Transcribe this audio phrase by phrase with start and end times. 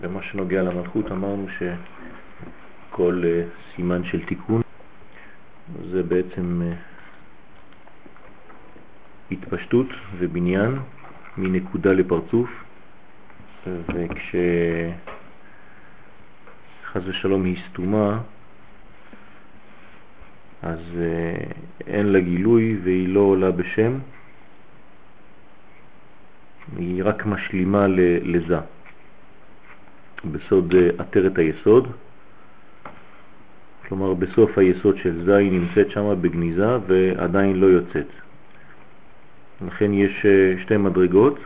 [0.00, 3.42] ובמה שנוגע למלכות אמרנו שכל אה,
[3.76, 4.62] סימן של תיקון
[5.90, 6.72] זה בעצם אה,
[9.30, 9.86] התפשטות
[10.18, 10.78] ובניין
[11.36, 12.50] מנקודה לפרצוף,
[13.66, 14.92] וכשחז
[17.08, 18.20] ושלום היא סתומה,
[20.62, 21.44] אז אה,
[21.86, 23.98] אין לה גילוי והיא לא עולה בשם,
[26.76, 27.86] היא רק משלימה
[28.22, 28.58] לזה.
[30.24, 31.92] בסוד אה, עטרת היסוד,
[33.88, 38.06] כלומר בסוף היסוד של זה היא נמצאת שם בגניזה ועדיין לא יוצאת.
[39.66, 41.38] לכן יש אה, שתי מדרגות,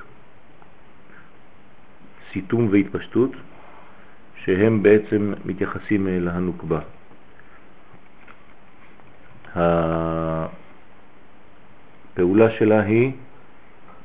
[2.32, 3.30] סיתום והתפשטות,
[4.44, 6.80] שהם בעצם מתייחסים להנוקבה.
[12.14, 13.12] הפעולה שלה היא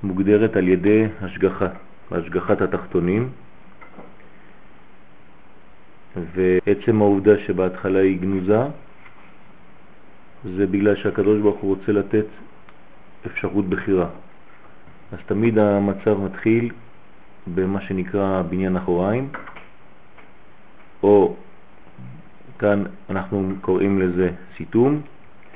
[0.03, 1.67] מוגדרת על ידי השגחה,
[2.11, 3.29] השגחת התחתונים,
[6.15, 8.61] ועצם העובדה שבהתחלה היא גנוזה,
[10.43, 12.25] זה בגלל שהקדוש ברוך הוא רוצה לתת
[13.25, 14.07] אפשרות בחירה.
[15.11, 16.71] אז תמיד המצב מתחיל
[17.55, 19.29] במה שנקרא בניין אחוריים,
[21.03, 21.35] או
[22.59, 25.01] כאן אנחנו קוראים לזה סיתום,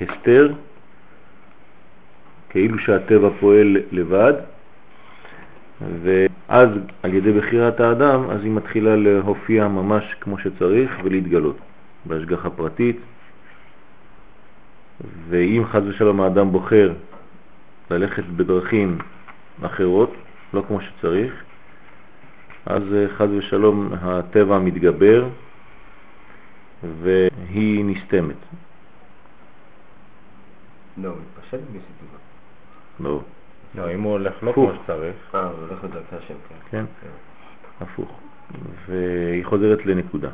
[0.01, 0.53] הסתר,
[2.55, 4.33] כאילו שהטבע פועל לבד,
[6.01, 6.69] ואז
[7.03, 11.57] על ידי בחירת האדם, אז היא מתחילה להופיע ממש כמו שצריך ולהתגלות
[12.05, 12.97] בהשגחה פרטית.
[15.29, 16.93] ואם חז ושלום האדם בוחר
[17.91, 18.97] ללכת בדרכים
[19.61, 20.13] אחרות,
[20.53, 21.43] לא כמו שצריך,
[22.65, 22.83] אז
[23.17, 25.27] חז ושלום הטבע מתגבר
[27.01, 28.35] והיא נסתמת.
[30.97, 31.59] לא, הוא מתפשט.
[32.99, 33.21] לא.
[33.75, 35.15] לא, אם הוא הולך לא כמו שצריך.
[35.35, 36.55] אה, הוא הולך לדרכה של כן.
[36.71, 36.85] כן,
[37.81, 38.19] הפוך.
[38.85, 40.29] והיא חוזרת לנקודה.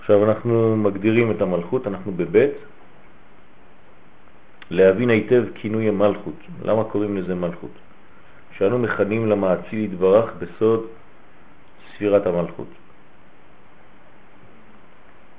[0.00, 2.52] עכשיו אנחנו מגדירים את המלכות, אנחנו בבית.
[4.70, 6.34] להבין היטב כינוי המלכות.
[6.64, 7.70] למה קוראים לזה מלכות?
[8.58, 10.86] שאנו מכנים למעציל יתברך בסוד
[11.94, 12.68] ספירת המלכות.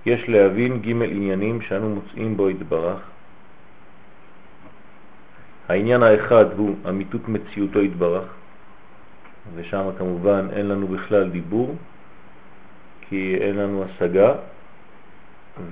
[0.05, 3.10] יש להבין ג' עניינים שאנו מוצאים בו יתברך.
[5.71, 8.23] העניין האחד הוא אמיתות מציאותו יתברך,
[9.55, 11.75] ושם כמובן אין לנו בכלל דיבור,
[13.09, 14.33] כי אין לנו השגה,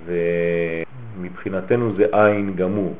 [0.05, 2.95] ומבחינתנו זה עין גמור.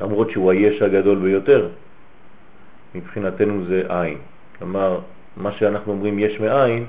[0.00, 1.68] למרות שהוא היש הגדול ביותר,
[2.94, 4.18] מבחינתנו זה עין.
[4.58, 5.00] כלומר,
[5.36, 6.86] מה שאנחנו אומרים יש מאין,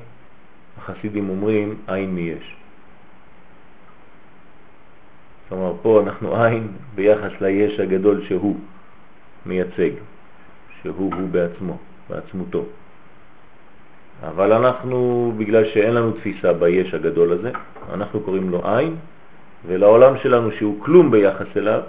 [0.78, 2.56] החסידים אומרים עין מיש.
[5.50, 8.56] כלומר, פה אנחנו עין ביחס ליש הגדול שהוא
[9.46, 9.92] מייצג,
[10.82, 11.78] שהוא הוא בעצמו,
[12.10, 12.64] בעצמותו.
[14.24, 17.52] אבל אנחנו, בגלל שאין לנו תפיסה ביש הגדול הזה,
[17.94, 18.96] אנחנו קוראים לו עין,
[19.68, 21.82] ולעולם שלנו שהוא כלום ביחס אליו,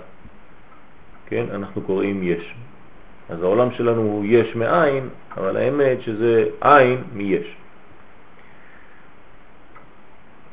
[1.27, 2.55] כן, אנחנו קוראים יש.
[3.29, 7.57] אז העולם שלנו הוא יש מאין, אבל האמת שזה עין מיש.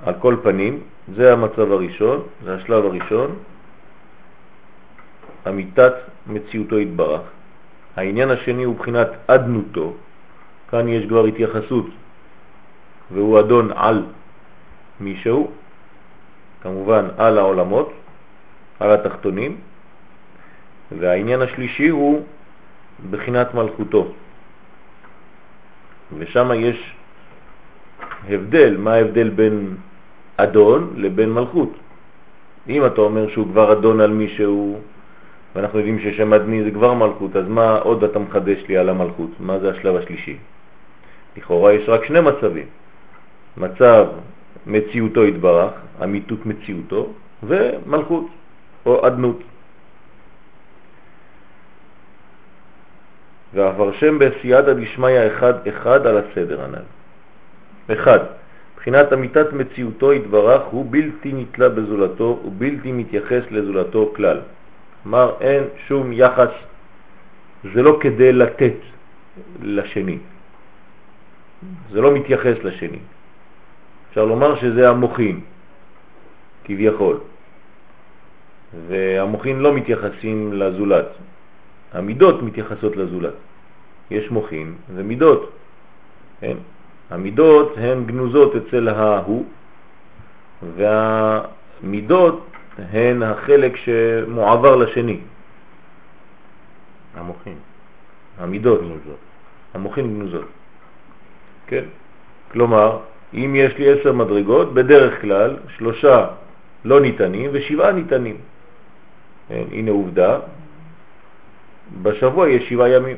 [0.05, 0.79] על כל פנים,
[1.15, 3.35] זה המצב הראשון, זה השלב הראשון,
[5.47, 5.93] אמיתת
[6.27, 7.21] מציאותו התברך.
[7.95, 9.93] העניין השני הוא בחינת אדנותו,
[10.71, 11.85] כאן יש כבר התייחסות,
[13.11, 14.05] והוא אדון על
[14.99, 15.51] מישהו,
[16.61, 17.93] כמובן על העולמות,
[18.79, 19.57] על התחתונים,
[20.99, 22.23] והעניין השלישי הוא
[23.09, 24.13] בחינת מלכותו.
[26.17, 26.95] ושם יש
[28.29, 29.75] הבדל, מה ההבדל בין
[30.37, 31.69] אדון לבין מלכות.
[32.69, 34.79] אם אתה אומר שהוא כבר אדון על מישהו,
[35.55, 39.29] ואנחנו יודעים ששם אדני זה כבר מלכות, אז מה עוד אתה מחדש לי על המלכות?
[39.39, 40.37] מה זה השלב השלישי?
[41.37, 42.65] לכאורה יש רק שני מצבים.
[43.57, 44.05] מצב
[44.67, 45.71] מציאותו התברך,
[46.03, 48.27] אמיתות מציאותו, ומלכות
[48.85, 49.39] או אדנות.
[53.53, 57.93] ועבר בסייעתא דשמיא אחד אחד על הסדר הנ"ל.
[57.93, 58.19] אחד,
[58.83, 64.39] מבחינת אמיתת מציאותו התברך הוא בלתי נתלה בזולתו ובלתי מתייחס לזולתו כלל.
[65.03, 66.51] כלומר אין שום יחס,
[67.73, 68.75] זה לא כדי לתת
[69.63, 70.17] לשני,
[71.91, 72.99] זה לא מתייחס לשני.
[74.09, 75.39] אפשר לומר שזה המוחין,
[76.63, 77.17] כביכול,
[78.87, 81.07] והמוחין לא מתייחסים לזולת,
[81.93, 83.33] המידות מתייחסות לזולת.
[84.11, 85.51] יש מוחין ומידות,
[86.41, 86.57] כן?
[87.13, 89.45] המידות הן גנוזות אצל ההוא,
[90.75, 92.49] והמידות
[92.93, 95.19] הן החלק שמועבר לשני.
[97.15, 97.55] המוחים.
[98.39, 99.21] המידות, גנוזות.
[99.73, 100.45] המוחין גנוזות.
[101.67, 101.83] כן?
[102.51, 102.99] כלומר,
[103.33, 106.27] אם יש לי עשר מדרגות, בדרך כלל שלושה
[106.85, 108.37] לא ניתנים ושבעה ניתנים.
[109.49, 110.39] כן, הנה עובדה,
[112.01, 113.17] בשבוע יש שבעה ימים.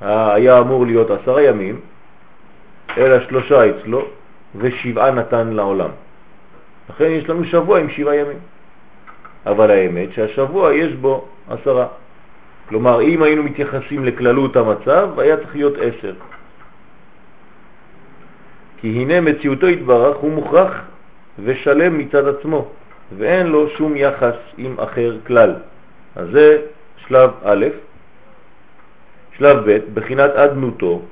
[0.00, 1.80] היה אמור להיות עשרה ימים,
[2.98, 4.06] אלא שלושה אצלו
[4.56, 5.90] ושבעה נתן לעולם.
[6.90, 8.38] לכן יש לנו שבוע עם שבעה ימים.
[9.46, 11.86] אבל האמת שהשבוע יש בו עשרה.
[12.68, 16.14] כלומר, אם היינו מתייחסים לכללות המצב, היה צריך להיות עשר.
[18.80, 20.72] כי הנה מציאותו התברך הוא מוכרח
[21.44, 22.68] ושלם מצד עצמו,
[23.18, 25.54] ואין לו שום יחס עם אחר כלל.
[26.16, 26.58] אז זה
[27.06, 27.66] שלב א',
[29.38, 31.02] שלב ב', בחינת אדנותו,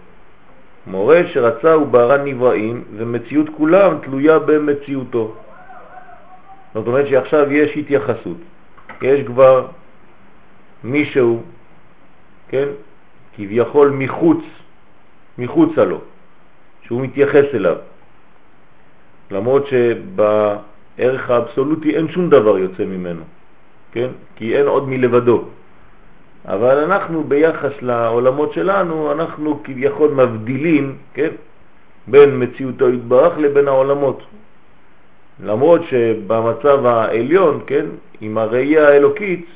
[0.89, 5.35] מורה שרצה וברא נבראים, ומציאות כולם תלויה במציאותו.
[6.75, 8.37] זאת אומרת שעכשיו יש התייחסות,
[9.03, 9.67] יש כבר
[10.85, 11.43] מישהו,
[12.49, 12.69] כן,
[13.37, 14.41] כביכול מחוץ,
[15.39, 16.01] מחוץ לו,
[16.83, 17.77] שהוא מתייחס אליו.
[19.31, 23.23] למרות שבערך האבסולוטי אין שום דבר יוצא ממנו,
[23.93, 24.09] כן?
[24.37, 25.45] כי אין עוד מלבדו.
[26.49, 31.31] אבל אנחנו ביחס לעולמות שלנו, אנחנו כביכול מבדילים, כן?
[32.07, 34.23] בין מציאותו יתברך לבין העולמות.
[35.45, 37.87] למרות שבמצב העליון, כן,
[38.21, 39.47] עם הראייה האלוקית,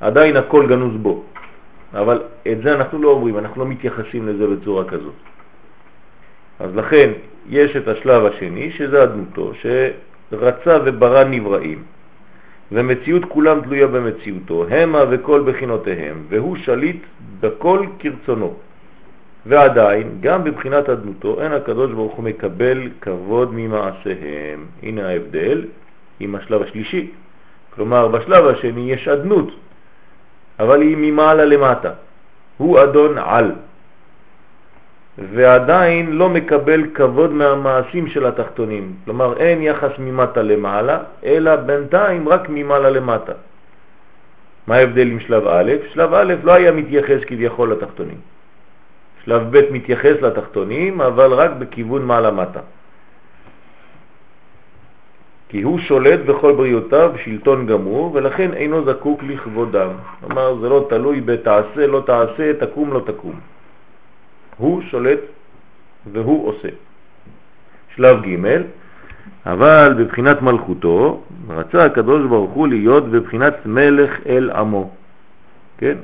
[0.00, 1.24] עדיין הכל גנוז בו.
[1.94, 2.22] אבל
[2.52, 5.18] את זה אנחנו לא אומרים, אנחנו לא מתייחסים לזה בצורה כזאת.
[6.60, 7.10] אז לכן
[7.48, 11.82] יש את השלב השני, שזה אדמותו, שרצה וברא נבראים,
[12.72, 17.02] ומציאות כולם תלויה במציאותו, המה וכל בחינותיהם, והוא שליט
[17.40, 18.54] בכל כרצונו.
[19.46, 24.66] ועדיין, גם בבחינת אדנותו, אין הקדוש ברוך הוא מקבל כבוד ממעשיהם.
[24.82, 25.64] הנה ההבדל
[26.20, 27.10] עם השלב השלישי.
[27.74, 29.48] כלומר, בשלב השני יש אדנות,
[30.60, 31.92] אבל היא ממעלה למטה.
[32.56, 33.52] הוא אדון על,
[35.20, 38.92] ועדיין לא מקבל כבוד מהמעשים של התחתונים.
[39.04, 43.32] כלומר, אין יחס ממטה למעלה, אלא בינתיים רק ממעלה למטה.
[44.66, 45.72] מה ההבדל עם שלב א'?
[45.92, 48.20] שלב א' לא היה מתייחס כביכול לתחתונים.
[49.24, 52.60] שלב ב' מתייחס לתחתונים, אבל רק בכיוון מעלה-מטה.
[55.48, 59.90] כי הוא שולט בכל בריאותיו שלטון גמור, ולכן אינו זקוק לכבודם.
[60.20, 63.59] כלומר, זה לא תלוי בתעשה, לא תעשה, תקום, לא תקום.
[64.56, 65.20] הוא שולט
[66.12, 66.68] והוא עושה.
[67.94, 68.62] שלב ג'
[69.46, 74.90] אבל בבחינת מלכותו רצה הקדוש ברוך הוא להיות בבחינת מלך אל עמו.
[75.78, 75.96] כן?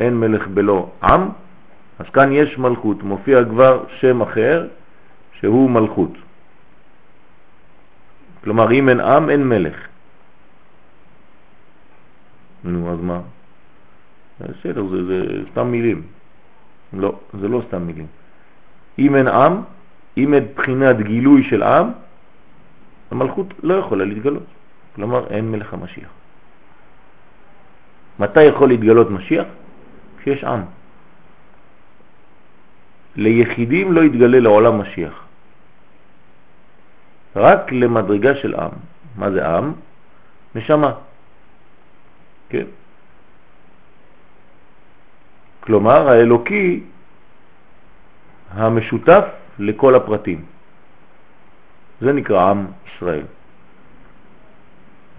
[0.00, 1.28] אין מלך בלא עם,
[1.98, 4.68] אז כאן יש מלכות, מופיע כבר שם אחר
[5.40, 6.12] שהוא מלכות.
[8.44, 9.76] כלומר, אם אין עם, אין מלך.
[12.64, 13.20] נו, אז מה?
[14.40, 15.20] בסדר, זה, זה
[15.50, 16.02] סתם מילים.
[16.92, 18.06] לא, זה לא סתם מילים.
[18.98, 19.62] אם אין עם,
[20.16, 21.90] אם אין בחינת גילוי של עם,
[23.10, 24.46] המלכות לא יכולה להתגלות.
[24.94, 26.10] כלומר, אין מלך המשיח.
[28.18, 29.46] מתי יכול להתגלות משיח?
[30.18, 30.60] כשיש עם.
[33.16, 35.24] ליחידים לא יתגלה לעולם משיח.
[37.36, 38.70] רק למדרגה של עם.
[39.16, 39.72] מה זה עם?
[40.54, 40.92] נשמה.
[42.48, 42.66] כן?
[45.60, 46.80] כלומר, האלוקי
[48.52, 49.24] המשותף
[49.58, 50.40] לכל הפרטים.
[52.00, 53.24] זה נקרא עם ישראל.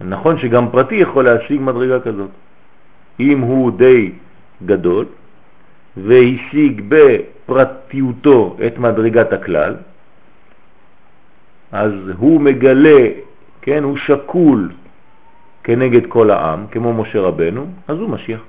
[0.00, 2.30] נכון שגם פרטי יכול להשיג מדרגה כזאת.
[3.20, 4.12] אם הוא די
[4.66, 5.06] גדול
[5.96, 9.74] והשיג בפרטיותו את מדרגת הכלל,
[11.72, 13.00] אז הוא מגלה,
[13.62, 14.72] כן, הוא שקול
[15.64, 18.40] כנגד כל העם, כמו משה רבנו, אז הוא משיח.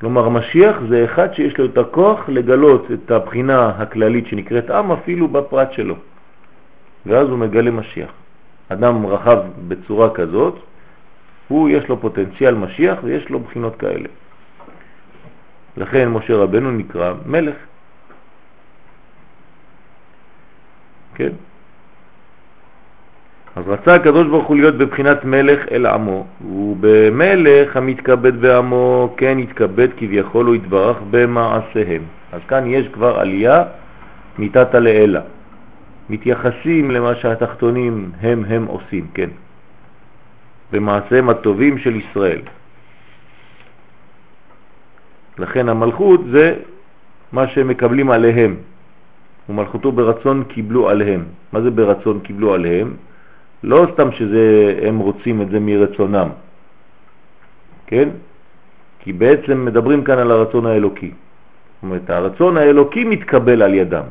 [0.00, 5.28] כלומר, משיח זה אחד שיש לו את הכוח לגלות את הבחינה הכללית שנקראת עם אפילו
[5.28, 5.96] בפרט שלו.
[7.06, 8.10] ואז הוא מגלה משיח.
[8.68, 9.38] אדם רחב
[9.68, 10.58] בצורה כזאת,
[11.48, 14.08] הוא יש לו פוטנציאל משיח ויש לו בחינות כאלה.
[15.76, 17.56] לכן משה רבנו נקרא מלך.
[21.14, 21.32] כן?
[23.56, 29.88] אז רצה הקדוש ברוך הוא להיות בבחינת מלך אל עמו, ובמלך המתכבד בעמו כן יתכבד
[29.96, 32.02] כביכול הוא יתברך במעשיהם.
[32.32, 33.64] אז כאן יש כבר עלייה
[34.38, 35.20] מתתה לאלה.
[36.10, 39.30] מתייחסים למה שהתחתונים הם הם עושים, כן,
[40.72, 42.40] במעשיהם הטובים של ישראל.
[45.38, 46.54] לכן המלכות זה
[47.32, 48.56] מה שהם מקבלים עליהם,
[49.48, 51.24] ומלכותו ברצון קיבלו עליהם.
[51.52, 52.96] מה זה ברצון קיבלו עליהם?
[53.66, 56.28] לא סתם שהם רוצים את זה מרצונם,
[57.86, 58.08] כן?
[59.02, 61.10] כי בעצם מדברים כאן על הרצון האלוקי.
[61.10, 64.06] זאת אומרת, הרצון האלוקי מתקבל על ידם.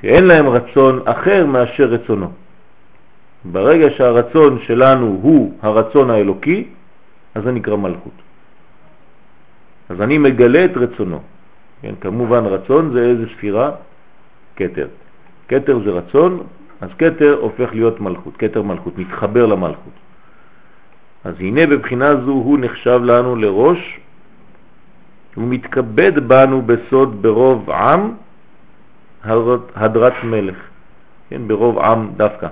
[0.00, 2.30] שאין להם רצון אחר מאשר רצונו.
[3.44, 6.68] ברגע שהרצון שלנו הוא הרצון האלוקי,
[7.34, 8.18] אז זה נקרא מלכות.
[9.88, 11.20] אז אני מגלה את רצונו.
[11.82, 13.70] כן, כמובן רצון זה איזה ספירה?
[14.54, 15.03] קטר.
[15.46, 16.42] קטר זה רצון,
[16.80, 19.92] אז קטר הופך להיות מלכות, קטר מלכות, מתחבר למלכות.
[21.24, 24.00] אז הנה בבחינה זו הוא נחשב לנו לראש,
[25.34, 28.12] הוא מתכבד בנו בסוד ברוב עם
[29.74, 30.56] הדרת מלך,
[31.30, 32.48] כן, ברוב עם דווקא,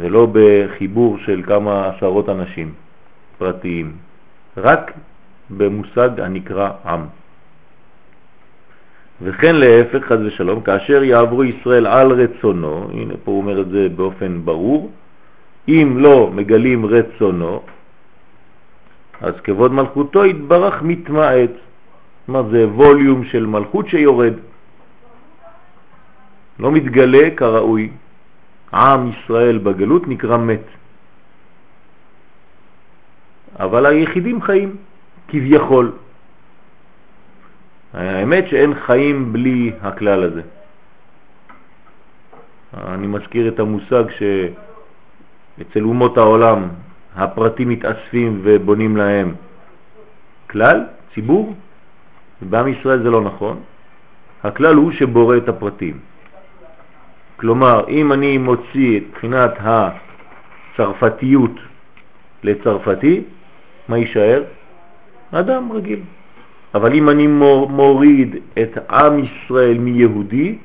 [0.00, 2.72] ולא בחיבור של כמה עשרות אנשים
[3.38, 3.92] פרטיים,
[4.56, 4.92] רק
[5.50, 7.00] במושג הנקרא עם.
[9.22, 13.88] וכן להפך, חז ושלום, כאשר יעברו ישראל על רצונו, הנה פה הוא אומר את זה
[13.96, 14.90] באופן ברור,
[15.68, 17.62] אם לא מגלים רצונו,
[19.20, 21.50] אז כבוד מלכותו יתברך מתמעט.
[22.28, 24.32] מה זה ווליום של מלכות שיורד.
[26.58, 27.90] לא מתגלה כראוי.
[28.72, 30.66] עם ישראל בגלות נקרא מת.
[33.58, 34.76] אבל היחידים חיים,
[35.28, 35.92] כביכול.
[37.96, 40.42] האמת שאין חיים בלי הכלל הזה.
[42.74, 46.68] אני מזכיר את המושג שאצל אומות העולם
[47.16, 49.34] הפרטים מתאספים ובונים להם
[50.50, 50.84] כלל,
[51.14, 51.54] ציבור,
[52.42, 53.60] ובעם ישראל זה לא נכון.
[54.44, 55.98] הכלל הוא שבורא את הפרטים.
[57.36, 61.56] כלומר, אם אני מוציא את בחינת הצרפתיות
[62.42, 63.22] לצרפתי,
[63.88, 64.42] מה יישאר?
[65.32, 66.00] אדם רגיל.
[66.76, 70.58] אבל אם אני מוריד את עם ישראל מיהודי,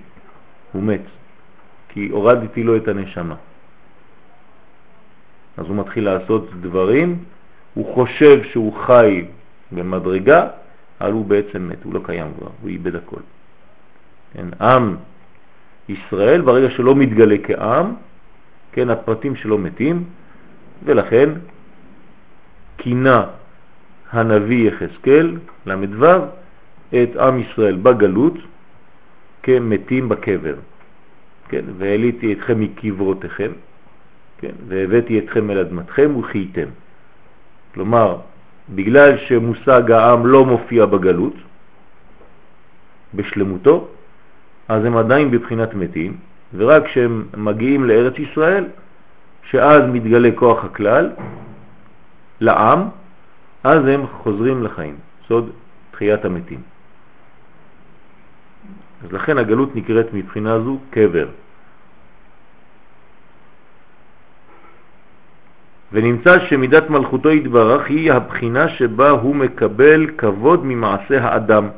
[0.72, 1.02] הוא מת,
[1.90, 3.36] כי הורדתי לו את הנשמה.
[5.58, 7.24] אז הוא מתחיל לעשות דברים,
[7.74, 9.26] הוא חושב שהוא חי
[9.72, 10.48] במדרגה,
[11.02, 13.22] אבל הוא בעצם מת, הוא לא קיים כבר, הוא איבד הכל.
[14.34, 14.96] כן, עם
[15.90, 17.96] ישראל, ברגע שלא מתגלה כעם,
[18.72, 20.04] כן, הפרטים שלו מתים,
[20.84, 21.30] ולכן
[22.78, 23.26] קינה
[24.12, 26.06] הנביא יחזקאל, ל"ו,
[26.94, 28.38] את עם ישראל בגלות
[29.44, 30.56] כמתים בקבר.
[31.50, 33.52] כן, והעליתי אתכם מקברותיכם,
[34.38, 36.68] כן, והבאתי אתכם אל אדמתכם וחייתם.
[37.74, 38.18] כלומר,
[38.70, 41.34] בגלל שמושג העם לא מופיע בגלות,
[43.14, 43.88] בשלמותו,
[44.68, 46.18] אז הם עדיין בבחינת מתים,
[46.56, 48.66] ורק כשהם מגיעים לארץ ישראל,
[49.44, 51.10] שאז מתגלה כוח הכלל
[52.42, 52.80] לעם,
[53.64, 54.96] אז הם חוזרים לחיים,
[55.28, 55.50] סוד
[55.92, 56.62] תחיית המתים.
[59.04, 61.28] אז לכן הגלות נקראת מבחינה זו קבר.
[65.92, 71.70] ונמצא שמידת מלכותו יתברך היא הבחינה שבה הוא מקבל כבוד ממעשה האדם.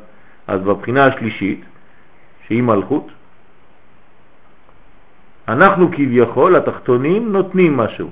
[0.46, 1.64] אז בבחינה השלישית,
[2.46, 3.08] שהיא מלכות,
[5.48, 8.10] אנחנו כביכול, התחתונים, נותנים משהו.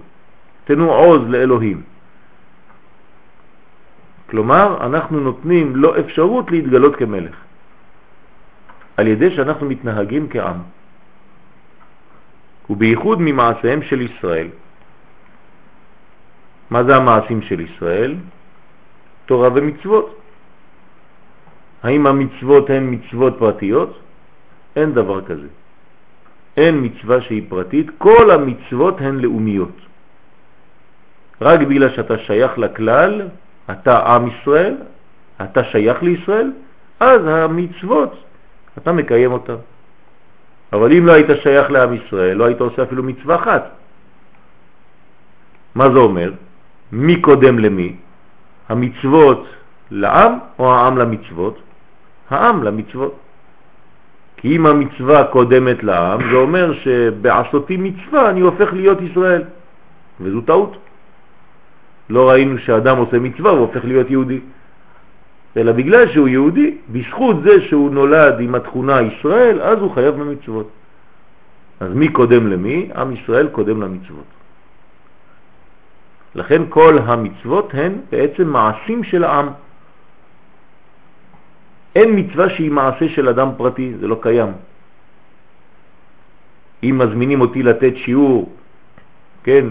[0.64, 1.91] תנו עוז לאלוהים.
[4.32, 7.36] כלומר, אנחנו נותנים לו אפשרות להתגלות כמלך,
[8.96, 10.58] על ידי שאנחנו מתנהגים כעם.
[12.70, 14.48] ובייחוד ממעשיהם של ישראל.
[16.70, 18.16] מה זה המעשים של ישראל?
[19.28, 20.08] תורה ומצוות.
[21.82, 23.92] האם המצוות הן מצוות פרטיות?
[24.76, 25.48] אין דבר כזה.
[26.56, 29.76] אין מצווה שהיא פרטית, כל המצוות הן לאומיות.
[31.40, 33.28] רק בגלל שאתה שייך לכלל,
[33.70, 34.76] אתה עם ישראל,
[35.42, 36.52] אתה שייך לישראל,
[37.00, 38.12] אז המצוות,
[38.78, 39.56] אתה מקיים אותן.
[40.72, 43.70] אבל אם לא היית שייך לעם ישראל, לא היית עושה אפילו מצווה אחת.
[45.74, 46.32] מה זה אומר?
[46.92, 47.96] מי קודם למי?
[48.68, 49.46] המצוות
[49.90, 51.58] לעם או העם למצוות?
[52.30, 53.14] העם למצוות.
[54.36, 59.42] כי אם המצווה קודמת לעם, זה אומר שבעשותי מצווה אני הופך להיות ישראל,
[60.20, 60.76] וזו טעות.
[62.12, 64.40] לא ראינו שאדם עושה מצווה, הוא הופך להיות יהודי.
[65.56, 70.68] אלא בגלל שהוא יהודי, בזכות זה שהוא נולד עם התכונה ישראל, אז הוא חייב במצוות.
[71.80, 72.88] אז מי קודם למי?
[72.96, 74.28] עם ישראל קודם למצוות.
[76.34, 79.48] לכן כל המצוות הן בעצם מעשים של העם.
[81.96, 84.52] אין מצווה שהיא מעשה של אדם פרטי, זה לא קיים.
[86.82, 88.52] אם מזמינים אותי לתת שיעור,
[89.44, 89.64] כן,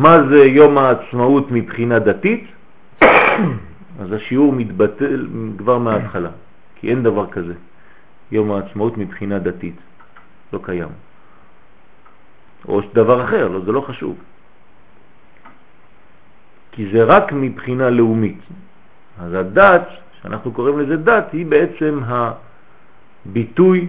[0.00, 2.44] מה זה יום העצמאות מבחינה דתית,
[4.00, 5.26] אז השיעור מתבטל
[5.58, 6.30] כבר מההתחלה,
[6.76, 7.54] כי אין דבר כזה.
[8.32, 9.76] יום העצמאות מבחינה דתית,
[10.52, 10.88] לא קיים.
[12.68, 14.16] או דבר אחר, לא, זה לא חשוב.
[16.72, 18.40] כי זה רק מבחינה לאומית.
[19.20, 19.88] אז הדת,
[20.22, 22.00] שאנחנו קוראים לזה דת, היא בעצם
[23.26, 23.88] הביטוי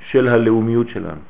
[0.00, 1.20] של הלאומיות שלנו.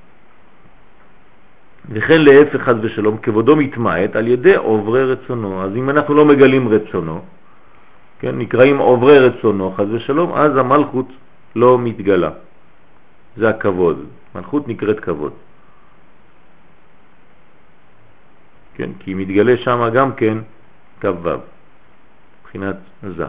[1.90, 5.62] וכן להפך חס ושלום, כבודו מתמעט על ידי עוברי רצונו.
[5.62, 7.20] אז אם אנחנו לא מגלים רצונו,
[8.18, 11.08] כן, נקראים עוברי רצונו חס ושלום, אז המלכות
[11.56, 12.30] לא מתגלה.
[13.36, 14.04] זה הכבוד.
[14.34, 15.32] מלכות נקראת כבוד.
[18.74, 20.38] כן, כי מתגלה שם גם כן
[21.00, 21.28] כ"ו,
[22.42, 23.26] מבחינת זה.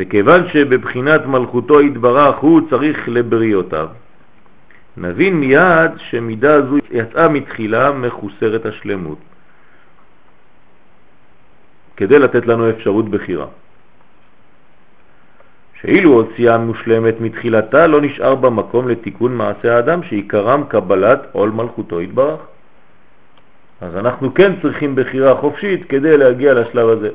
[0.00, 3.88] וכיוון שבבחינת מלכותו התברך הוא צריך לבריאותיו,
[5.00, 9.18] נבין מיד שמידה זו יצאה מתחילה מחוסרת השלמות,
[11.96, 13.46] כדי לתת לנו אפשרות בחירה.
[15.80, 22.40] שאילו הוציאה מושלמת מתחילתה לא נשאר במקום לתיקון מעשה האדם שעיקרם קבלת עול מלכותו התברך.
[23.80, 27.10] אז אנחנו כן צריכים בחירה חופשית כדי להגיע לשלב הזה.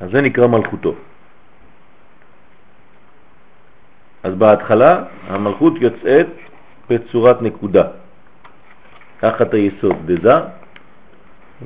[0.00, 0.94] אז זה נקרא מלכותו.
[4.22, 6.26] אז בהתחלה המלכות יוצאת
[6.90, 7.82] בצורת נקודה,
[9.20, 10.34] תחת היסוד בזה,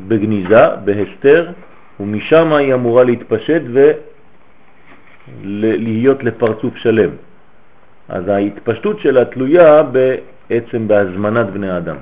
[0.08, 1.52] בגניזה, בהסתר,
[2.00, 3.62] ומשם היא אמורה להתפשט
[5.42, 7.10] ולהיות לפרצוף שלם.
[8.08, 11.96] אז ההתפשטות שלה תלויה בעצם בהזמנת בני האדם.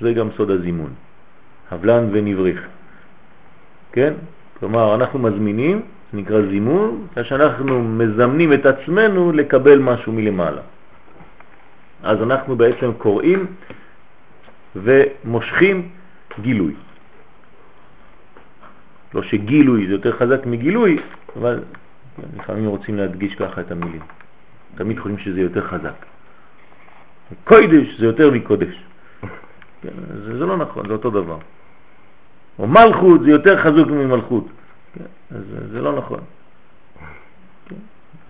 [0.00, 0.92] זה גם סוד הזימון.
[1.70, 2.66] הבלן ונבריך.
[3.92, 4.12] כן?
[4.60, 10.62] כלומר, אנחנו מזמינים, זה נקרא זימון, כשאנחנו מזמנים את עצמנו לקבל משהו מלמעלה.
[12.02, 13.46] אז אנחנו בעצם קוראים
[14.76, 15.88] ומושכים
[16.40, 16.74] גילוי.
[19.14, 20.98] לא שגילוי זה יותר חזק מגילוי,
[21.36, 21.62] אבל
[22.36, 24.02] לפעמים רוצים להדגיש ככה את המילים.
[24.74, 26.06] תמיד חושבים שזה יותר חזק.
[27.44, 28.84] קוידש זה יותר מקודש.
[29.82, 31.38] זה, זה לא נכון, זה אותו דבר.
[32.58, 34.46] או מלכות זה יותר חזוק ממלכות.
[35.30, 36.20] אז זה לא נכון.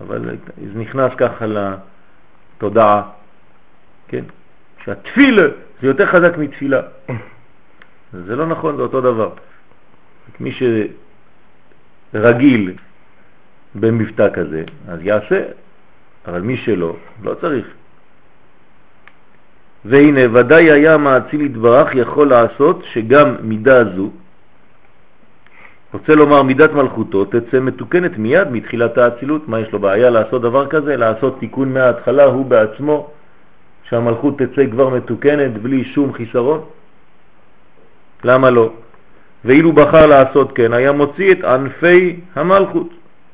[0.01, 3.01] אבל זה נכנס ככה לתודעה,
[4.11, 4.23] כן?
[4.83, 5.47] שהתפילה
[5.81, 6.81] זה יותר חזק מתפילה.
[8.13, 9.29] זה לא נכון, זה אותו דבר.
[10.39, 10.51] מי
[12.13, 12.73] שרגיל
[13.75, 15.43] במבטא כזה, אז יעשה,
[16.27, 17.65] אבל מי שלא, לא צריך.
[19.85, 24.09] והנה ודאי היה מעציל יתברך יכול לעשות שגם מידה זו,
[25.93, 29.47] רוצה לומר מידת מלכותו, תצא מתוקנת מיד מתחילת האצילות.
[29.47, 30.97] מה יש לו בעיה לעשות דבר כזה?
[30.97, 33.11] לעשות תיקון מההתחלה הוא בעצמו,
[33.91, 36.61] שהמלכות תצא כבר מתוקנת בלי שום חיסרון?
[38.23, 38.71] למה לא?
[39.45, 42.89] ואילו בחר לעשות כן, היה מוציא את ענפי המלכות.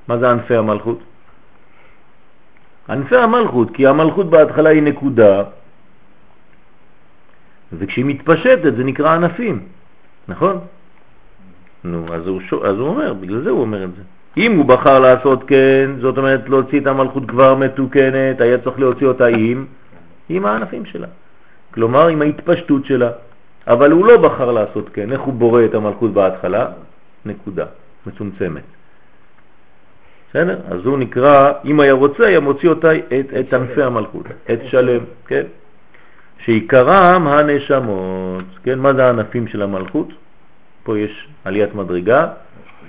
[0.08, 1.00] מה זה ענפי המלכות?
[2.90, 5.44] ענפי המלכות, כי המלכות בהתחלה היא נקודה,
[7.74, 9.60] וכשהיא מתפשטת זה נקרא ענפים,
[10.28, 10.60] נכון?
[11.84, 14.02] נו, אז הוא, אז הוא אומר, בגלל זה הוא אומר את זה.
[14.38, 19.08] אם הוא בחר לעשות כן, זאת אומרת להוציא את המלכות כבר מתוקנת, היה צריך להוציא
[19.08, 19.66] אותה עם,
[20.30, 21.08] עם הענפים שלה.
[21.74, 23.12] כלומר, עם ההתפשטות שלה.
[23.68, 25.12] אבל הוא לא בחר לעשות כן.
[25.12, 26.68] איך הוא בורא את המלכות בהתחלה?
[27.26, 27.66] נקודה,
[28.06, 28.64] מצומצמת.
[30.30, 30.60] בסדר?
[30.70, 35.04] אז הוא נקרא, אם היה רוצה, היה מוציא אותה, את, את ענפי המלכות, את שלם,
[35.28, 35.44] כן?
[36.46, 38.80] שעיקרם הנשמות, כן?
[38.80, 40.08] מה זה הענפים של המלכות?
[40.84, 42.28] פה יש עליית מדרגה,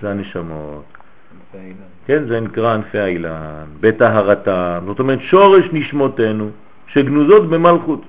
[0.03, 0.85] זה הנשמות.
[2.07, 6.51] כן, זה נקרא ענפי האילן, בטהרתם, זאת אומרת שורש נשמותינו
[6.93, 8.01] שגנוזות במלכות.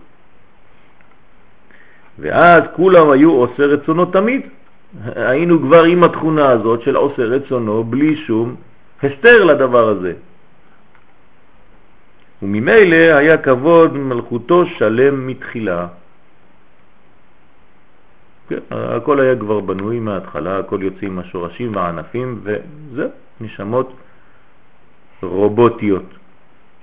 [2.20, 4.42] ואז כולם היו עושה רצונו תמיד.
[5.16, 8.56] היינו כבר עם התכונה הזאת של עושה רצונו בלי שום
[9.04, 10.14] הסתר לדבר הזה.
[12.42, 15.88] וממילא היה כבוד מלכותו שלם מתחילה.
[18.50, 23.08] כן, הכל היה כבר בנוי מההתחלה, הכל יוצאים מהשורשים והענפים, וזה
[23.42, 23.94] נשמות
[25.22, 26.06] רובוטיות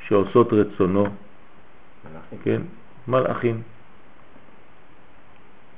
[0.06, 1.06] שעושות רצונו.
[2.44, 2.60] כן,
[3.08, 3.62] מלאכים.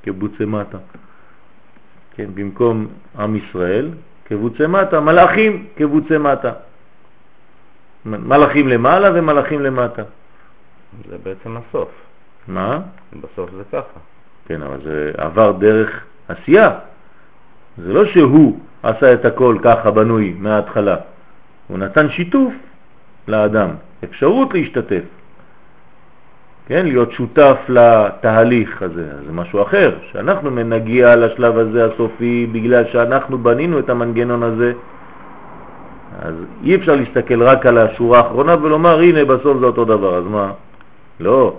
[0.02, 0.78] כבוצי מטה.
[2.14, 2.86] כן, במקום
[3.18, 3.90] עם ישראל,
[4.24, 6.52] כבוצי מטה, מלאכים כבוצי מטה.
[8.04, 10.02] מלאכים למעלה ומלאכים למטה.
[11.08, 11.88] זה בעצם הסוף.
[12.48, 12.80] מה?
[13.20, 14.00] בסוף זה ככה.
[14.46, 16.78] כן, אבל זה עבר דרך עשייה.
[17.78, 20.96] זה לא שהוא עשה את הכל ככה בנוי מההתחלה.
[21.68, 22.54] הוא נתן שיתוף
[23.28, 23.70] לאדם,
[24.04, 25.17] אפשרות להשתתף.
[26.68, 33.38] כן, להיות שותף לתהליך הזה, זה משהו אחר, שאנחנו נגיע לשלב הזה הסופי בגלל שאנחנו
[33.38, 34.72] בנינו את המנגנון הזה,
[36.22, 40.24] אז אי אפשר להסתכל רק על השורה האחרונה ולומר הנה בסוף זה אותו דבר, אז
[40.24, 40.52] מה?
[41.20, 41.56] לא,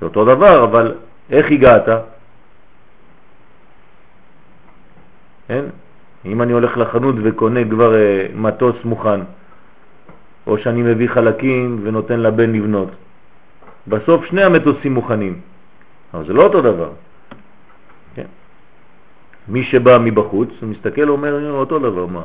[0.00, 0.94] זה אותו דבר, אבל
[1.30, 1.88] איך הגעת?
[5.48, 5.64] כן?
[6.24, 9.20] אם אני הולך לחנות וקונה כבר אה, מטוס מוכן,
[10.46, 12.88] או שאני מביא חלקים ונותן לבן לבנות,
[13.88, 15.40] בסוף שני המטוסים מוכנים.
[16.14, 16.90] אבל זה לא אותו דבר.
[18.14, 18.26] כן?
[19.48, 22.24] מי שבא מבחוץ, הוא מסתכל ואומר, אותו דבר, מה?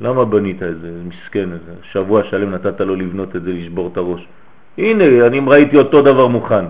[0.00, 0.90] למה בנית את זה?
[1.04, 4.28] מסכן, איזה שבוע שלם נתת לו לבנות את זה, לשבור את הראש.
[4.78, 6.64] הנה, אני ראיתי אותו דבר מוכן.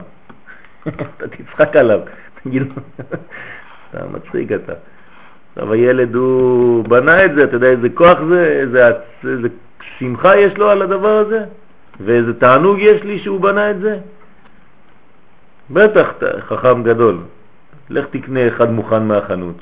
[0.89, 2.01] אתה תצחק עליו,
[2.43, 2.69] תגיד לו,
[3.91, 4.73] אתה מצחיק אתה.
[5.53, 8.89] עכשיו הילד הוא בנה את זה, אתה יודע איזה כוח זה, איזה,
[9.25, 9.49] איזה
[9.99, 11.45] שמחה יש לו על הדבר הזה,
[12.01, 13.99] ואיזה תענוג יש לי שהוא בנה את זה.
[15.71, 16.09] בטח
[16.49, 17.19] חכם גדול,
[17.91, 19.57] לך תקנה אחד מוכן מהחנות.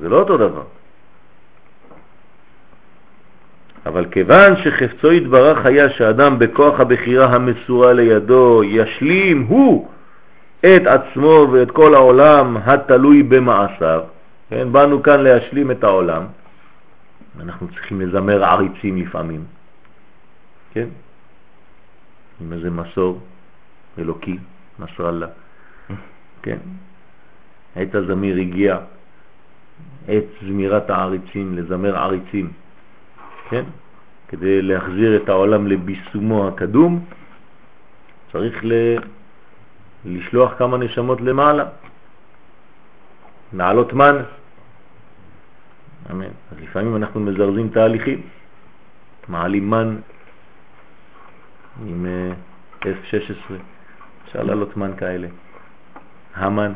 [0.00, 0.62] זה לא אותו דבר.
[3.86, 9.88] אבל כיוון שחפצו יתברך היה שאדם בכוח הבחירה המסורה לידו ישלים הוא
[10.60, 14.00] את עצמו ואת כל העולם התלוי במעשיו,
[14.50, 16.22] כן, באנו כאן להשלים את העולם,
[17.40, 19.44] אנחנו צריכים לזמר עריצים לפעמים,
[20.74, 20.86] כן,
[22.42, 23.20] עם איזה מסור
[23.98, 24.38] אלוקי,
[24.78, 25.26] נסראללה,
[26.42, 26.58] כן,
[27.76, 28.78] עת הזמיר הגיע,
[30.08, 32.52] עת זמירת העריצים, לזמר עריצים,
[33.48, 33.64] כן?
[34.28, 37.04] כדי להחזיר את העולם לביסומו הקדום,
[38.32, 38.72] צריך ל...
[40.04, 41.64] לשלוח כמה נשמות למעלה,
[43.52, 44.16] לעלות מן.
[46.10, 46.24] אמן.
[46.24, 48.20] אז לפעמים אנחנו מזרזים תהליכים,
[49.28, 49.96] מעלים מן
[51.80, 53.52] עם uh, F-16,
[54.24, 55.28] אפשר לעלות מן כאלה,
[56.34, 56.72] המן.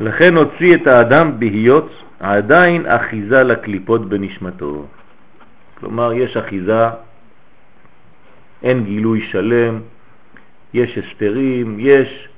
[0.00, 4.86] לכן הוציא את האדם בהיות עדיין אחיזה לקליפות בנשמתו.
[5.78, 6.86] כלומר, יש אחיזה,
[8.62, 9.80] אין גילוי שלם,
[10.74, 12.28] יש הסתרים, יש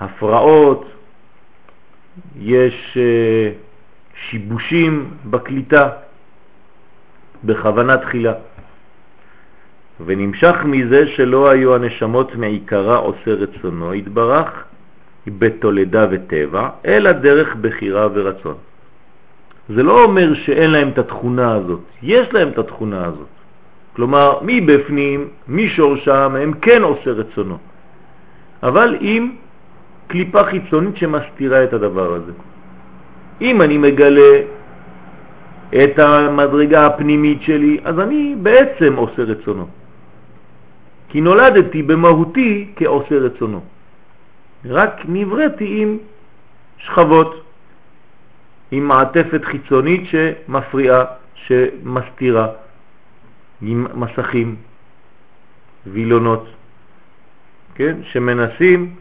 [0.00, 0.86] הפרעות,
[2.36, 3.68] יש uh,
[4.14, 5.90] שיבושים בקליטה
[7.44, 8.32] בכוונה תחילה.
[10.06, 14.64] ונמשך מזה שלא היו הנשמות מעיקרה עושה רצונו התברך
[15.26, 18.54] בתולדה וטבע, אלא דרך בחירה ורצון.
[19.68, 23.26] זה לא אומר שאין להם את התכונה הזאת, יש להם את התכונה הזאת.
[23.96, 27.58] כלומר, מבפנים, משורשם, הם כן עושה רצונו.
[28.62, 29.32] אבל עם
[30.06, 32.32] קליפה חיצונית שמסתירה את הדבר הזה.
[33.40, 34.40] אם אני מגלה
[35.74, 39.66] את המדרגה הפנימית שלי, אז אני בעצם עושה רצונו.
[41.08, 43.60] כי נולדתי במהותי כעושה רצונו.
[44.64, 45.98] רק נבראתי עם
[46.78, 47.44] שכבות.
[48.70, 52.48] עם מעטפת חיצונית שמפריעה, שמסתירה,
[53.62, 54.56] עם מסכים,
[55.86, 56.46] וילונות,
[57.74, 57.96] כן?
[58.02, 58.94] שמנסים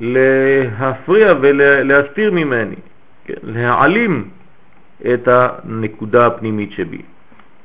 [0.00, 2.76] להפריע ולהסתיר ממני,
[3.24, 3.34] כן?
[3.42, 4.30] להעלים
[5.14, 7.02] את הנקודה הפנימית שבי.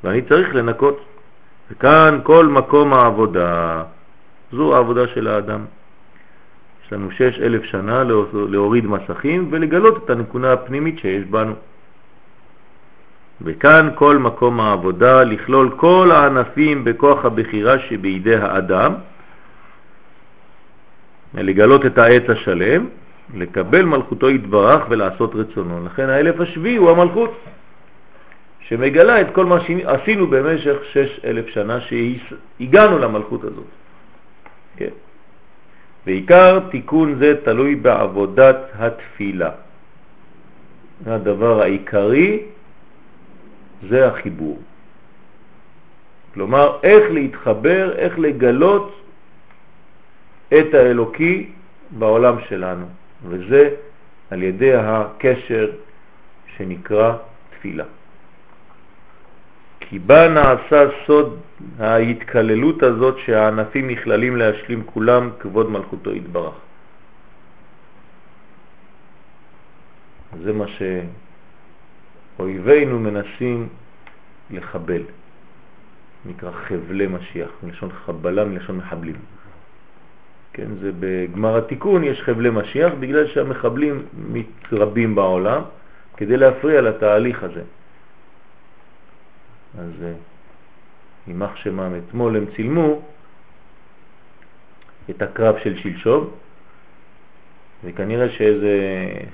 [0.04, 1.13] ואני צריך לנקות.
[1.74, 3.82] וכאן כל מקום העבודה,
[4.52, 5.64] זו העבודה של האדם.
[6.86, 8.04] יש לנו שש אלף שנה
[8.48, 11.54] להוריד מסכים ולגלות את הנקודה הפנימית שיש בנו.
[13.42, 18.94] וכאן כל מקום העבודה, לכלול כל הענפים בכוח הבחירה שבידי האדם,
[21.34, 22.86] לגלות את העץ השלם,
[23.34, 25.86] לקבל מלכותו יתברך ולעשות רצונו.
[25.86, 27.30] לכן האלף השביעי הוא המלכות,
[28.68, 33.70] שמגלה את כל מה שעשינו במשך שש אלף שנה שהגענו למלכות הזאת.
[34.76, 34.94] כן.
[36.06, 39.50] ועיקר תיקון זה תלוי בעבודת התפילה.
[41.06, 42.42] הדבר העיקרי
[43.88, 44.58] זה החיבור.
[46.34, 49.00] כלומר, איך להתחבר, איך לגלות
[50.48, 51.50] את האלוקי
[51.90, 52.86] בעולם שלנו,
[53.28, 53.70] וזה
[54.30, 55.70] על ידי הקשר
[56.56, 57.16] שנקרא
[57.50, 57.84] תפילה.
[59.94, 61.38] כי בה נעשה סוד
[61.78, 66.54] ההתקללות הזאת שהענפים נכללים להשלים כולם כבוד מלכותו יתברך.
[70.42, 70.64] זה מה
[72.38, 73.68] שאויבינו מנסים
[74.50, 75.02] לחבל,
[76.26, 79.16] נקרא חבלי משיח, מלשון חבלה, מלשון מחבלים.
[80.52, 85.62] כן, זה בגמר התיקון יש חבלי משיח בגלל שהמחבלים מתרבים בעולם
[86.16, 87.62] כדי להפריע לתהליך הזה.
[89.78, 89.90] אז
[91.26, 93.02] יימח אה, שמם, אתמול הם צילמו
[95.10, 96.30] את הקרב של שלשום,
[97.84, 98.78] וכנראה שאיזה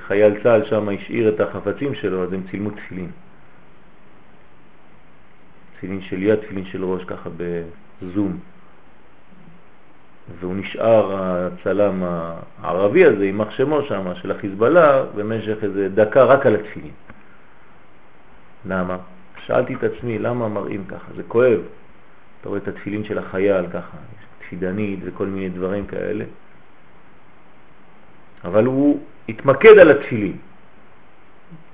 [0.06, 3.10] חייל צה"ל שם השאיר את החפצים שלו, אז הם צילמו תפילין.
[5.76, 8.38] תפילין של יד, תפילין של ראש, ככה בזום.
[10.40, 12.02] והוא נשאר הצלם
[12.62, 16.92] הערבי הזה, עם מחשמו שם, של החיזבאללה, במשך איזה דקה רק על התפילין.
[18.66, 18.96] למה?
[19.50, 21.12] שאלתי את עצמי, למה מראים ככה?
[21.16, 21.60] זה כואב.
[22.40, 23.96] אתה רואה את התפילין של החייל ככה,
[24.38, 26.24] תפידנית וכל מיני דברים כאלה.
[28.44, 30.36] אבל הוא התמקד על התפילין.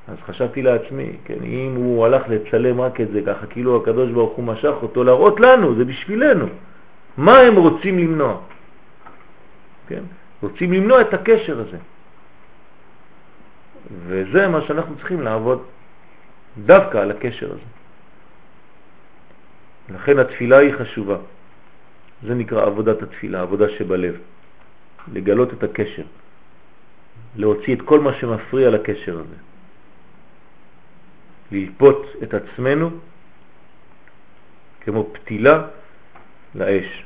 [0.09, 4.37] אז חשבתי לעצמי, כן, אם הוא הלך לצלם רק את זה ככה, כאילו הקדוש ברוך
[4.37, 6.47] הוא משך אותו להראות לנו, זה בשבילנו.
[7.17, 8.37] מה הם רוצים למנוע?
[9.89, 10.03] כן?
[10.43, 11.79] רוצים למנוע את הקשר הזה.
[14.07, 15.63] וזה מה שאנחנו צריכים לעבוד
[16.65, 17.71] דווקא על הקשר הזה.
[19.89, 21.17] לכן התפילה היא חשובה.
[22.23, 24.15] זה נקרא עבודת התפילה, עבודה שבלב.
[25.13, 26.03] לגלות את הקשר,
[27.37, 29.39] להוציא את כל מה שמפריע לקשר הזה.
[31.53, 32.91] ללפות את עצמנו
[34.81, 35.67] כמו פתילה
[36.55, 37.05] לאש.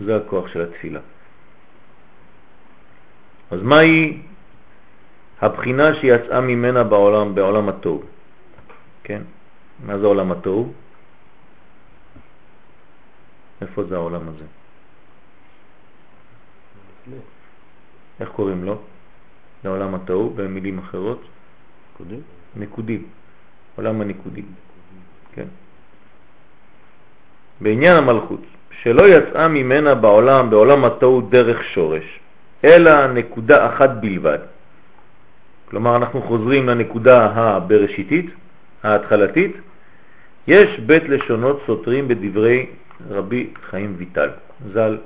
[0.00, 1.00] זה הכוח של התפילה.
[3.50, 4.22] אז מהי
[5.40, 8.02] הבחינה שיצאה ממנה בעולם, בעולם התוהו?
[9.10, 9.22] כן?
[9.86, 10.72] מה זה עולם התוהו?
[13.60, 14.44] איפה זה העולם הזה?
[18.20, 18.78] איך קוראים לו?
[19.64, 21.22] לעולם התוהו, במילים אחרות?
[21.94, 22.22] נקודים.
[22.56, 23.02] נקודים,
[23.76, 24.46] עולם הנקודים.
[25.34, 25.46] כן.
[27.60, 28.40] בעניין המלכות,
[28.82, 32.20] שלא יצאה ממנה בעולם, בעולם התוהו דרך שורש,
[32.64, 34.38] אלא נקודה אחת בלבד.
[35.68, 38.30] כלומר, אנחנו חוזרים לנקודה הבראשיתית,
[38.82, 39.56] ההתחלתית.
[40.46, 42.66] יש בית לשונות סותרים בדברי
[43.10, 44.30] רבי חיים ויטל,
[44.72, 44.96] ז"ל.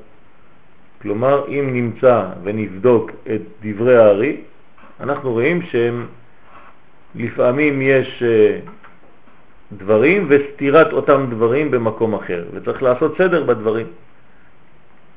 [1.03, 4.37] כלומר, אם נמצא ונבדוק את דברי הארי,
[5.01, 6.07] אנחנו רואים שהם
[7.15, 8.59] לפעמים יש אה,
[9.73, 13.87] דברים וסתירת אותם דברים במקום אחר, וצריך לעשות סדר בדברים.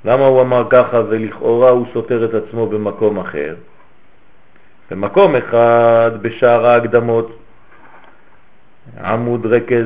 [0.06, 3.56] למה הוא אמר ככה ולכאורה הוא סותר את עצמו במקום אחר?
[4.92, 7.40] במקום אחד, בשער ההקדמות,
[9.04, 9.86] עמוד רכז,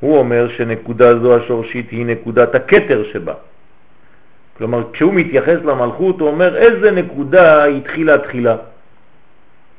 [0.00, 3.34] הוא אומר שנקודה זו השורשית היא נקודת הקטר שבה.
[4.58, 8.56] כלומר, כשהוא מתייחס למלכות, הוא אומר איזה נקודה התחילה תחילה.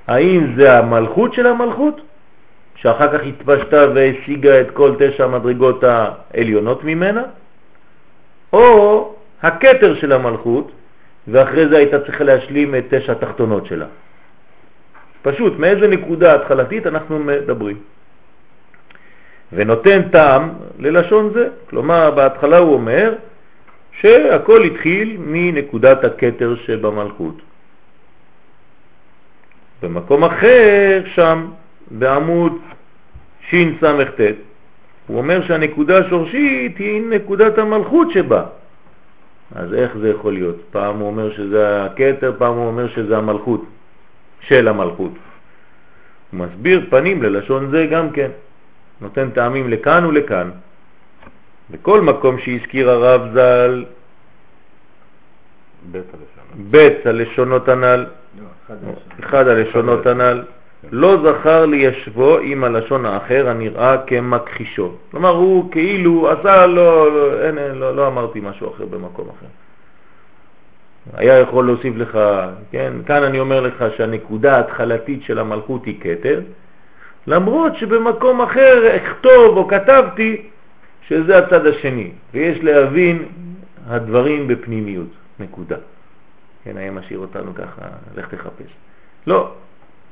[0.07, 2.01] האם זה המלכות של המלכות,
[2.75, 7.23] שאחר כך התפשטה והשיגה את כל תשע המדרגות העליונות ממנה,
[8.53, 10.71] או הקטר של המלכות,
[11.27, 13.85] ואחרי זה הייתה צריכה להשלים את תשע התחתונות שלה.
[15.21, 17.77] פשוט, מאיזה נקודה התחלתית אנחנו מדברים.
[19.53, 20.49] ונותן טעם
[20.79, 23.13] ללשון זה, כלומר בהתחלה הוא אומר
[23.99, 27.41] שהכל התחיל מנקודת הקטר שבמלכות.
[29.83, 31.47] במקום אחר שם,
[31.91, 32.53] בעמוד
[33.49, 34.21] שס"ט,
[35.07, 38.43] הוא אומר שהנקודה השורשית היא נקודת המלכות שבה.
[39.55, 40.55] אז איך זה יכול להיות?
[40.71, 43.65] פעם הוא אומר שזה הקטר, פעם הוא אומר שזה המלכות,
[44.47, 45.11] של המלכות.
[46.31, 48.31] הוא מסביר פנים ללשון זה גם כן,
[49.01, 50.49] נותן טעמים לכאן ולכאן.
[51.71, 53.85] בכל מקום שהזכיר הרב ז"ל
[56.55, 58.05] בית הלשונות הנ"ל,
[58.39, 58.75] לא,
[59.19, 60.43] אחד הלשונות הנ"ל,
[60.91, 64.91] לא זכר לישבו עם הלשון האחר הנראה כמכחישו.
[65.11, 69.47] כלומר, הוא כאילו עשה, לא, לא, אין, לא, לא אמרתי משהו אחר במקום אחר.
[71.13, 72.19] היה יכול להוסיף לך,
[72.71, 76.41] כן, כאן אני אומר לך שהנקודה ההתחלתית של המלכות היא כתר,
[77.27, 80.41] למרות שבמקום אחר אכתוב או כתבתי
[81.07, 83.25] שזה הצד השני, ויש להבין
[83.87, 85.07] הדברים בפנימיות,
[85.39, 85.77] נקודה.
[86.63, 87.81] כן, היה משאיר אותנו ככה,
[88.17, 88.71] לך תחפש.
[89.27, 89.51] לא,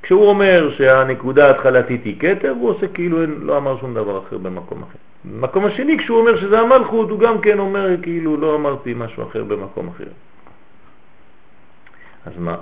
[0.03, 4.83] כשהוא אומר שהנקודה ההתחלתית היא כתר, הוא עושה כאילו לא אמר שום דבר אחר במקום
[4.83, 4.97] אחר.
[5.25, 9.43] במקום השני, כשהוא אומר שזה המלכות, הוא גם כן אומר כאילו לא אמרתי משהו אחר
[9.43, 10.07] במקום אחר.
[12.25, 12.57] אז מה?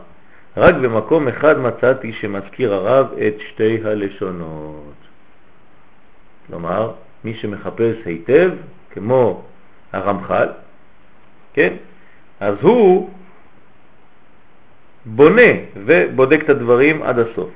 [0.58, 4.94] רק במקום אחד מצאתי שמזכיר הרב את שתי הלשונות.
[6.48, 6.92] כלומר,
[7.24, 8.52] מי שמחפש היטב,
[8.92, 9.44] כמו
[9.94, 10.48] הרמח"ל,
[11.54, 11.74] כן?
[12.40, 13.10] אז הוא
[15.06, 17.50] בונה ובודק את הדברים עד הסוף.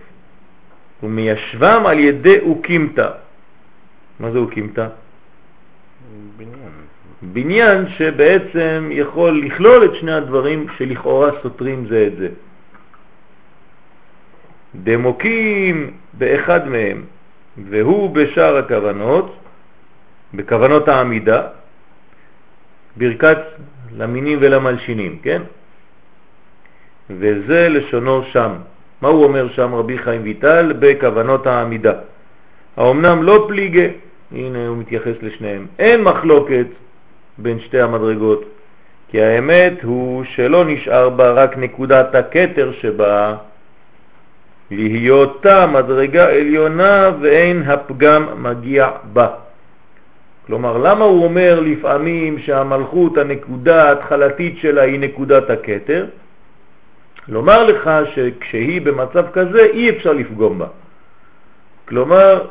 [1.04, 3.10] ומיישבם על ידי אוקימתא.
[4.20, 4.88] מה זה אוקימתא?
[6.38, 6.67] בניין.
[7.22, 12.30] בניין שבעצם יכול לכלול את שני הדברים שלכאורה סותרים זה את זה.
[14.76, 17.04] דמוקים באחד מהם,
[17.70, 19.36] והוא בשאר הכוונות,
[20.34, 21.42] בכוונות העמידה,
[22.98, 23.38] ברכת
[23.98, 25.42] למינים ולמלשינים, כן?
[27.10, 28.52] וזה לשונו שם.
[29.02, 30.74] מה הוא אומר שם רבי חיים ויטל?
[30.80, 31.94] בכוונות העמידה.
[32.78, 33.88] האומנם לא פליגה,
[34.32, 36.68] הנה הוא מתייחס לשניהם, אין מחלוקת
[37.38, 38.44] בין שתי המדרגות,
[39.10, 43.36] כי האמת הוא שלא נשאר בה רק נקודת הקטר שבה,
[44.72, 49.28] להיותה מדרגה עליונה ואין הפגם מגיע בה.
[50.48, 56.06] כלומר, למה הוא אומר לפעמים שהמלכות, הנקודה ההתחלתית שלה היא נקודת הקטר?
[57.28, 60.68] לומר לך שכשהיא במצב כזה אי אפשר לפגום בה.
[61.88, 62.48] כלומר,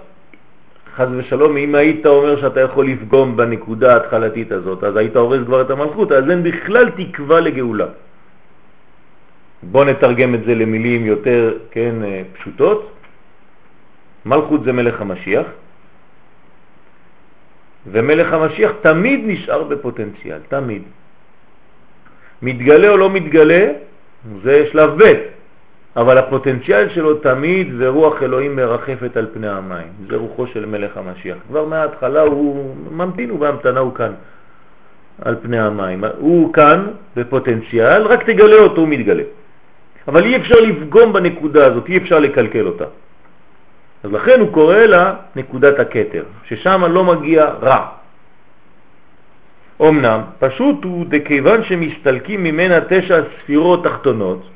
[0.96, 5.61] חז ושלום, אם היית אומר שאתה יכול לפגום בנקודה ההתחלתית הזאת, אז היית הורס כבר
[5.62, 7.87] את המלכות, אז אין בכלל תקווה לגאולה.
[9.62, 12.92] בוא נתרגם את זה למילים יותר כן, אה, פשוטות.
[14.26, 15.46] מלכות זה מלך המשיח,
[17.87, 20.82] ומלך המשיח תמיד נשאר בפוטנציאל, תמיד.
[22.42, 23.62] מתגלה או לא מתגלה,
[24.42, 25.36] זה שלב ב',
[25.96, 29.88] אבל הפוטנציאל שלו תמיד ורוח אלוהים מרחפת על פני המים.
[30.11, 31.37] זה רוחו של מלך המשיח.
[31.48, 34.12] כבר מההתחלה הוא ממתין, הוא בהמתנה, הוא כאן,
[35.24, 36.04] על פני המים.
[36.18, 39.22] הוא כאן בפוטנציאל, רק תגלה אותו, הוא מתגלה.
[40.09, 42.85] אבל אי אפשר לפגום בנקודה הזאת, אי אפשר לקלקל אותה.
[44.04, 47.87] אז לכן הוא קורא לה נקודת הקטר, ששם לא מגיע רע.
[49.82, 54.56] אמנם, פשוט הוא דכיוון שמסתלקים ממנה תשע ספירות תחתונות,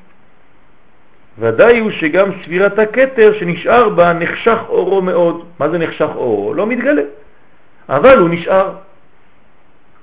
[1.40, 5.44] ודאי הוא שגם ספירת הקטר שנשאר בה נחשך אורו מאוד.
[5.58, 6.54] מה זה נחשך אורו?
[6.54, 7.02] לא מתגלה.
[7.88, 8.70] אבל הוא נשאר.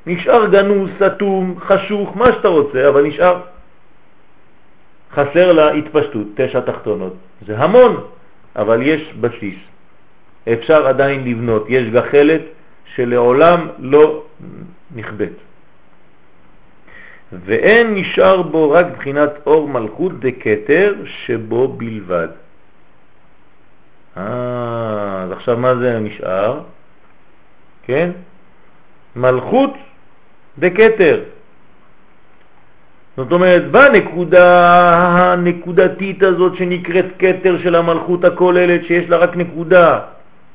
[0.08, 3.40] נשאר גנוז, סתום, חשוך, מה שאתה רוצה, אבל נשאר.
[5.14, 7.14] חסר לה התפשטות, תשע תחתונות.
[7.46, 8.04] זה המון,
[8.56, 9.60] אבל יש בסיס.
[10.54, 11.66] אפשר עדיין לבנות.
[11.70, 12.42] יש גחלת
[12.96, 14.24] שלעולם לא
[14.96, 15.47] נכבט.
[17.32, 22.28] ואין נשאר בו רק בחינת אור מלכות דקטר שבו בלבד.
[24.18, 26.60] אה, אז עכשיו מה זה נשאר?
[27.84, 28.12] כן?
[29.16, 29.74] מלכות
[30.60, 31.24] דקטר.
[33.18, 34.46] זאת אומרת, בנקודה
[35.34, 40.00] הנקודתית הזאת שנקראת קטר של המלכות הכוללת, שיש לה רק נקודה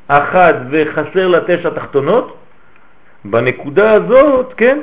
[0.09, 2.37] אחת וחסר לה תשע תחתונות,
[3.25, 4.79] בנקודה הזאת, כן,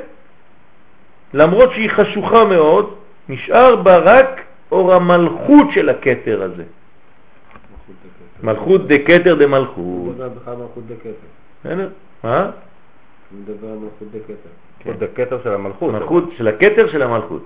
[1.34, 2.94] למרות שהיא חשוכה מאוד,
[3.28, 4.40] נשאר בה רק
[4.72, 6.64] אור המלכות של הכתר הזה.
[8.42, 9.76] מלכות דקתר דמלכות.
[9.76, 11.10] הוא מדבר בכלל מלכות דקתר.
[11.64, 11.88] בסדר?
[12.24, 12.40] מה?
[12.40, 15.38] הוא מדבר על מלכות דקתר.
[15.42, 15.92] של המלכות.
[15.92, 17.42] מלכות של הכתר של המלכות.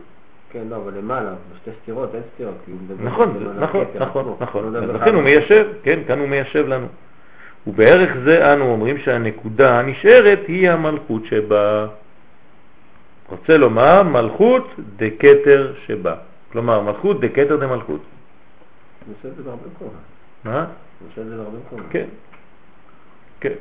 [0.52, 2.54] כן, לא, אבל למעלה, בשתי סתירות, אין סתירות.
[3.00, 4.34] נכון, נכון, נכון.
[4.40, 4.72] נכון.
[4.72, 6.86] בכלל לכן הוא מיישב, כן, כאן הוא מיישב לנו.
[7.66, 11.86] ובערך זה אנו אומרים שהנקודה הנשארת היא המלכות שבה.
[13.28, 16.14] רוצה לומר מלכות דקתר שבה.
[16.52, 18.00] כלומר, מלכות דקתר דמלכות.
[19.06, 19.94] הוא עושה את זה בהרבה מקומות.
[20.44, 20.58] מה?
[21.00, 21.86] הוא עושה את זה בהרבה מקומות.
[21.90, 22.06] כן,
[23.40, 23.52] כן.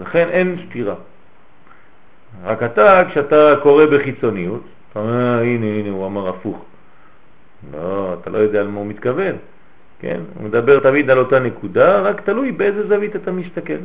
[0.00, 0.94] לכן אין סתירה.
[2.44, 6.64] רק אתה, כשאתה קורא בחיצוניות, אתה אומר, "אה, הנה, הנה, הוא אמר הפוך.
[7.72, 9.36] לא, אתה לא יודע על מה הוא מתכוון.
[9.98, 10.20] כן?
[10.34, 13.82] הוא מדבר תמיד על אותה נקודה, רק תלוי באיזה זווית אתה מסתכל.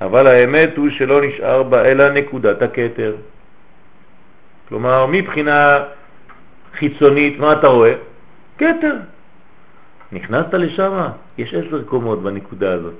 [0.00, 3.16] אבל האמת הוא שלא נשאר בה אלא נקודת הכתר.
[4.68, 5.78] כלומר, מבחינה
[6.74, 7.94] חיצונית, מה אתה רואה?
[8.58, 8.96] כתר.
[10.12, 11.06] נכנסת לשם,
[11.38, 12.94] יש עשר קומות בנקודה הזאת.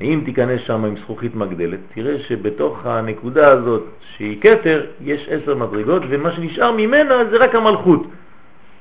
[0.00, 6.02] אם תיכנס שם עם זכוכית מגדלת, תראה שבתוך הנקודה הזאת, שהיא כתר, יש עשר מדרגות,
[6.08, 8.02] ומה שנשאר ממנה זה רק המלכות,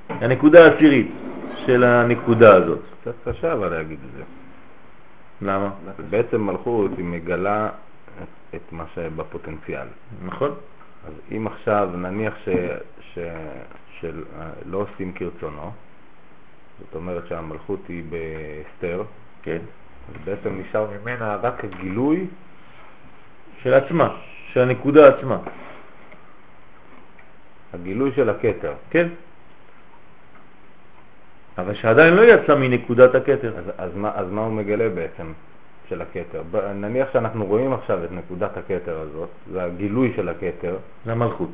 [0.09, 1.11] הנקודה העשירית
[1.65, 2.79] של הנקודה הזאת.
[3.01, 4.23] קצת קשה אבל להגיד את זה.
[5.41, 5.69] למה?
[6.09, 7.69] בעצם מלכות היא מגלה
[8.23, 9.87] את- את מה שבפוטנציאל.
[10.25, 10.51] נכון?
[11.07, 12.49] אז אם עכשיו נניח ש,
[13.13, 13.19] ש,
[13.99, 15.71] שלא עושים כרצונו,
[16.79, 19.03] זאת אומרת שהמלכות היא בהסתר,
[19.43, 19.57] כן.
[20.09, 22.27] אז בעצם נשאר ממנה רק הגילוי
[23.61, 24.15] של עצמה,
[24.53, 25.37] של הנקודה עצמה.
[27.73, 28.73] הגילוי של הכתר.
[28.89, 29.07] כן.
[31.57, 33.57] אבל שעדיין לא יצא מנקודת הכתר.
[33.57, 35.31] אז, אז, מה, אז מה הוא מגלה בעצם
[35.89, 36.41] של הכתר?
[36.51, 40.75] ב- נניח שאנחנו רואים עכשיו את נקודת הכתר הזאת, זה הגילוי של הכתר,
[41.05, 41.51] זה המלכות.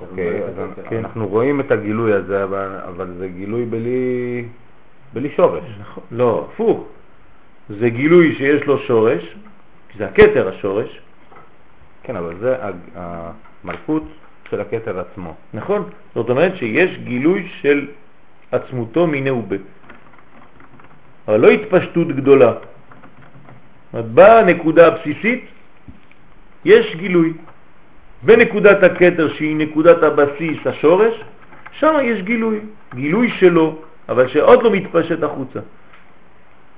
[0.00, 0.82] אוקיי, אז כן.
[0.88, 0.96] כן.
[0.96, 4.44] אנחנו רואים את הגילוי הזה, אבל, אבל זה גילוי בלי,
[5.12, 5.64] בלי שורש.
[5.80, 6.04] נכון.
[6.10, 6.84] לא, הפוך.
[7.68, 9.36] זה גילוי שיש לו שורש,
[9.88, 11.00] כי זה הכתר השורש,
[12.02, 12.56] כן, אבל זה
[12.94, 14.02] המלכות
[14.50, 15.34] של הכתר עצמו.
[15.54, 15.90] נכון?
[16.14, 17.86] זאת אומרת שיש גילוי של
[18.52, 19.56] עצמותו מיני ובה.
[21.28, 22.52] אבל לא התפשטות גדולה.
[23.92, 25.44] זאת הנקודה הבסיסית,
[26.64, 27.32] יש גילוי.
[28.22, 31.14] בנקודת הכתר שהיא נקודת הבסיס, השורש,
[31.72, 32.60] שם יש גילוי,
[32.94, 33.76] גילוי שלו,
[34.08, 35.60] אבל שעוד לא מתפשט החוצה.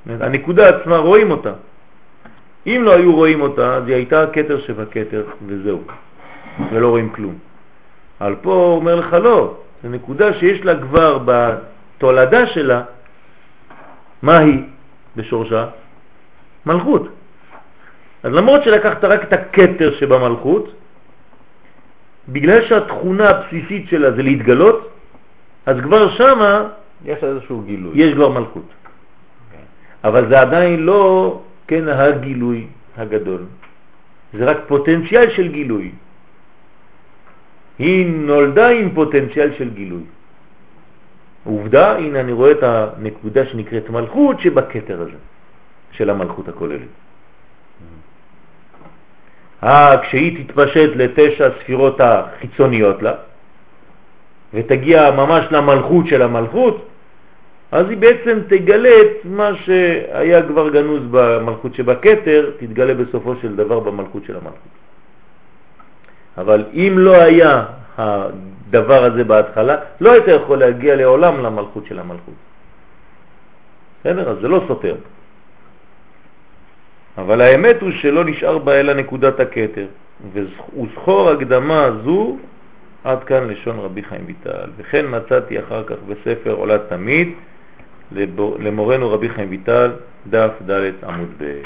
[0.07, 1.53] הנקודה עצמה רואים אותה,
[2.67, 5.83] אם לא היו רואים אותה, אז היא הייתה כתר שבכתר, וזהו,
[6.73, 7.35] ולא רואים כלום.
[8.21, 12.83] אבל פה הוא אומר לך לא, זו נקודה שיש לה כבר בתולדה שלה,
[14.23, 14.63] מה היא
[15.17, 15.67] בשורשה?
[16.67, 17.09] מלכות.
[18.23, 20.75] אז למרות שלקחת רק את הכתר שבמלכות,
[22.29, 24.91] בגלל שהתכונה הבסיסית שלה זה להתגלות,
[25.67, 26.69] אז כבר שמה
[27.05, 27.93] יש איזשהו גילוי.
[27.95, 28.69] יש כבר מלכות.
[30.05, 33.43] אבל זה עדיין לא, כן, הגילוי הגדול.
[34.33, 35.91] זה רק פוטנציאל של גילוי.
[37.79, 40.03] היא נולדה עם פוטנציאל של גילוי.
[41.45, 45.19] עובדה, הנה אני רואה את הנקודה שנקראת מלכות שבכתר הזה,
[45.93, 46.89] של המלכות הכוללת.
[49.63, 53.15] אה, כשהיא תתפשט לתשע ספירות החיצוניות לה,
[54.55, 56.89] ותגיע ממש למלכות של המלכות,
[57.73, 63.81] אז היא בעצם תגלה את מה שהיה כבר גנוז במלכות שבכתר, תתגלה בסופו של דבר
[63.81, 64.73] במלכות של המלכות.
[66.39, 67.65] אבל אם לא היה
[67.99, 72.35] הדבר הזה בהתחלה, לא היית יכול להגיע לעולם למלכות של המלכות.
[74.01, 74.31] בסדר?
[74.31, 74.95] אז זה לא סותר.
[77.19, 79.87] אבל האמת הוא שלא נשאר בה אלא נקודת הכתר,
[80.33, 82.37] וזכור הקדמה זו
[83.05, 84.71] עד כאן לשון רבי חיים ויטל.
[84.77, 87.29] וכן מצאתי אחר כך בספר עולה תמיד
[88.59, 89.91] למורנו רבי חיים ויטל,
[90.31, 91.63] דף ד' עמוד ב'.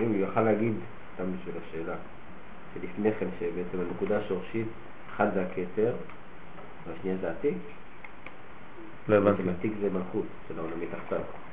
[0.00, 0.72] אם הוא יוכל להגיד,
[1.14, 1.94] סתם בשביל השאלה,
[2.74, 4.66] שלפני כן שבעצם הנקודה השורשית,
[5.16, 5.92] אחד זה הכתר,
[6.86, 7.58] והשנייה זה עתיק.
[9.08, 9.42] לא הבנתי.
[9.58, 11.45] עתיק זה מלכות של העולם מתחתיו.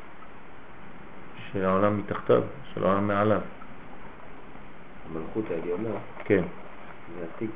[1.54, 2.42] של העולם מתחתיו,
[2.74, 3.42] של העולם מעליו.
[5.12, 5.90] המלכות העליונה.
[6.26, 6.44] כן.
[7.20, 7.50] זה עתיק,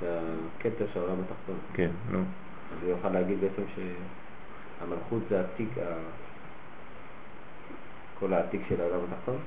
[0.00, 0.20] זה
[0.58, 1.56] הכתר של העולם התחתון.
[1.74, 2.18] כן, נו.
[2.18, 5.68] אז הוא יוכל להגיד בעצם שהמלכות זה עתיק,
[8.20, 9.38] כל העתיק של העולם התחתון?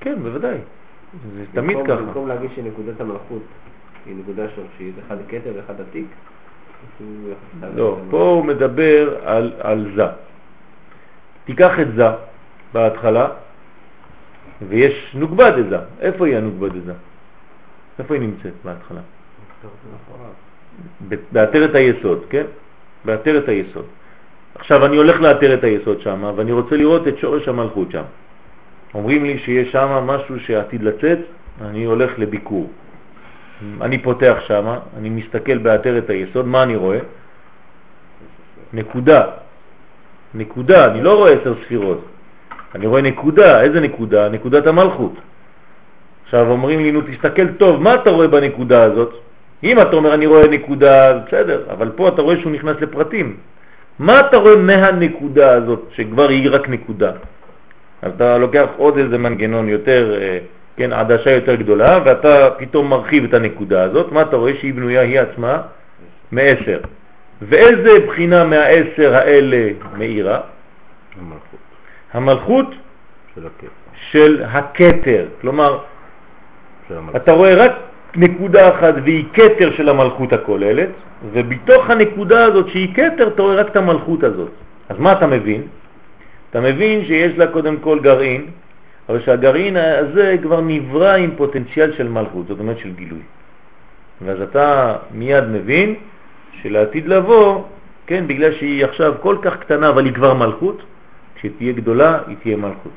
[0.00, 0.58] כן, בוודאי.
[1.34, 1.96] זה תמיד ככה.
[1.96, 3.42] במקום להגיד שנקודת המלכות
[4.06, 6.06] היא נקודה שורשית, אחד כתר ואחד עתיק,
[7.74, 10.06] לא, פה הוא מדבר על, על זה.
[11.44, 12.08] תיקח את זה
[12.72, 13.28] בהתחלה,
[14.68, 15.78] ויש נוגבד את זה.
[16.00, 16.92] איפה היא הנוגבד את זה?
[17.98, 19.00] איפה היא נמצאת בהתחלה?
[21.32, 22.44] בעטרת היסוד, כן?
[23.04, 23.84] בעטרת היסוד.
[24.54, 28.02] עכשיו אני הולך לאתר את היסוד שם, ואני רוצה לראות את שורש המלכות שם.
[28.94, 31.18] אומרים לי שיש שם משהו שעתיד לצאת,
[31.60, 32.70] אני הולך לביקור.
[33.80, 36.98] אני פותח שם, אני מסתכל באתרת היסוד, מה אני רואה?
[38.72, 39.22] נקודה.
[40.34, 42.04] נקודה, אני לא רואה עשר ספירות.
[42.74, 44.28] אני רואה נקודה, איזה נקודה?
[44.28, 45.12] נקודת המלכות.
[46.24, 49.14] עכשיו אומרים לי, נו תסתכל טוב, מה אתה רואה בנקודה הזאת?
[49.64, 53.36] אם אתה אומר אני רואה נקודה, בסדר, אבל פה אתה רואה שהוא נכנס לפרטים.
[53.98, 57.12] מה אתה רואה מהנקודה הזאת, שכבר היא רק נקודה?
[58.02, 60.38] אז אתה לוקח עוד איזה מנגנון יותר, אה,
[60.76, 65.00] כן, עדשה יותר גדולה, ואתה פתאום מרחיב את הנקודה הזאת, מה אתה רואה שהיא בנויה
[65.00, 65.62] היא עצמה?
[66.32, 66.80] מעשר.
[67.42, 69.68] ואיזה בחינה מהעשר האלה
[69.98, 70.40] מאירה?
[71.20, 71.59] המלכות
[72.12, 72.66] המלכות
[73.34, 73.46] של.
[74.10, 75.26] של הכתר.
[75.40, 75.78] כלומר,
[76.88, 76.94] של.
[77.16, 77.72] אתה רואה רק
[78.16, 80.88] נקודה אחת והיא כתר של המלכות הכוללת,
[81.32, 84.50] ובתוך הנקודה הזאת שהיא כתר אתה רואה רק את המלכות הזאת.
[84.88, 85.62] אז מה אתה מבין?
[86.50, 88.46] אתה מבין שיש לה קודם כל גרעין,
[89.08, 93.22] אבל שהגרעין הזה כבר נברא עם פוטנציאל של מלכות, זאת אומרת של גילוי.
[94.22, 95.94] ואז אתה מיד מבין
[96.62, 97.64] שלעתיד לבוא,
[98.06, 100.82] כן, בגלל שהיא עכשיו כל כך קטנה אבל היא כבר מלכות,
[101.40, 102.92] כשתהיה גדולה היא תהיה מלכות.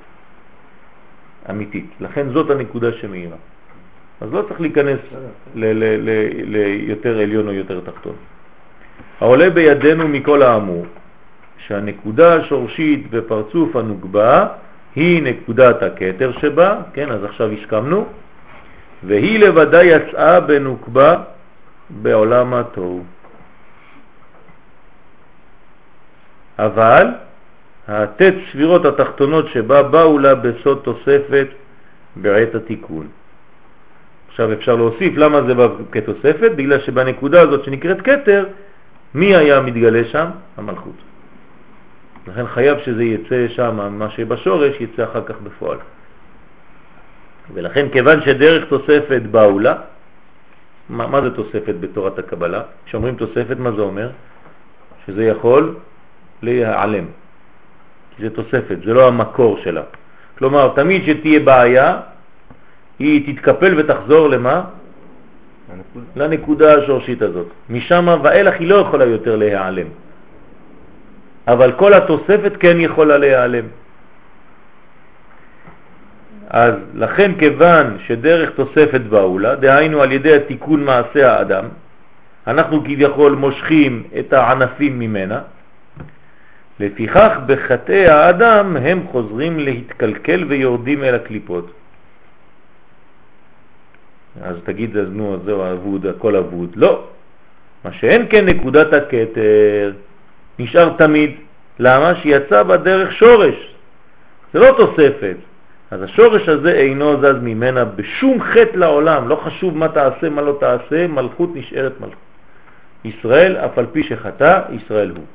[1.50, 1.86] אמיתית.
[2.00, 3.38] לכן זאת הנקודה שמאירה.
[4.22, 5.00] אז לא צריך להיכנס
[5.56, 8.16] ליותר עליון או יותר תחתון.
[9.20, 10.86] העולה בידינו מכל האמור,
[11.58, 14.48] שהנקודה השורשית בפרצוף הנוגבה
[14.96, 18.06] היא נקודת הכתר שבה, כן, אז עכשיו הסכמנו,
[19.04, 21.16] והיא לבדה יצאה בנוקבה
[21.90, 23.04] בעולם התוהו.
[26.60, 27.08] אבל
[27.88, 31.48] התת ספירות התחתונות שבה באו לה בסוד תוספת
[32.16, 33.08] בעת התיקון.
[34.30, 38.46] עכשיו אפשר להוסיף למה זה בא כתוספת, בגלל שבנקודה הזאת שנקראת כתר,
[39.14, 40.28] מי היה מתגלה שם?
[40.58, 40.96] המלכות.
[42.28, 45.78] לכן חייב שזה יצא שם, מה שבשורש יצא אחר כך בפועל.
[47.54, 49.76] ולכן כיוון שדרך תוספת באו לה,
[50.90, 52.62] מה, מה זה תוספת בתורת הקבלה?
[52.86, 54.10] כשאומרים תוספת, מה זה אומר?
[55.06, 55.76] שזה יכול
[56.42, 57.06] להיעלם.
[58.20, 59.82] זה תוספת, זה לא המקור שלה.
[60.38, 62.00] כלומר, תמיד שתהיה בעיה,
[63.00, 64.64] היא תתקפל ותחזור למה?
[65.74, 66.06] הנקודה.
[66.16, 67.48] לנקודה השורשית הזאת.
[67.70, 69.88] משם ואילך היא לא יכולה יותר להיעלם.
[71.48, 73.66] אבל כל התוספת כן יכולה להיעלם.
[76.50, 81.66] אז לכן כיוון שדרך תוספת באולה, דהיינו על ידי התיקון מעשה האדם,
[82.48, 85.40] אנחנו כביכול מושכים את הענפים ממנה,
[86.80, 91.72] לפיכך בחטאי האדם הם חוזרים להתקלקל ויורדים אל הקליפות.
[94.42, 96.70] אז תגיד, אז נו, זהו אבוד, הכל אבוד.
[96.76, 97.04] לא.
[97.86, 99.92] מה שאין כן נקודת הקטר
[100.60, 101.32] נשאר תמיד.
[101.80, 102.16] למה?
[102.16, 103.76] שיצא בדרך שורש.
[104.54, 105.38] זה לא תוספת.
[105.92, 110.58] אז השורש הזה אינו זז ממנה בשום חטא לעולם, לא חשוב מה תעשה, מה לא
[110.60, 112.24] תעשה, מלכות נשארת מלכות.
[113.04, 115.26] ישראל, אף על פי שחטא, ישראל הוא.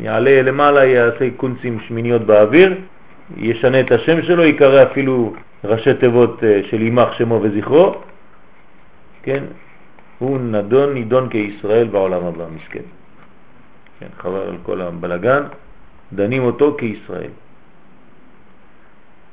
[0.00, 2.74] יעלה למעלה, יעשה קונצים שמיניות באוויר,
[3.36, 5.32] ישנה את השם שלו, יקרא אפילו
[5.64, 7.94] ראשי תיבות אה, של יימח שמו וזכרו,
[9.22, 9.44] כן,
[10.18, 12.86] הוא נדון, נידון כישראל בעולם הבא, מסכן.
[14.00, 15.42] כן, חבל על כל הבלגן,
[16.12, 17.30] דנים אותו כישראל.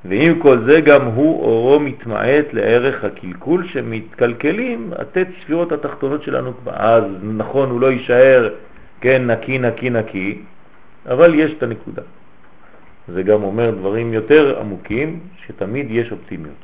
[0.05, 6.72] ועם כל זה גם הוא אורו מתמעט לערך הקלקול שמתקלקלים התת ספירות התחתונות של הנוקבה.
[6.76, 8.49] אז נכון, הוא לא יישאר,
[9.01, 10.41] כן, נקי, נקי, נקי,
[11.05, 12.01] אבל יש את הנקודה.
[13.07, 16.61] זה גם אומר דברים יותר עמוקים, שתמיד יש אופטימיות.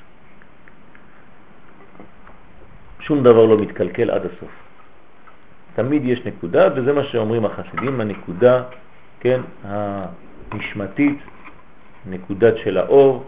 [2.99, 4.51] שום דבר לא מתקלקל עד הסוף.
[5.75, 8.63] תמיד יש נקודה, וזה מה שאומרים החסידים, הנקודה,
[9.19, 11.17] כן, הנשמתית,
[12.09, 13.25] נקודת של האור,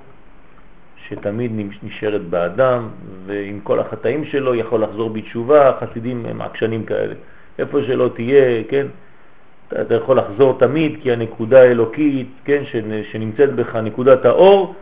[1.07, 1.51] שתמיד
[1.83, 2.89] נשארת באדם,
[3.25, 7.15] ועם כל החטאים שלו יכול לחזור בתשובה, החסידים הם עקשנים כאלה.
[7.59, 8.87] איפה שלא תהיה, כן,
[9.67, 12.63] אתה, אתה יכול לחזור תמיד, כי הנקודה האלוקית, כן,
[13.11, 14.75] שנמצאת בך, נקודת האור,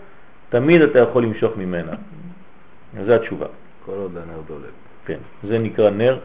[0.50, 1.92] תמיד אתה יכול למשוך ממנה.
[3.06, 3.46] זו התשובה.
[3.86, 4.74] כל עוד הנר דולק.
[5.06, 6.18] כן, זה נקרא נר.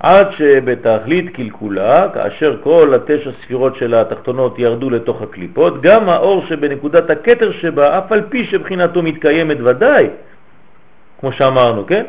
[0.00, 7.10] עד שבתכלית קלקולה, כאשר כל התשע ספירות של התחתונות ירדו לתוך הקליפות, גם האור שבנקודת
[7.10, 10.06] הקטר שבה, אף על פי שבחינתו מתקיימת ודאי,
[11.20, 12.04] כמו שאמרנו, כן?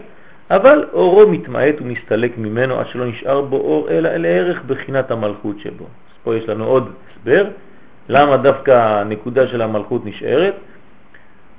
[0.51, 5.83] אבל אורו מתמעט ומסתלק ממנו עד שלא נשאר בו אור אלא לערך בחינת המלכות שבו.
[5.83, 7.47] אז פה יש לנו עוד הסבר,
[8.09, 10.53] למה דווקא הנקודה של המלכות נשארת.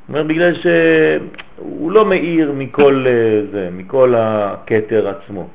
[0.09, 3.13] אומר בגלל שהוא לא מאיר מכל אה,
[3.53, 5.49] זה, מכל הקטר עצמו,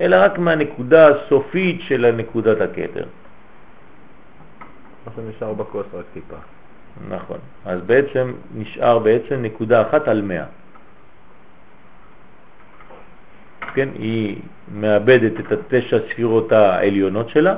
[0.00, 3.04] אלא רק מהנקודה הסופית של נקודת הקטר.
[5.06, 6.36] מה שנשאר בכוס רק טיפה.
[7.08, 7.38] נכון.
[7.64, 10.44] אז בעצם נשאר בעצם נקודה אחת על מאה.
[13.74, 14.36] כן, היא
[14.74, 17.56] מאבדת את התשע ספירות העליונות שלה,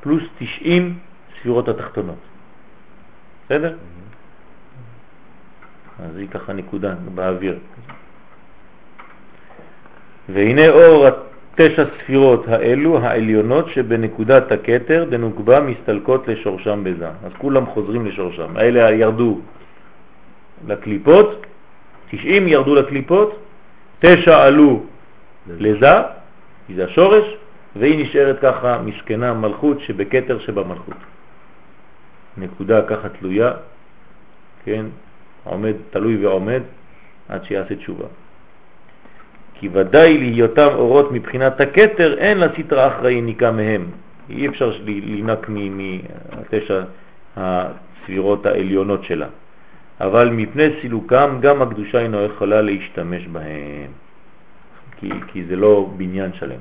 [0.00, 0.98] פלוס 90
[1.40, 2.18] ספירות התחתונות.
[3.46, 3.74] בסדר?
[6.04, 7.58] אז היא ככה נקודה באוויר.
[10.28, 17.06] והנה אור התשע ספירות האלו, העליונות שבנקודת הקטר דנוקבה מסתלקות לשורשם בזה.
[17.06, 18.56] אז כולם חוזרים לשורשם.
[18.56, 19.40] האלה ירדו
[20.66, 21.46] לקליפות,
[22.10, 23.38] 90 ירדו לקליפות,
[24.00, 24.82] תשע עלו
[25.58, 25.92] לזה,
[26.66, 27.24] כי זה השורש,
[27.76, 30.96] והיא נשארת ככה מסכנה מלכות שבקטר שבמלכות.
[32.36, 33.52] נקודה ככה תלויה,
[34.64, 34.86] כן,
[35.44, 36.62] עומד, תלוי ועומד
[37.28, 38.06] עד שיעשה תשובה.
[39.54, 43.86] כי ודאי להיותם אורות מבחינת הקטר, אין לסתרה אחראי ניקה מהם.
[44.30, 46.82] אי אפשר לנק מתשע
[47.36, 49.26] הספירות העליונות שלה.
[50.00, 53.90] אבל מפני סילוקם גם הקדושה אינו יכולה להשתמש בהם.
[54.98, 56.60] כי, כי זה לא בניין שלם.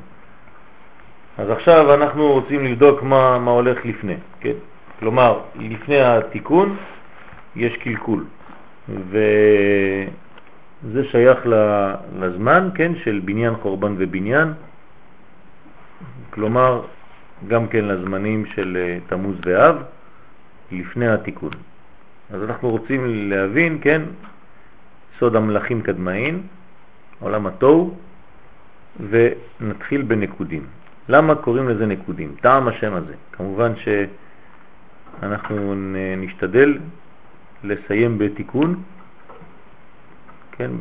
[1.38, 4.58] אז עכשיו אנחנו רוצים לבדוק מה, מה הולך לפני, כן?
[5.00, 6.78] כלומר, לפני התיקון
[7.56, 8.26] יש קלקול,
[8.90, 10.10] וזה
[11.12, 11.40] שייך
[12.20, 14.54] לזמן, כן, של בניין, חורבן ובניין,
[16.30, 16.82] כלומר,
[17.48, 19.76] גם כן לזמנים של אה, תמוז ואב,
[20.72, 21.52] לפני התיקון.
[22.34, 24.02] אז אנחנו רוצים להבין, כן,
[25.20, 26.42] סוד המלאכים קדמאין,
[27.20, 27.96] עולם התוהו,
[29.10, 30.66] ונתחיל בנקודים.
[31.10, 32.36] למה קוראים לזה נקודים?
[32.42, 33.14] טעם השם הזה.
[33.32, 33.72] כמובן
[35.22, 35.76] שאנחנו
[36.18, 36.78] נשתדל
[37.64, 38.76] לסיים בתיקון,
[40.52, 40.72] כן,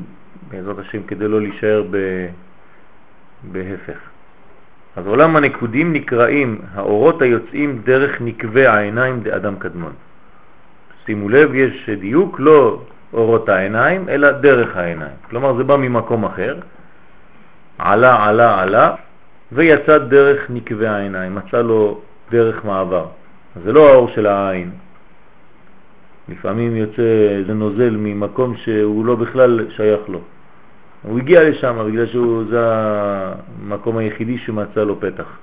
[0.51, 1.97] בעזרת השם, כדי לא להישאר ב...
[3.53, 3.99] בהפך.
[4.97, 9.93] אז עולם הנקודים נקראים האורות היוצאים דרך נקבי העיניים דאדם קדמון.
[11.07, 15.17] שימו לב, יש דיוק, לא אורות העיניים, אלא דרך העיניים.
[15.31, 16.57] כלומר, זה בא ממקום אחר,
[17.79, 18.95] עלה, עלה, עלה,
[19.53, 22.01] ויצא דרך נקבי העיניים, מצא לו
[22.31, 23.07] דרך מעבר.
[23.65, 24.71] זה לא האור של העין.
[26.29, 27.03] לפעמים יוצא
[27.39, 30.21] איזה נוזל ממקום שהוא לא בכלל שייך לו.
[31.03, 35.39] הוא הגיע לשם בגלל שזה המקום היחידי שמצא לו פתח.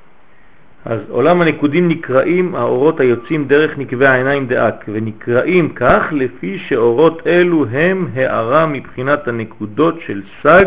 [0.85, 7.65] אז עולם הנקודים נקראים האורות היוצאים דרך נקבי העיניים דאק, ונקראים כך לפי שאורות אלו
[7.71, 10.65] הם הערה מבחינת הנקודות של סג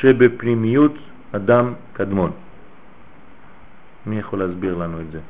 [0.00, 0.94] שבפנימיות
[1.32, 2.30] אדם קדמון.
[4.06, 5.20] מי יכול להסביר לנו את זה?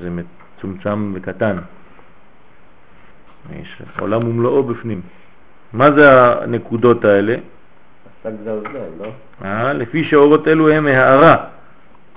[0.00, 1.58] זה מצומצם וקטן.
[3.52, 5.00] יש עולם ומלואו בפנים.
[5.72, 7.36] מה זה הנקודות האלה?
[8.98, 9.12] לא?
[9.44, 11.36] אה, לפי שהאורות אלו הם הערה.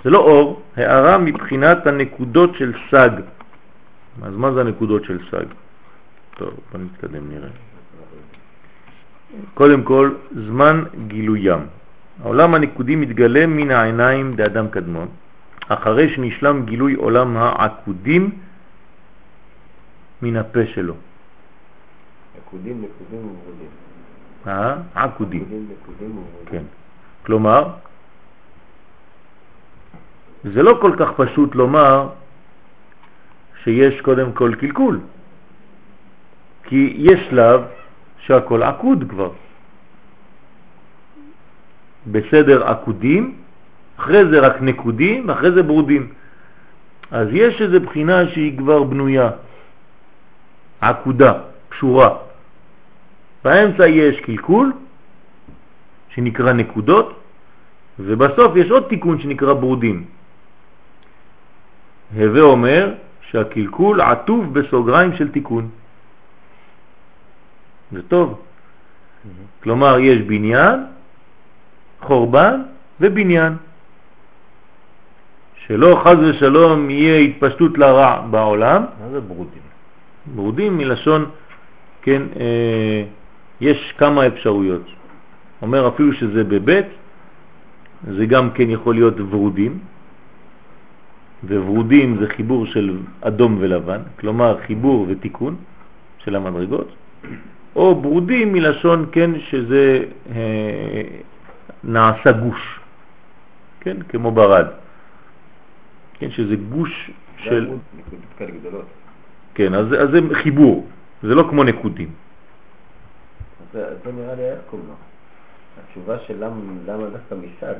[0.03, 3.09] זה לא אור, הערה מבחינת הנקודות של סג.
[4.23, 5.45] אז מה זה הנקודות של סג?
[6.37, 7.70] טוב, בוא נתקדם נראה.
[9.53, 11.59] קודם כל, זמן גילוים.
[12.23, 15.07] העולם הנקודי מתגלה מן העיניים דאדם קדמון,
[15.67, 18.31] אחרי שנשלם גילוי עולם העקודים
[20.21, 20.95] מן הפה שלו.
[22.37, 23.71] נקודים, נקודים וברודים.
[24.47, 24.75] אה?
[24.95, 25.41] עקודים.
[25.41, 26.45] נקודים, נקודים וברודים.
[26.51, 26.63] כן.
[27.25, 27.69] כלומר,
[30.43, 32.09] זה לא כל כך פשוט לומר
[33.63, 34.99] שיש קודם כל קלקול,
[36.63, 37.61] כי יש שלב
[38.25, 39.31] שהכל עקוד כבר.
[42.07, 43.35] בסדר עקודים,
[43.97, 46.13] אחרי זה רק נקודים, אחרי זה ברודים.
[47.11, 49.29] אז יש איזו בחינה שהיא כבר בנויה,
[50.81, 51.33] עקודה,
[51.69, 52.09] קשורה.
[53.43, 54.73] באמצע יש קלקול,
[56.09, 57.19] שנקרא נקודות,
[57.99, 60.05] ובסוף יש עוד תיקון שנקרא ברודים.
[62.15, 65.69] הווה אומר שהקלקול עטוב בסוגריים של תיקון.
[67.91, 68.39] זה טוב.
[69.63, 70.79] כלומר, יש בניין,
[72.01, 72.61] חורבן
[73.01, 73.53] ובניין.
[75.65, 78.81] שלא חז ושלום יהיה התפשטות לרע בעולם.
[79.01, 79.61] מה זה ברודים?
[80.35, 81.25] ברודים מלשון,
[82.01, 83.03] כן, אה,
[83.61, 84.85] יש כמה אפשרויות.
[85.61, 86.85] אומר אפילו שזה בבית,
[88.07, 89.79] זה גם כן יכול להיות ורודים,
[91.43, 95.55] וורודים זה חיבור של אדום ולבן, כלומר חיבור ותיקון
[96.17, 96.87] של המדרגות,
[97.75, 100.03] או ברודים מלשון כן שזה
[100.35, 101.01] אה,
[101.83, 102.79] נעשה גוש,
[103.79, 104.65] כן, כמו ברד,
[106.13, 107.69] כן, שזה גוש של...
[109.55, 110.87] כן, אז, אז זה חיבור,
[111.23, 112.09] זה לא כמו נקודים.
[112.09, 114.93] אז זה- זה נראה לי איך קוראים לו.
[115.87, 116.55] התשובה של למה
[116.85, 117.73] למה דווקא מסג,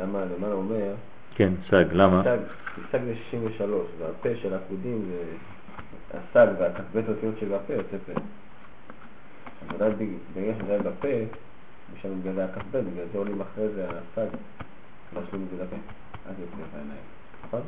[0.00, 0.92] למה למעלה אומר,
[1.34, 2.22] כן, סג, למה?
[2.24, 2.38] סג,
[2.92, 5.22] סג זה 63, והפה של העקודים זה
[6.18, 8.20] הסג והכ"ב אותיות של הפה יוצא פה.
[9.68, 11.08] בגלל שזה היה בפה,
[11.94, 14.26] משם מתגלה הכ"ב, בגלל זה עולים אחרי זה הסג,
[15.12, 15.76] משלים את זה לפה,
[16.28, 17.00] אז יוצא דרך העיניים,
[17.46, 17.60] נכון?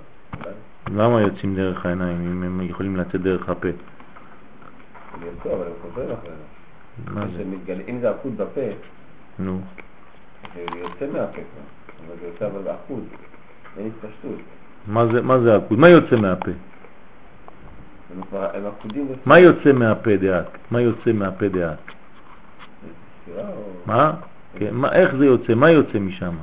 [0.86, 3.68] למה יוצאים דרך העיניים אם הם יכולים לצאת דרך הפה?
[3.68, 6.54] הם יוצאו, אבל הם חוזרים אחרי זה.
[7.66, 7.82] זה?
[7.88, 8.60] אם זה עקוד בפה,
[9.38, 9.60] נו,
[10.54, 13.04] זה יוצא מהפה כבר, אבל זה יוצא אבל עקוד,
[13.78, 14.38] אין התפשטות.
[15.06, 15.78] זה, מה זה עקוד?
[15.78, 16.50] מה יוצא מהפה?
[18.10, 20.46] הם כבר, הם עקודים בספירה מה יוצא מהפה דעת?
[20.70, 21.78] מה יוצא מהפה דעת?
[23.86, 24.12] מה?
[24.58, 25.54] כן, מה, איך זה יוצא?
[25.54, 26.36] מה יוצא משם?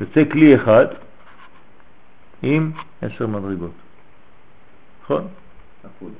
[0.00, 0.86] יוצא כלי אחד
[2.42, 2.70] עם
[3.02, 3.72] עשר מדרגות.
[5.02, 5.26] נכון?
[5.84, 6.12] עקוד.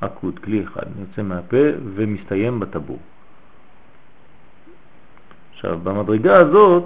[0.00, 1.56] עקוד, כלי אחד, יוצא מהפה
[1.94, 2.98] ומסתיים בטבור.
[5.52, 6.84] עכשיו, במדרגה הזאת,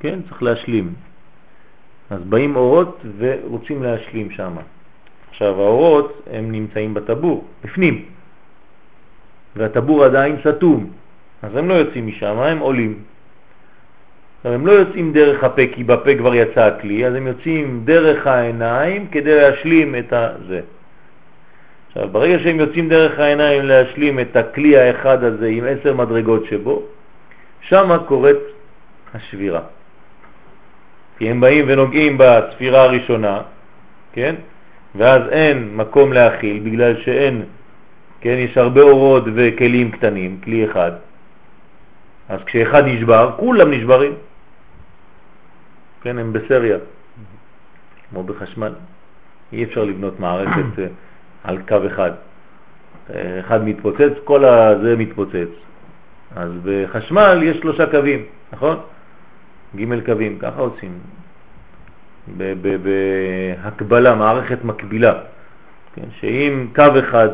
[0.00, 0.94] כן, צריך להשלים.
[2.10, 4.56] אז באים אורות ורוצים להשלים שם.
[5.36, 8.04] עכשיו, האורות הם נמצאים בטבור, בפנים,
[9.56, 10.90] והטבור עדיין סתום,
[11.42, 12.94] אז הם לא יוצאים משם, הם עולים.
[14.38, 18.26] עכשיו, הם לא יוצאים דרך הפה, כי בפה כבר יצא הכלי, אז הם יוצאים דרך
[18.26, 20.12] העיניים כדי להשלים את
[20.48, 20.60] זה.
[21.88, 26.82] עכשיו, ברגע שהם יוצאים דרך העיניים להשלים את הכלי האחד הזה עם עשר מדרגות שבו,
[27.60, 28.40] שם קורית
[29.14, 29.60] השבירה.
[31.18, 33.40] כי הם באים ונוגעים בספירה הראשונה,
[34.12, 34.34] כן?
[34.96, 37.42] ואז אין מקום להכיל בגלל שאין,
[38.20, 38.36] כן?
[38.38, 40.92] יש הרבה אורות וכלים קטנים, כלי אחד.
[42.28, 44.12] אז כשאחד נשבר, כולם נשברים.
[46.02, 46.78] כן, הם בסריה,
[48.10, 48.72] כמו בחשמל.
[49.52, 50.86] אי אפשר לבנות מערכת אה,
[51.44, 52.10] על קו אחד.
[53.14, 55.48] אה, אחד מתפוצץ, כל הזה מתפוצץ.
[56.36, 58.76] אז בחשמל יש שלושה קווים, נכון?
[59.76, 60.98] ג' קווים, ככה עושים.
[62.28, 65.14] בהקבלה, מערכת מקבילה.
[65.94, 67.28] כן, שאם קו אחד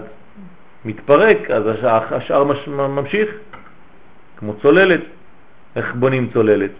[0.85, 3.31] מתפרק, אז השאר, השאר מש, ממשיך,
[4.37, 5.01] כמו צוללת.
[5.77, 6.71] איך בונים צוללת?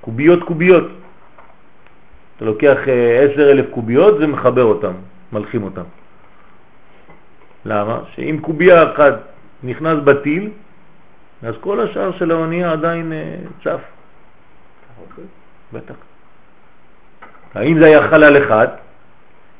[0.00, 0.88] קוביות קוביות.
[2.36, 4.92] אתה לוקח אה, עשר אלף קוביות ומחבר אותם,
[5.32, 5.82] מלחים אותם.
[7.64, 8.00] למה?
[8.14, 9.14] שאם קוביה אחת
[9.62, 10.50] נכנס בטיל,
[11.42, 13.80] אז כל השאר של האונייה עדיין אה, צף.
[15.72, 16.09] בטח.
[17.54, 18.68] האם זה היה חלל אחד,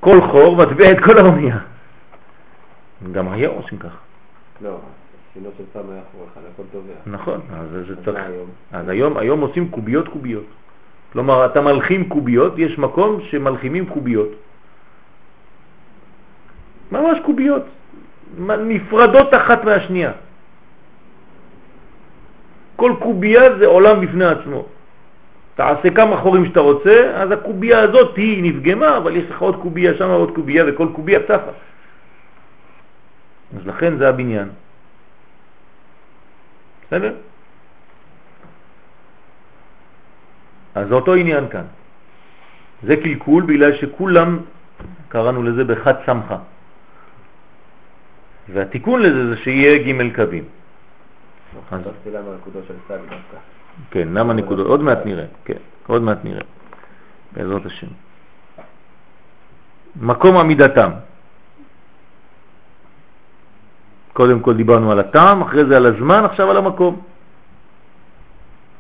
[0.01, 1.59] כל חור מטביע את כל האונייה.
[3.13, 3.99] גם היום עושים ככה.
[4.61, 4.79] לא,
[5.35, 6.93] שינו של פעם היה חור אחד, הכל טובע.
[7.07, 8.19] נכון, אז זה צריך...
[8.73, 10.47] אז היום, היום עושים קוביות קוביות.
[11.13, 14.29] כלומר, אתה מלחים קוביות, יש מקום שמלחימים קוביות.
[16.93, 17.63] ממש קוביות,
[18.39, 20.13] נפרדות אחת מהשנייה.
[22.77, 24.65] כל קובייה זה עולם בפני עצמו.
[25.55, 29.95] תעשה כמה חורים שאתה רוצה, אז הקובייה הזאת היא נפגמה, אבל יש לך עוד קובייה
[29.95, 31.53] שם, עוד קובייה, וכל קובייה צפה.
[33.57, 34.49] אז לכן זה הבניין.
[36.87, 37.15] בסדר?
[40.75, 41.65] אז זה אותו עניין כאן.
[42.83, 44.39] זה קלקול בגלל שכולם,
[45.09, 46.39] קראנו לזה בחד סמכה.
[48.49, 50.45] והתיקון לזה זה שיהיה ג' קווים.
[51.71, 53.37] אז- חשבתי למה הנקודות של סג דווקא.
[53.91, 54.67] כן, למה נקודות?
[54.67, 56.45] עוד מעט נראה, כן, עוד מעט נראה,
[57.33, 57.87] בעזרת השם.
[60.01, 60.91] מקום עמידתם.
[64.13, 67.01] קודם כל דיברנו על הטעם, אחרי זה על הזמן, עכשיו על המקום.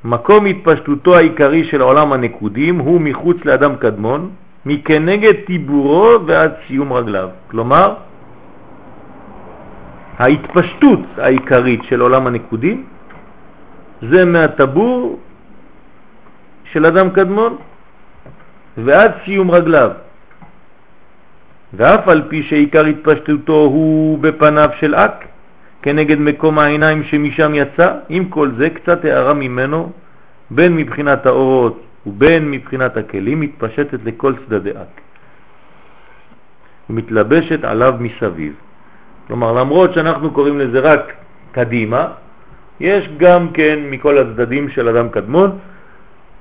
[0.04, 4.30] מקום התפשטותו העיקרי של העולם הנקודים הוא מחוץ לאדם קדמון,
[4.66, 7.28] מכנגד טיבורו ועד סיום רגליו.
[7.50, 7.94] כלומר,
[10.18, 12.86] ההתפשטות העיקרית של עולם הנקודים
[14.02, 15.18] זה מהטבור
[16.72, 17.56] של אדם קדמון
[18.76, 19.90] ועד סיום רגליו.
[21.74, 25.24] ואף על פי שעיקר התפשטותו הוא בפניו של אק,
[25.82, 29.92] כנגד מקום העיניים שמשם יצא, עם כל זה קצת הערה ממנו,
[30.50, 35.00] בין מבחינת האורות ובין מבחינת הכלים, מתפשטת לכל צדדי אק.
[36.90, 38.54] ומתלבשת עליו מסביב.
[39.26, 41.12] כלומר, למרות שאנחנו קוראים לזה רק
[41.52, 42.08] קדימה,
[42.80, 45.58] יש גם כן מכל הצדדים של אדם קדמון,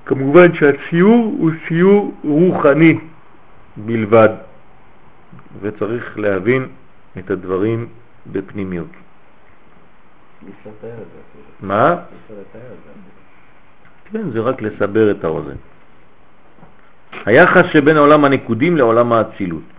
[0.06, 2.98] כמובן שהציור הוא ציור רוחני
[3.78, 4.30] בלבד,
[5.62, 6.68] וצריך להבין
[7.18, 7.88] את הדברים
[8.32, 8.88] בפנימיות.
[11.62, 11.96] מה?
[14.12, 15.56] כן, זה רק לסבר את האוזן.
[17.26, 19.79] היחס שבין העולם הנקודים לעולם האצילות.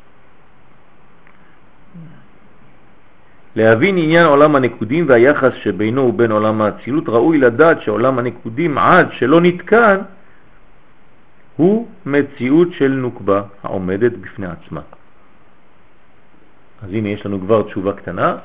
[3.57, 9.41] להבין עניין עולם הנקודים והיחס שבינו ובין עולם האצילות, ראוי לדעת שעולם הנקודים עד שלא
[9.41, 9.97] נתקן
[11.57, 14.81] הוא מציאות של נוקבה העומדת בפני עצמה.
[16.83, 18.37] אז הנה יש לנו כבר תשובה קטנה.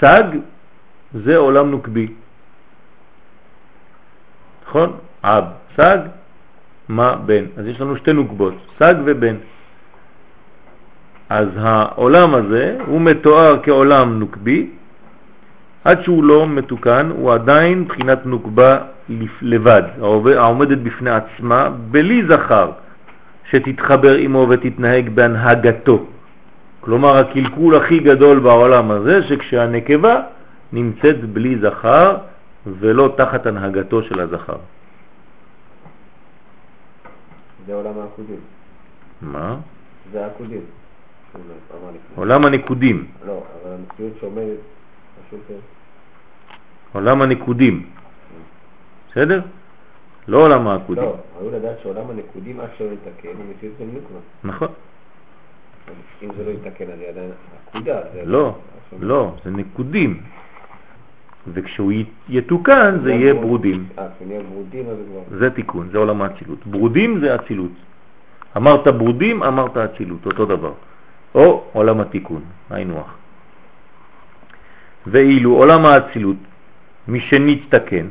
[0.00, 0.24] סג
[1.14, 2.08] זה עולם נוקבי.
[4.66, 4.96] נכון?
[5.24, 5.44] אב,
[5.76, 5.98] סג,
[6.88, 7.44] מה, בן.
[7.56, 9.36] אז יש לנו שתי נוקבות, סג ובן.
[11.32, 14.70] אז העולם הזה הוא מתואר כעולם נוקבי,
[15.84, 18.78] עד שהוא לא מתוקן, הוא עדיין בחינת נוקבה
[19.42, 19.82] לבד,
[20.36, 22.70] העומדת בפני עצמה, בלי זכר
[23.50, 26.06] שתתחבר עמו ותתנהג בהנהגתו.
[26.80, 30.20] כלומר, הקלקול הכי גדול בעולם הזה, שכשהנקבה
[30.72, 32.16] נמצאת בלי זכר
[32.66, 34.60] ולא תחת הנהגתו של הזכר.
[37.66, 38.40] זה עולם העקודים.
[39.22, 39.56] מה?
[40.12, 40.81] זה העקודים.
[42.14, 43.06] עולם הנקודים.
[43.26, 44.58] לא, אבל המציאות שעומדת,
[45.28, 45.40] פשוט...
[45.50, 45.56] אה,
[46.92, 47.86] עולם הנקודים.
[49.10, 49.40] בסדר?
[50.28, 51.04] לא עולם העקודים.
[51.04, 54.18] לא, ראוי לדעת שעולם הנקודים עד שלא יתקן, הוא מציאות של נוקבה.
[54.44, 54.68] נכון.
[56.22, 57.30] אם זה לא יתקן, זה עדיין
[57.68, 58.00] עקודה.
[58.24, 58.54] לא,
[59.00, 60.20] לא, זה נקודים.
[61.48, 61.92] וכשהוא
[62.28, 63.86] יתוקן זה יהיה ברודים.
[63.98, 64.06] אה.
[65.38, 66.66] זה תיקון, זה עולם האצילות.
[66.66, 67.72] ברודים זה אצילות.
[68.56, 70.72] אמרת ברודים, אמרת אצילות, אותו דבר.
[71.34, 73.02] או עולם התיקון, היינו.
[75.06, 76.36] ואילו עולם האצילות,
[77.08, 78.06] מי שנתתקן,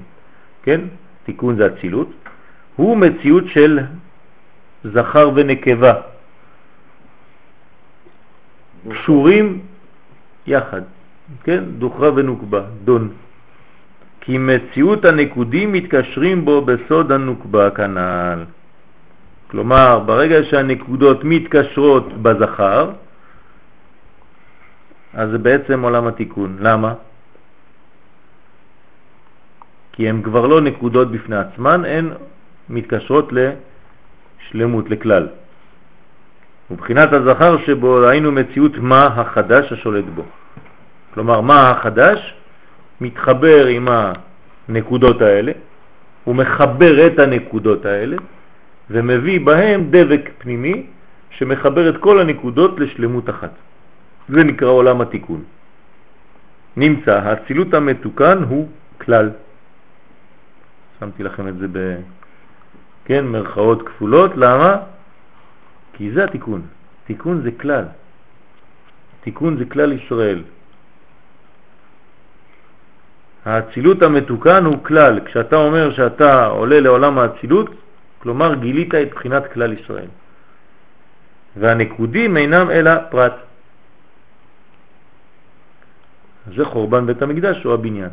[0.64, 0.82] כן,
[1.24, 2.10] תיקון זה אצילות,
[2.76, 3.80] הוא מציאות של
[4.84, 5.94] זכר ונקבה,
[8.90, 9.60] קשורים
[10.48, 10.82] יחד,
[11.44, 13.10] כן, דוחרה ונוקבה, דון.
[14.22, 18.44] כי מציאות הנקודים מתקשרים בו בסוד הנוקבה כנ"ל.
[19.52, 22.92] כלומר, ברגע שהנקודות מתקשרות בזכר,
[25.14, 26.58] אז זה בעצם עולם התיקון.
[26.60, 26.94] למה?
[29.92, 32.10] כי הן כבר לא נקודות בפני עצמן, הן
[32.70, 35.28] מתקשרות לשלמות, לכלל.
[36.72, 40.24] ובחינת הזכר שבו ראינו מציאות מה החדש השולט בו.
[41.14, 42.34] כלומר, מה החדש?
[43.02, 43.88] מתחבר עם
[44.70, 45.52] הנקודות האלה,
[46.24, 48.18] הוא מחבר את הנקודות האלה
[48.90, 50.86] ומביא בהם דבק פנימי
[51.30, 53.52] שמחבר את כל הנקודות לשלמות אחת.
[54.30, 55.44] זה נקרא עולם התיקון.
[56.78, 58.68] נמצא, האצילות המתוקן הוא
[59.02, 59.30] כלל.
[61.00, 61.68] שמתי לכם את זה
[63.06, 64.78] כן, מרכאות כפולות, למה?
[65.94, 66.62] כי זה התיקון.
[67.06, 67.86] תיקון זה כלל.
[69.22, 70.44] תיקון זה כלל ישראל.
[73.46, 75.20] האצילות המתוקן הוא כלל.
[75.26, 77.70] כשאתה אומר שאתה עולה לעולם האצילות,
[78.20, 80.10] כלומר גילית את בחינת כלל ישראל.
[81.58, 83.51] והנקודים אינם אלא פרט.
[86.56, 88.10] זה חורבן בית המקדש או הבניין.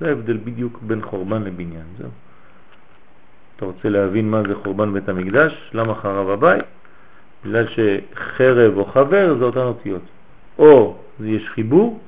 [0.00, 1.86] זה ההבדל בדיוק בין חורבן לבניין.
[1.98, 2.10] זהו.
[3.56, 5.70] אתה רוצה להבין מה זה חורבן בית המקדש?
[5.74, 6.64] למה חרב הבית?
[7.44, 10.02] בגלל שחרב או חבר זה אותן אותיות.
[10.58, 12.00] או יש חיבור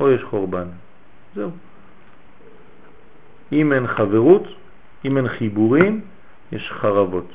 [0.00, 0.66] או יש חורבן.
[1.34, 1.50] זהו.
[3.52, 4.42] אם אין חברות,
[5.04, 6.00] אם אין חיבורים,
[6.52, 7.32] יש חרבות.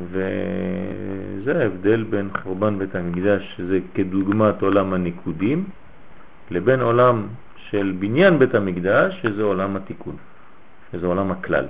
[0.00, 5.64] וזה ההבדל בין חורבן בית המקדש, שזה כדוגמת עולם הניקודים,
[6.50, 7.26] לבין עולם
[7.56, 10.16] של בניין בית המקדש, שזה עולם התיקון,
[10.92, 11.66] שזה עולם הכלל.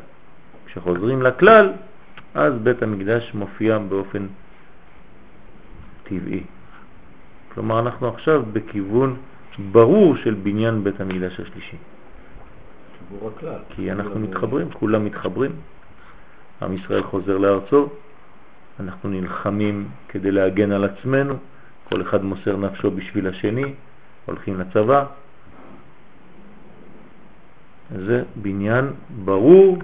[0.66, 1.72] כשחוזרים לכלל,
[2.34, 4.26] אז בית המקדש מופיע באופן
[6.04, 6.42] טבעי.
[7.54, 9.16] כלומר, אנחנו עכשיו בכיוון
[9.72, 11.76] ברור של בניין בית המקדש השלישי.
[13.68, 15.50] כי אנחנו מתחברים, כולם מתחברים.
[16.62, 17.88] עם ישראל חוזר לארצו,
[18.80, 21.34] אנחנו נלחמים כדי להגן על עצמנו,
[21.88, 23.74] כל אחד מוסר נפשו בשביל השני,
[24.26, 25.04] הולכים לצבא.
[28.06, 28.90] זה בניין
[29.24, 29.78] ברור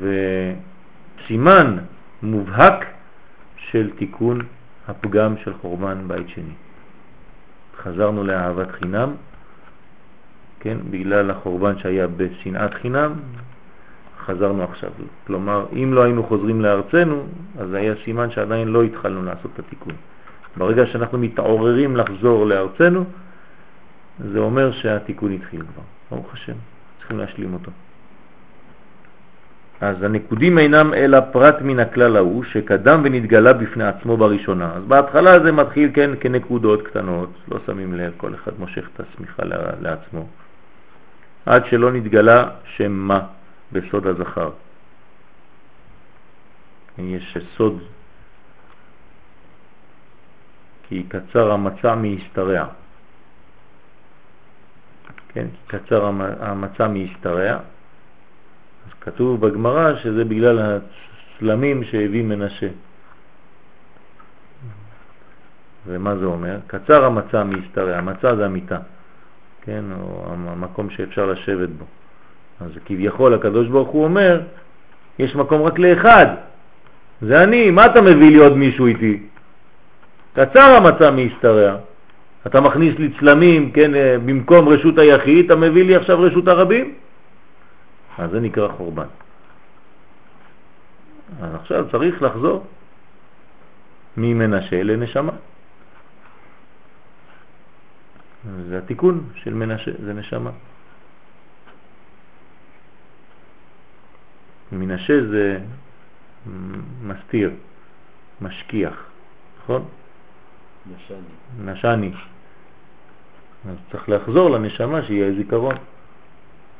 [0.00, 1.78] וסימן
[2.22, 2.84] מובהק
[3.56, 4.38] של תיקון
[4.88, 6.54] הפגם של חורבן בית שני.
[7.82, 9.14] חזרנו לאהבת חינם,
[10.60, 13.12] כן, בגלל החורבן שהיה בשנאת חינם,
[14.26, 14.90] חזרנו עכשיו.
[15.26, 17.26] כלומר, אם לא היינו חוזרים לארצנו,
[17.58, 19.92] אז היה סימן שעדיין לא התחלנו לעשות את התיקון.
[20.56, 23.04] ברגע שאנחנו מתעוררים לחזור לארצנו,
[24.32, 25.82] זה אומר שהתיקון התחיל כבר.
[26.10, 26.52] ברוך השם,
[26.98, 27.70] צריכים להשלים אותו.
[29.80, 34.72] אז הנקודים אינם אלא פרט מן הכלל ההוא שקדם ונתגלה בפני עצמו בראשונה.
[34.74, 39.42] אז בהתחלה זה מתחיל כן כנקודות קטנות, לא שמים לב, כל אחד מושך את הסמיכה
[39.80, 40.26] לעצמו,
[41.46, 43.20] עד שלא נתגלה שם מה
[43.74, 44.50] בסוד הזכר.
[46.98, 47.82] יש סוד
[50.88, 52.66] כי קצר המצע מהשתרע.
[55.28, 56.04] כן, כי קצר
[56.40, 57.58] המצע מהשתרע.
[58.86, 62.68] אז כתוב בגמרא שזה בגלל הצלמים שהביא מנשה.
[65.86, 66.58] ומה זה אומר?
[66.66, 68.78] קצר המצע מהשתרע, המצע זה המיטה,
[69.62, 71.84] כן, או המקום שאפשר לשבת בו.
[72.64, 74.40] אז כביכול הקדוש ברוך הוא אומר,
[75.18, 76.26] יש מקום רק לאחד,
[77.22, 79.22] זה אני, מה אתה מביא לי עוד מישהו איתי?
[80.34, 81.76] קצר המצע מהשתרע.
[82.46, 86.94] אתה מכניס לי צלמים, כן, אה, במקום רשות היחיד, אתה מביא לי עכשיו רשות הרבים.
[88.18, 89.06] אז זה נקרא חורבן.
[91.42, 92.66] אז עכשיו צריך לחזור
[94.16, 95.32] ממנשה לנשמה.
[98.68, 100.50] זה התיקון של מנשה, זה נשמה.
[104.72, 105.58] מנשה זה
[107.02, 107.50] מסתיר,
[108.40, 109.04] משכיח,
[109.62, 109.84] נכון?
[110.86, 111.72] נשני.
[111.72, 112.12] נשני.
[113.68, 115.74] אז צריך לחזור לנשמה שיהיה זיכרון.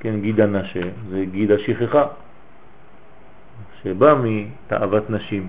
[0.01, 2.07] כן, גיד הנשה זה גיד השכחה,
[3.83, 5.47] שבא מתאוות נשים.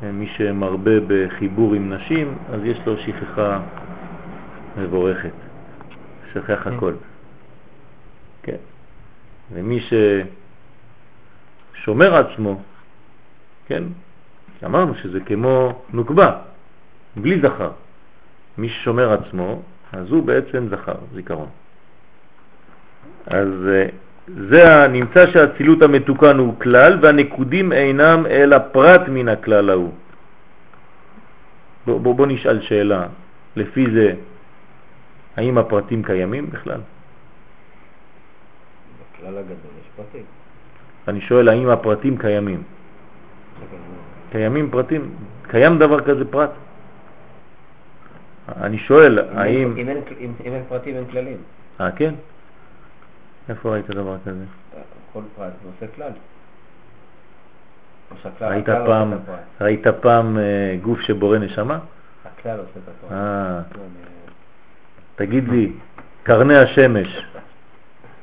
[0.00, 3.60] כן, מי שמרבה בחיבור עם נשים, אז יש לו שכחה
[4.78, 5.32] מבורכת,
[6.32, 6.72] שכח כן.
[6.72, 6.92] הכל.
[8.42, 8.56] כן.
[9.52, 9.80] ומי
[11.80, 12.60] ששומר עצמו,
[13.66, 13.82] כן,
[14.64, 16.36] אמרנו שזה כמו נוקבה,
[17.16, 17.70] בלי זכר.
[18.58, 19.62] מי ששומר עצמו,
[19.92, 21.48] אז הוא בעצם זכר, זיכרון.
[23.26, 23.86] אז אה,
[24.48, 29.92] זה נמצא שהצילות המתוקן הוא כלל והנקודים אינם אלא פרט מן הכלל ההוא.
[31.86, 33.06] בוא, בוא, בוא נשאל שאלה,
[33.56, 34.12] לפי זה,
[35.36, 36.80] האם הפרטים קיימים בכלל?
[39.16, 40.37] בכלל הגדול יש פרטים.
[41.08, 42.62] אני שואל האם הפרטים קיימים.
[44.30, 45.10] קיימים פרטים?
[45.48, 46.50] קיים דבר כזה פרט?
[48.56, 49.74] אני שואל, אם האם...
[49.78, 51.36] אם אין- אם- אם אין פרטים אין כללים.
[51.80, 52.14] אה, כן?
[53.48, 54.44] איפה ראית דבר כזה?
[55.12, 56.10] כל פרט עושה כלל.
[58.40, 59.12] ראית פעם.
[59.60, 60.42] ראית פעם אה,
[60.82, 61.78] גוף שבורא נשמה?
[62.24, 63.12] הכלל עושה את הפרט.
[63.12, 63.84] אה, אני-
[65.16, 65.72] תגיד לי,
[66.22, 67.24] קרני השמש,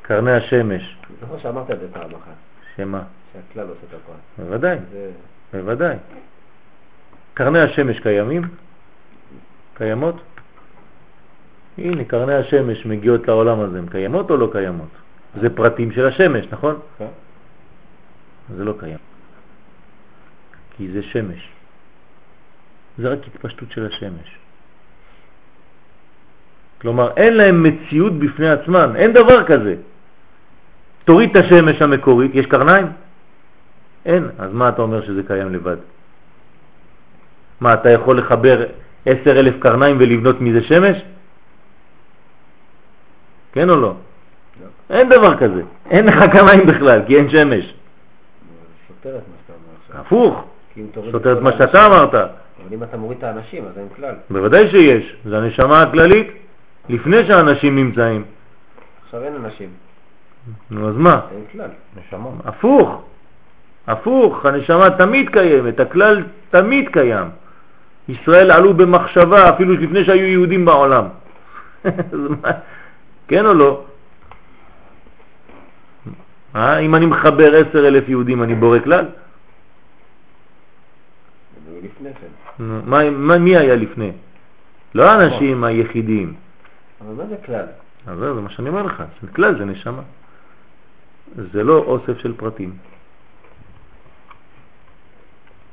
[0.01, 2.33] קרני השמש, זוכר שאמרת את זה פעם אחת,
[2.77, 3.03] שמה?
[3.33, 4.15] שהכלל עושה את הפרט.
[4.37, 5.11] בוודאי, זה...
[5.53, 5.95] בוודאי.
[7.33, 8.43] קרני השמש קיימים?
[9.73, 10.15] קיימות?
[11.77, 14.89] הנה, קרני השמש מגיעות לעולם הזה, הן קיימות או לא קיימות?
[15.41, 16.79] זה פרטים של השמש, נכון?
[16.97, 17.07] כן.
[18.55, 18.97] זה לא קיים.
[20.77, 21.49] כי זה שמש.
[22.97, 24.37] זה רק התפשטות של השמש.
[26.81, 29.75] כלומר, אין להם מציאות בפני עצמם, אין דבר כזה.
[31.05, 32.85] תוריד את השמש המקורית, יש קרניים?
[34.05, 34.29] אין.
[34.37, 35.77] אז מה אתה אומר שזה קיים לבד?
[37.61, 38.65] מה, אתה יכול לחבר
[39.05, 40.97] עשר אלף קרניים ולבנות מזה שמש?
[43.53, 43.93] כן או לא?
[44.89, 45.61] אין דבר כזה.
[45.89, 47.73] אין לך קרניים בכלל, כי אין שמש.
[48.87, 50.01] סותר את מה שאתה אומר עכשיו.
[50.01, 50.45] הפוך.
[51.11, 52.13] סותר את מה שאתה אמרת.
[52.15, 54.15] אבל אם אתה מוריד את האנשים, אז אין כלל.
[54.29, 55.15] בוודאי שיש.
[55.25, 56.27] זה הנשמה הכללית
[56.89, 58.23] לפני שהאנשים נמצאים.
[59.05, 59.69] עכשיו אין אנשים,
[60.71, 61.19] נו, אז מה?
[61.31, 61.69] אין כלל.
[61.97, 62.33] נשמות.
[62.45, 63.01] הפוך.
[63.87, 67.27] הפוך, הנשמה תמיד קיימת, הכלל תמיד קיים.
[68.07, 71.05] ישראל עלו במחשבה אפילו לפני שהיו יהודים בעולם.
[73.27, 73.83] כן או לא?
[76.55, 76.79] אה?
[76.79, 79.05] אם אני מחבר עשר אלף יהודים אני בורא כלל?
[82.01, 82.63] כן.
[82.63, 84.11] נו, מה, מה, מי היה לפני?
[84.95, 86.33] לא האנשים היחידים.
[87.01, 87.65] אבל מה זה כלל?
[88.07, 89.03] אז זה מה שאני אומר לך,
[89.35, 90.01] כלל זה נשמה.
[91.35, 92.73] זה לא אוסף של פרטים.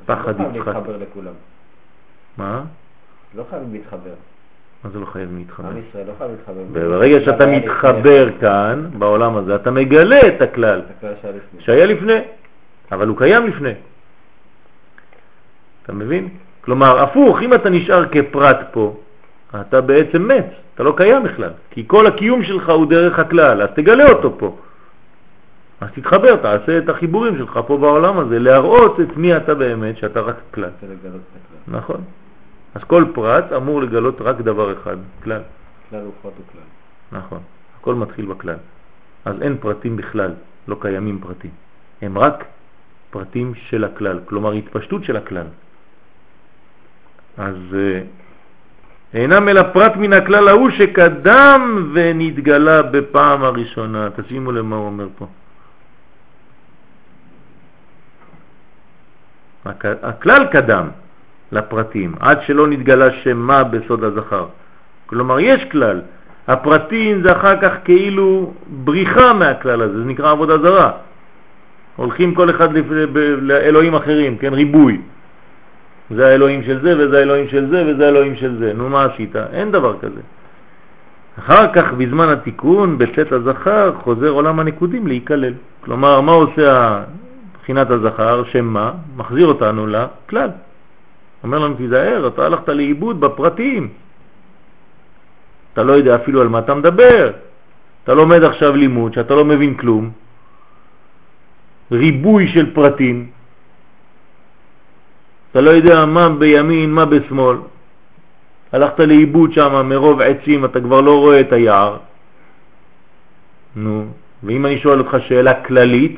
[0.06, 0.66] פחד לא חייב יצחק.
[0.66, 1.32] להתחבר לכולם.
[2.38, 2.62] מה?
[3.36, 4.14] לא חייב להתחבר.
[4.84, 5.68] מה זה לא חייב להתחבר?
[5.68, 6.62] עם ישראל לא חייב להתחבר.
[6.72, 10.82] ברגע שאתה מתחבר כאן, בעולם הזה, אתה מגלה את הכלל.
[11.58, 12.18] שהיה לפני,
[12.92, 13.72] אבל הוא קיים לפני.
[15.82, 16.28] אתה מבין?
[16.60, 18.96] כלומר, הפוך, אם אתה נשאר כפרט פה,
[19.60, 23.68] אתה בעצם מת, אתה לא קיים בכלל, כי כל הקיום שלך הוא דרך הכלל, אז
[23.74, 24.56] תגלה אותו פה.
[25.82, 30.20] אז תתחבר, תעשה את החיבורים שלך פה בעולם הזה, להראות את מי אתה באמת, שאתה
[30.20, 30.70] רק כלל.
[31.68, 32.00] נכון.
[32.74, 35.40] אז כל פרט אמור לגלות רק דבר אחד, כלל.
[35.90, 37.18] כלל הוא פרט הוא כלל.
[37.18, 37.38] נכון.
[37.80, 38.56] הכל מתחיל בכלל.
[39.24, 40.30] אז אין פרטים בכלל,
[40.68, 41.50] לא קיימים פרטים.
[42.02, 42.44] הם רק
[43.10, 45.46] פרטים של הכלל, כלומר התפשטות של הכלל.
[47.38, 48.00] אז אה,
[49.14, 54.08] אינם אלא פרט מן הכלל ההוא שקדם ונתגלה בפעם הראשונה.
[54.16, 55.26] תשימו למה הוא אומר פה.
[60.02, 60.88] הכלל קדם
[61.52, 64.46] לפרטים, עד שלא נתגלה שמה בסוד הזכר.
[65.06, 66.00] כלומר, יש כלל.
[66.48, 68.52] הפרטים זה אחר כך כאילו
[68.84, 70.90] בריחה מהכלל הזה, זה נקרא עבודה זרה.
[71.96, 72.68] הולכים כל אחד
[73.40, 75.00] לאלוהים אחרים, כן, ריבוי.
[76.10, 78.72] זה האלוהים של זה וזה האלוהים של זה וזה האלוהים של זה.
[78.72, 79.36] נו, מה עשית?
[79.36, 80.20] אין דבר כזה.
[81.38, 85.52] אחר כך, בזמן התיקון, בצאת הזכר, חוזר עולם הנקודים להיכלל.
[85.84, 87.02] כלומר, מה עושה
[87.62, 88.44] בחינת הזכר?
[88.44, 88.92] שמה?
[89.16, 90.50] מחזיר אותנו לכלל.
[91.44, 93.88] אומר לנו, תיזהר, אתה הלכת לאיבוד בפרטים.
[95.72, 97.30] אתה לא יודע אפילו על מה אתה מדבר.
[98.04, 100.10] אתה לומד עכשיו לימוד שאתה לא מבין כלום.
[101.92, 103.30] ריבוי של פרטים.
[105.50, 107.56] אתה לא יודע מה בימין, מה בשמאל.
[108.72, 111.96] הלכת לאיבוד שם מרוב עצים, אתה כבר לא רואה את היער.
[113.76, 114.06] נו,
[114.42, 116.16] ואם אני שואל אותך שאלה כללית,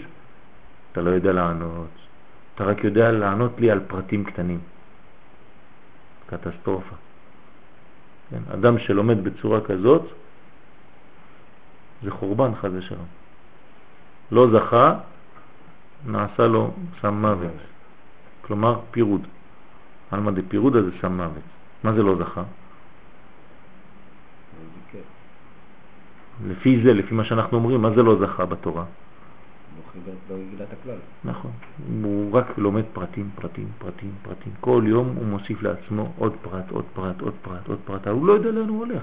[0.95, 1.91] אתה לא יודע לענות.
[2.55, 4.61] אתה רק יודע לענות לי על פרטים קטנים.
[6.27, 6.95] קטסטרופה.
[8.31, 8.43] כן?
[8.55, 10.03] אדם שלומד בצורה כזאת,
[12.03, 13.07] זה חורבן חז ושלום.
[14.31, 14.95] לא זכה,
[16.07, 16.71] נעשה לו
[17.03, 17.59] סם מוות.
[18.41, 19.27] כלומר פירוד.
[20.11, 21.47] על מה דפירוד הזה סם מוות.
[21.85, 22.43] מה זה לא זכה?
[26.47, 28.85] לפי זה, לפי מה שאנחנו אומרים, מה זה לא זכה בתורה?
[30.07, 30.99] לא לא גילה את הכלל.
[31.25, 31.51] נכון.
[32.03, 34.53] הוא רק לומד פרטים, פרטים, פרטים, פרטים.
[34.61, 38.07] כל יום הוא מוסיף לעצמו עוד פרט, עוד פרט, עוד פרט, עוד פרט.
[38.07, 39.03] הוא לא יודע לאן הוא הולך.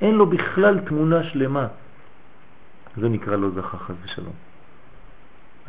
[0.00, 1.66] אין לו בכלל תמונה שלמה.
[2.96, 4.34] זה נקרא לא זכה חס ושלום.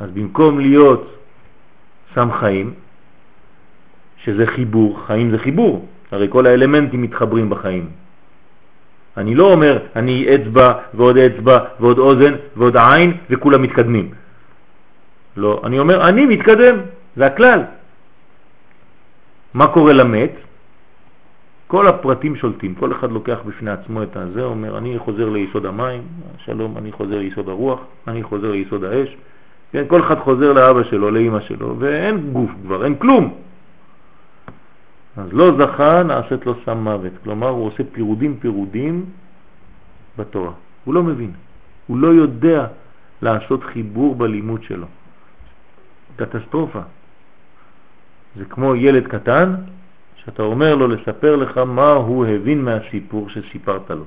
[0.00, 1.18] אז במקום להיות
[2.14, 2.74] סם חיים,
[4.16, 7.90] שזה חיבור, חיים זה חיבור, הרי כל האלמנטים מתחברים בחיים.
[9.16, 14.10] אני לא אומר, אני אצבע ועוד אצבע ועוד אוזן ועוד עין וכולם מתקדמים.
[15.36, 16.76] לא, אני אומר, אני מתקדם,
[17.16, 17.60] זה הכלל.
[19.54, 20.30] מה קורה למת?
[21.66, 26.02] כל הפרטים שולטים, כל אחד לוקח בפני עצמו את הזה, אומר, אני חוזר ליסוד המים,
[26.38, 29.16] שלום, אני חוזר ליסוד הרוח, אני חוזר ליסוד האש,
[29.72, 33.34] כן, כל אחד חוזר לאבא שלו, לאמא שלו, ואין גוף כבר, אין כלום.
[35.16, 37.12] אז לא זכה, נעשית לו סם מוות.
[37.22, 39.04] כלומר, הוא עושה פירודים פירודים
[40.18, 40.52] בתורה.
[40.84, 41.32] הוא לא מבין.
[41.86, 42.66] הוא לא יודע
[43.22, 44.86] לעשות חיבור בלימוד שלו.
[46.16, 46.80] קטסטרופה.
[48.36, 49.54] זה כמו ילד קטן,
[50.16, 54.04] שאתה אומר לו לספר לך מה הוא הבין מהסיפור שסיפרת לו.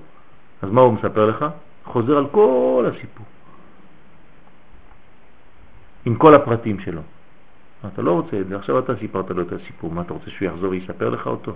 [0.61, 1.45] אז מה הוא מספר לך?
[1.85, 3.25] חוזר על כל הסיפור.
[6.05, 7.01] עם כל הפרטים שלו.
[7.93, 10.47] אתה לא רוצה את זה, עכשיו אתה סיפרת לו את הסיפור, מה אתה רוצה שהוא
[10.47, 11.51] יחזור ויספר לך אותו?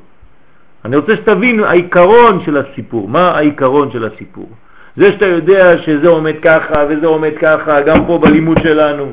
[0.86, 4.50] אני רוצה שתבין העיקרון של הסיפור, מה העיקרון של הסיפור.
[4.98, 9.12] זה שאתה יודע שזה עומד ככה וזה עומד ככה, גם פה בלימוד שלנו,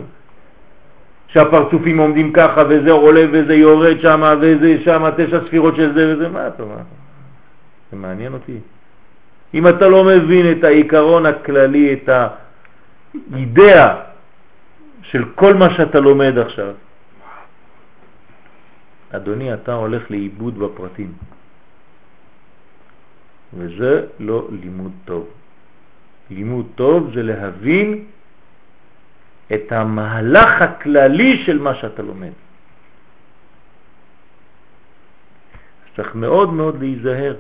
[1.29, 6.29] שהפרצופים עומדים ככה וזה עולה וזה יורד שם וזה שם תשע ספירות של זה וזה,
[6.29, 6.75] מה אתה אומר?
[7.93, 8.59] זה מעניין אותי.
[9.55, 12.09] אם אתה לא מבין את העיקרון הכללי, את
[13.33, 13.95] האידאה
[15.03, 16.73] של כל מה שאתה לומד עכשיו,
[19.11, 21.13] אדוני, אתה הולך לאיבוד בפרטים.
[23.55, 25.29] וזה לא לימוד טוב.
[26.31, 28.05] לימוד טוב זה להבין
[29.55, 32.33] את המהלך הכללי של מה שאתה לומד.
[35.97, 37.37] צריך מאוד מאוד להיזהר.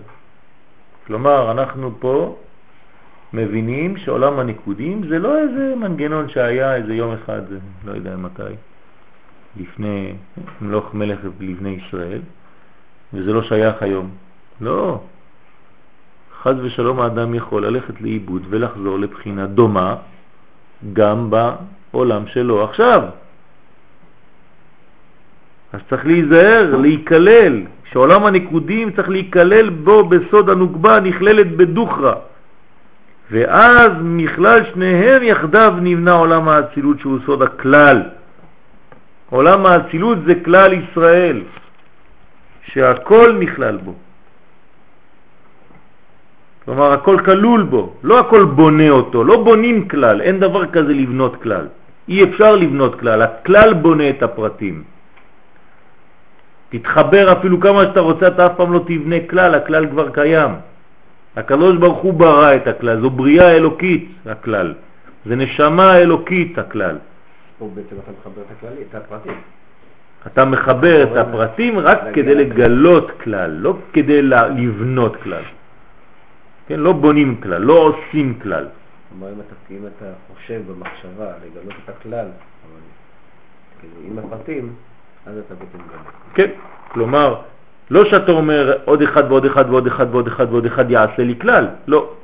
[1.06, 2.36] כלומר, אנחנו פה
[3.32, 7.42] מבינים שעולם הניקודים זה לא איזה מנגנון שהיה איזה יום אחד,
[7.84, 8.42] לא יודע מתי,
[9.56, 10.12] לפני
[10.60, 12.20] מלוך מלך לבני ישראל,
[13.12, 14.10] וזה לא שייך היום.
[14.60, 15.00] לא.
[16.42, 19.96] חז ושלום האדם יכול ללכת לאיבוד ולחזור לבחינה דומה
[20.92, 23.02] גם בעולם שלו עכשיו.
[25.72, 32.14] אז צריך להיזהר, להיכלל, שעולם הנקודים צריך להיכלל בו בסוד הנוגבה נכללת בדוכרה.
[33.30, 38.02] ואז מכלל שניהם יחדיו נבנה עולם האצילות שהוא סוד הכלל.
[39.30, 41.40] עולם האצילות זה כלל ישראל,
[42.62, 43.94] שהכל נכלל בו.
[46.64, 51.42] כלומר, הכל כלול בו, לא הכל בונה אותו, לא בונים כלל, אין דבר כזה לבנות
[51.42, 51.66] כלל.
[52.08, 54.82] אי אפשר לבנות כלל, הכלל בונה את הפרטים.
[56.68, 60.50] תתחבר אפילו כמה שאתה רוצה, אתה אף פעם לא תבנה כלל, הכלל כבר קיים.
[61.36, 64.74] הקדוש ברוך הוא ברא את הכלל, זו בריאה אלוקית הכלל,
[65.26, 66.96] זה נשמה אלוקית הכלל.
[67.58, 69.40] פה בעצם אתה מחבר את הכללי, את הפרטים.
[70.26, 75.42] אתה מחבר את הפרטים רק כדי לגלות כלל, לא כדי לבנות כלל.
[76.66, 78.66] כן, לא בונים כלל, לא עושים כלל.
[79.08, 79.32] כלומר,
[79.70, 80.04] אם אתה,
[80.34, 82.80] חושב במחשבה לגלות את הכלל, אבל
[83.80, 84.72] כאילו, עם הפרטים,
[85.26, 86.10] אז אתה בעצם גלה.
[86.34, 86.50] כן,
[86.88, 87.34] כלומר,
[87.90, 91.34] לא שאתה אומר עוד אחד ועוד אחד ועוד אחד ועוד אחד ועוד אחד יעשה לי
[91.40, 92.14] כלל, לא.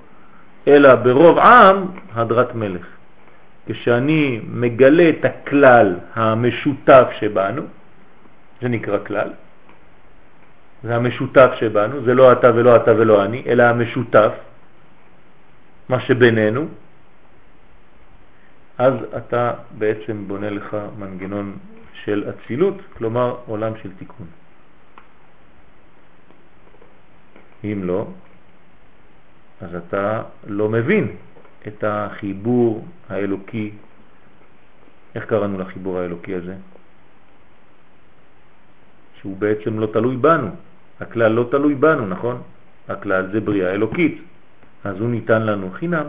[0.69, 2.87] אלא ברוב עם הדרת מלך.
[3.67, 7.63] כשאני מגלה את הכלל המשותף שבנו,
[8.63, 9.31] זה נקרא כלל,
[10.83, 14.33] זה המשותף שבנו, זה לא אתה ולא אתה ולא אני, אלא המשותף,
[15.89, 16.69] מה שבינינו,
[18.79, 21.57] אז אתה בעצם בונה לך מנגנון
[22.05, 24.27] של אצילות, כלומר עולם של תיקון.
[27.65, 28.07] אם לא,
[29.61, 31.17] אז אתה לא מבין
[31.67, 33.71] את החיבור האלוקי.
[35.15, 36.55] איך קראנו לחיבור האלוקי הזה?
[39.21, 40.51] שהוא בעצם לא תלוי בנו.
[41.01, 42.43] הכלל לא תלוי בנו, נכון?
[42.89, 44.23] הכלל זה בריאה אלוקית,
[44.85, 46.07] אז הוא ניתן לנו חינם.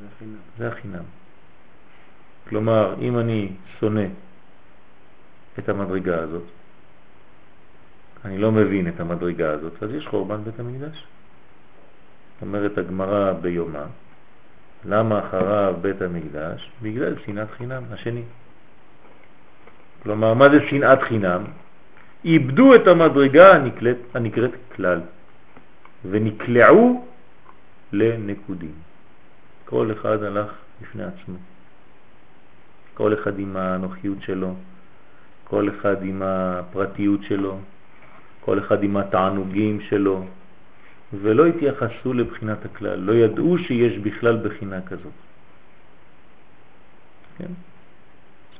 [0.00, 0.36] זה החינם.
[0.58, 1.04] זה החינם.
[2.48, 4.06] כלומר, אם אני שונא
[5.58, 6.42] את המדרגה הזאת,
[8.24, 11.04] אני לא מבין את המדרגה הזאת, אז יש חורבן בית המקדש.
[12.42, 13.84] אומרת הגמרא ביומה,
[14.84, 16.70] למה אחריו בית המקדש?
[16.82, 18.22] בגלל שנאת חינם, השני.
[20.02, 21.44] כלומר, מה זה שנאת חינם?
[22.24, 25.00] איבדו את המדרגה הנקראת, הנקראת כלל
[26.10, 27.04] ונקלעו
[27.92, 28.74] לנקודים.
[29.64, 30.52] כל אחד הלך
[30.82, 31.36] לפני עצמו.
[32.94, 34.54] כל אחד עם הנוחיות שלו,
[35.44, 37.58] כל אחד עם הפרטיות שלו,
[38.40, 40.24] כל אחד עם התענוגים שלו,
[41.12, 45.12] ולא התייחסו לבחינת הכלל, לא ידעו שיש בכלל בחינה כזאת.
[47.38, 47.52] כן?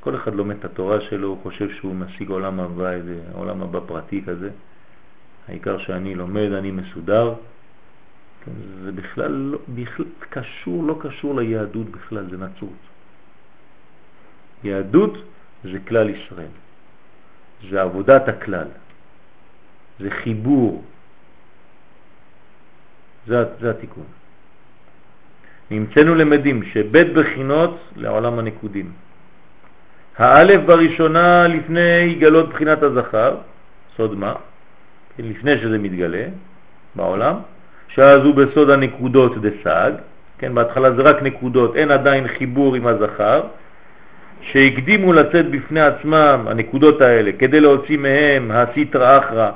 [0.00, 3.80] כל אחד לומד את התורה שלו, הוא חושב שהוא משיג עולם הבא, איזה עולם הבא
[3.86, 4.50] פרטי כזה.
[5.48, 7.34] העיקר שאני לומד, אני מסודר.
[8.44, 8.52] כן,
[8.84, 12.82] זה בכלל, לא, בכלל קשור, לא קשור ליהדות בכלל, זה נצרות.
[14.64, 15.18] יהדות
[15.64, 16.54] זה כלל ישראל,
[17.70, 18.68] זה עבודת הכלל,
[20.00, 20.84] זה חיבור,
[23.26, 24.04] זה, זה התיקון.
[25.70, 28.90] נמצאנו למדים שבית בחינות לעולם הנקודים.
[30.18, 33.36] האלף בראשונה לפני גלות בחינת הזכר,
[33.96, 34.34] סוד מה?
[35.16, 36.24] כן, לפני שזה מתגלה
[36.94, 37.34] בעולם,
[37.88, 39.92] שאז הוא בסוד הנקודות דסג,
[40.38, 43.40] כן, בהתחלה זה רק נקודות, אין עדיין חיבור עם הזכר,
[44.42, 49.50] שהקדימו לצאת בפני עצמם הנקודות האלה כדי להוציא מהם הסיטרא אחרא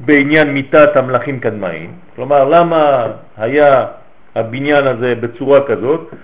[0.00, 1.92] בעניין מיטת המלאכים קדמאים.
[2.14, 3.06] כלומר, למה
[3.36, 3.86] היה
[4.34, 6.14] הבניין הזה בצורה כזאת?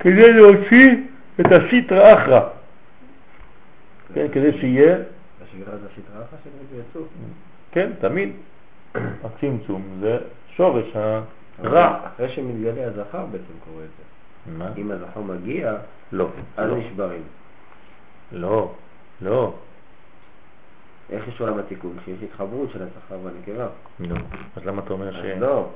[0.00, 0.96] כדי להוציא
[1.40, 2.40] את הסיטרא אחרא.
[4.14, 4.96] כן, כדי שיהיה.
[7.72, 8.32] כן, תמיד,
[9.24, 10.18] הצמצום זה
[10.56, 10.96] שורש
[11.58, 11.98] הרע.
[12.04, 14.58] אחרי שמתגלה הזכר בעצם קורה את זה.
[14.58, 14.70] מה?
[14.78, 15.76] אם הזכר מגיע,
[16.12, 17.22] לא, אז נשברים.
[18.32, 18.72] לא,
[19.22, 19.54] לא,
[21.10, 21.96] איך יש עולם התיקון?
[22.04, 23.66] שיש התחברות של הזכר והנקבה.
[24.00, 24.16] לא.
[24.56, 25.24] אז למה אתה אומר ש...
[25.40, 25.68] לא.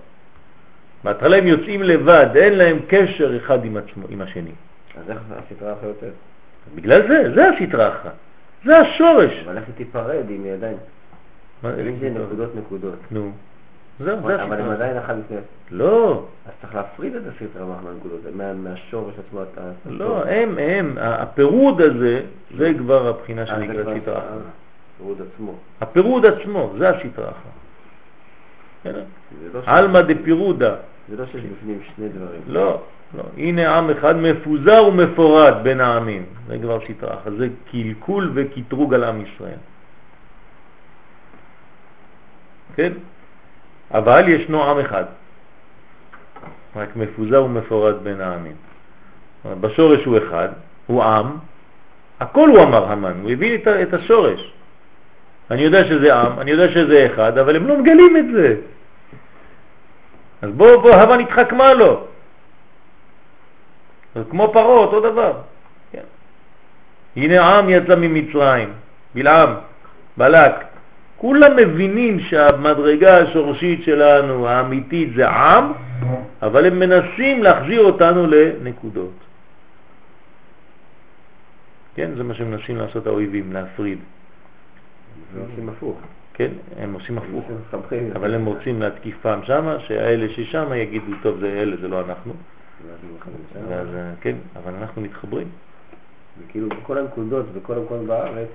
[1.04, 4.50] בהתחלה הם יוצאים לבד, אין להם קשר אחד עם עצמו, עם השני.
[4.98, 6.12] אז איך הסטרה אחת יוצאת?
[6.74, 8.10] בגלל זה, זה הסטרא אחרא.
[8.64, 9.32] זה השורש.
[9.44, 10.24] אבל איך היא תיפרד
[10.56, 10.76] עדיין...
[11.62, 12.94] מה- אם זה נקודות נקודות.
[13.10, 13.30] נו,
[14.00, 14.70] זהו, זה אבל הם.
[14.70, 15.36] עדיין אחד לפני...
[15.70, 19.40] לא, אז צריך להפריד את הסטרה מהנקודות, מה- מהשורש עצמו.
[19.86, 22.22] לא, הם, הם, הפירוד הזה,
[22.56, 24.28] זה כבר הבחינה אה, זה שנקראת כבר סטרא אחרא.
[24.98, 25.52] הפירוד עצמו.
[25.80, 26.90] הפירוד עצמו, זה.
[28.80, 29.04] בסדר?
[29.42, 30.74] זה לא עלמא דפירודה.
[31.08, 32.40] זה לא שיש בפנים שני דברים.
[32.46, 32.80] לא,
[33.16, 33.22] לא.
[33.36, 36.24] הנה עם אחד מפוזר ומפורד בין העמים.
[36.46, 37.32] זה כבר סטרא אחרא.
[37.38, 39.58] זה קלקול וקטרוג על עם ישראל.
[42.74, 42.92] כן?
[43.90, 45.04] אבל ישנו עם אחד.
[46.76, 48.56] רק מפוזר ומפורד בין העמים.
[49.60, 50.48] בשורש הוא אחד,
[50.86, 51.36] הוא עם,
[52.20, 54.52] הכל הוא אמר המן, הוא הביא את השורש.
[55.50, 58.56] אני יודע שזה עם, אני יודע שזה אחד, אבל הם לא מגלים את זה.
[60.42, 62.06] אז בוא, בוא, המן התחכמה לו.
[64.14, 65.32] אז כמו פרו, אותו דבר.
[65.92, 66.06] כן.
[67.16, 68.72] הנה עם יצא ממצרים,
[69.14, 69.54] בלעם,
[70.16, 70.54] בלק.
[71.16, 75.72] כולם מבינים שהמדרגה השורשית שלנו, האמיתית, זה עם,
[76.42, 79.18] אבל הם מנסים להחזיר אותנו לנקודות.
[81.94, 83.98] כן, זה מה שמנסים לעשות האויבים, להפריד.
[85.34, 85.98] ועושים הפוך.
[86.34, 87.44] כן, הם עושים הפוך.
[88.14, 92.32] אבל הם רוצים להתקיף פעם שמה, שהאלה ששמה יגידו, טוב, זה אלה, זה לא אנחנו.
[93.68, 95.48] ואז אה, כן, אבל אנחנו מתחברים.
[96.38, 98.48] וכאילו בכל הנקודות וכל המקומות בארץ,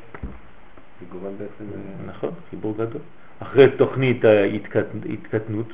[1.00, 1.72] זה גורם בעצם...
[1.76, 3.02] אה, נכון, חיבור גדול.
[3.40, 5.68] אחרי תוכנית ההתקט- ההתקטנות,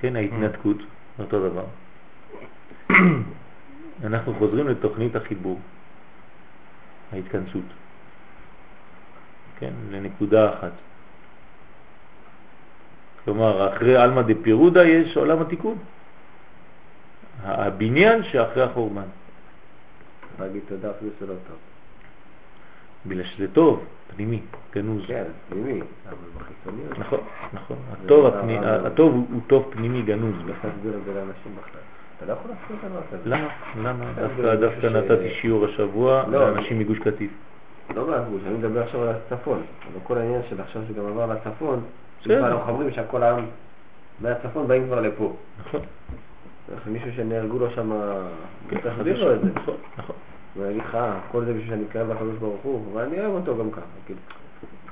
[0.00, 0.76] כן, ההתנתקות,
[1.18, 1.64] אותו דבר.
[4.04, 5.58] אנחנו חוזרים לתוכנית החיבור,
[7.12, 7.64] ההתכנסות,
[9.58, 10.72] כן, לנקודה אחת.
[13.24, 15.78] כלומר, אחרי עלמא דפירודה יש עולם התיקון.
[17.44, 19.02] הבניין שאחרי החורבן.
[20.40, 21.56] להגיד תודה אפילו לא טוב.
[23.06, 24.40] בגלל שזה טוב, פנימי,
[24.74, 25.02] גנוז.
[25.06, 26.98] כן, פנימי, אבל בחיצוניות.
[26.98, 27.20] נכון,
[27.52, 27.76] נכון.
[27.92, 28.58] הטוב, דבר הפני.
[28.58, 30.34] הטוב הוא, טוב פנימי גנוז.
[30.48, 31.80] איך להסביר את זה לאנשים בכלל?
[32.16, 33.30] אתה לא יכול להסביר דבר כזה.
[33.30, 33.48] למה?
[33.82, 34.54] למה?
[34.54, 36.50] דווקא, נתתי שיעור השבוע לא.
[36.50, 37.30] לאנשים מגוש קטיף.
[37.94, 39.62] לא מהגוש, אני מדבר עכשיו על הצפון.
[39.92, 41.80] אבל כל העניין של עכשיו שגם עבר לצפון.
[42.22, 43.44] בכלל אנחנו חברים שהכל העם
[44.20, 45.36] מהצפון באים כבר לפה.
[45.66, 45.80] נכון.
[46.86, 47.92] מישהו שנהרגו לו שם,
[48.68, 49.50] כן, תחזיר לו את זה.
[49.54, 50.16] נכון, נכון.
[50.70, 53.58] יגיד לך, "אה, כל זה בשביל שאני אקרב לקדוש ברוך הוא, אבל אני אוהב אותו
[53.58, 53.80] גם ככה.
[54.06, 54.20] כאילו,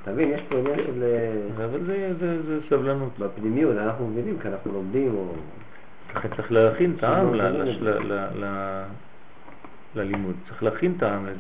[0.03, 1.03] אתה מבין, יש פה עניין של...
[1.03, 3.19] אה, אבל זה, זה, זה סבלנות.
[3.19, 5.33] בפנימיות, אנחנו מבינים כי אנחנו לומדים, או...
[6.17, 7.35] לכן צריך להכין את העם
[9.95, 10.35] ללימוד.
[10.49, 11.39] צריך להכין את העם לזה.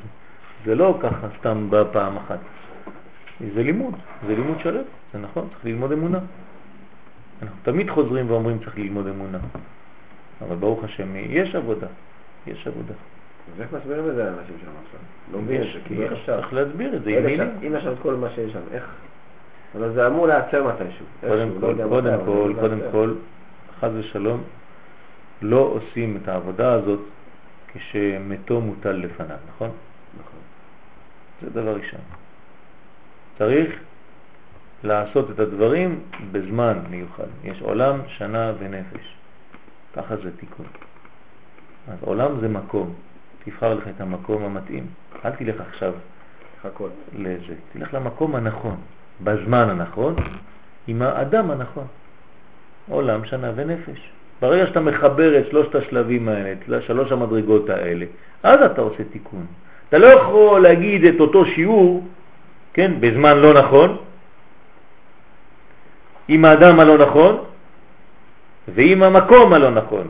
[0.64, 2.38] זה לא ככה סתם בא פעם אחת.
[3.54, 3.94] זה לימוד,
[4.26, 4.82] זה לימוד שלם,
[5.12, 6.18] זה נכון, צריך ללמוד אמונה.
[7.42, 9.38] אנחנו תמיד חוזרים ואומרים צריך ללמוד אמונה.
[10.42, 11.86] אבל ברוך השם, יש עבודה,
[12.46, 12.94] יש עבודה.
[13.54, 15.00] אז איך מסבירים את זה לאנשים שם עכשיו?
[15.32, 16.40] לא מבין את זה, כאילו איך יש, אפשר?
[16.40, 17.10] צריך להסביר את זה.
[17.10, 17.50] עם מילים.
[17.66, 18.84] אם יש את כל מה שיש שם, איך?
[19.78, 21.06] אבל זה אמור להיעצר מתישהו.
[21.20, 22.78] קודם לא כל, קודם כל, קודם.
[22.92, 23.14] כל,
[23.80, 24.42] חס ושלום,
[25.42, 27.00] לא עושים את העבודה הזאת
[27.68, 29.70] כשמתו מוטל לפניו, נכון?
[31.42, 32.00] זה דבר ראשון.
[33.38, 33.70] צריך
[34.84, 36.00] לעשות את הדברים
[36.32, 37.26] בזמן מיוחד.
[37.44, 39.14] יש עולם, שנה ונפש.
[39.96, 40.66] ככה זה תיקון.
[41.88, 42.94] אז עולם זה מקום.
[43.44, 44.86] תבחר לך את המקום המתאים.
[45.24, 45.92] אל תלך עכשיו
[46.58, 46.92] לחכות.
[47.16, 47.54] לזה.
[47.72, 48.76] תלך למקום הנכון,
[49.20, 50.14] בזמן הנכון,
[50.86, 51.86] עם האדם הנכון.
[52.88, 54.10] עולם, שנה ונפש.
[54.40, 58.06] ברגע שאתה מחבר את שלושת השלבים האלה, את שלוש המדרגות האלה,
[58.42, 59.46] אז אתה עושה תיקון.
[59.92, 62.06] אתה לא יכול להגיד את אותו שיעור,
[62.72, 63.96] כן, בזמן לא נכון,
[66.28, 67.44] עם האדם הלא נכון,
[68.68, 70.06] ועם המקום הלא נכון.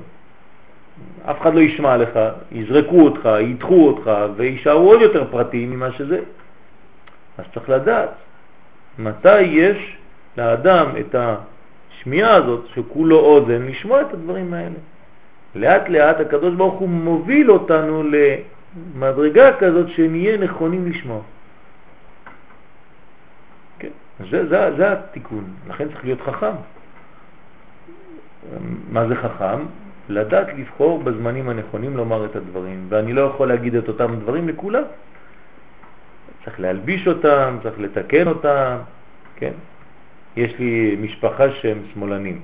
[1.30, 2.18] אף אחד לא ישמע לך,
[2.52, 6.20] יזרקו אותך, ידחו אותך, וישארו עוד יותר פרטים ממה שזה.
[7.38, 8.10] אז צריך לדעת
[8.98, 9.96] מתי יש
[10.38, 14.78] לאדם את השמיעה הזאת, שכולו אוזן, לשמוע את הדברים האלה.
[15.54, 18.02] לאט לאט הקדוש ברוך הוא מוביל אותנו
[18.76, 21.20] למדרגה כזאת שנהיה נכונים לשמוע.
[23.78, 23.88] כן,
[24.30, 26.54] זה, זה, זה התיקון, לכן צריך להיות חכם.
[28.90, 29.58] מה זה חכם?
[30.08, 34.82] לדעת לבחור בזמנים הנכונים לומר את הדברים, ואני לא יכול להגיד את אותם דברים לכולם.
[36.44, 38.76] צריך להלביש אותם, צריך לתקן אותם,
[39.36, 39.52] כן?
[40.36, 42.40] יש לי משפחה שהם שמאלנים.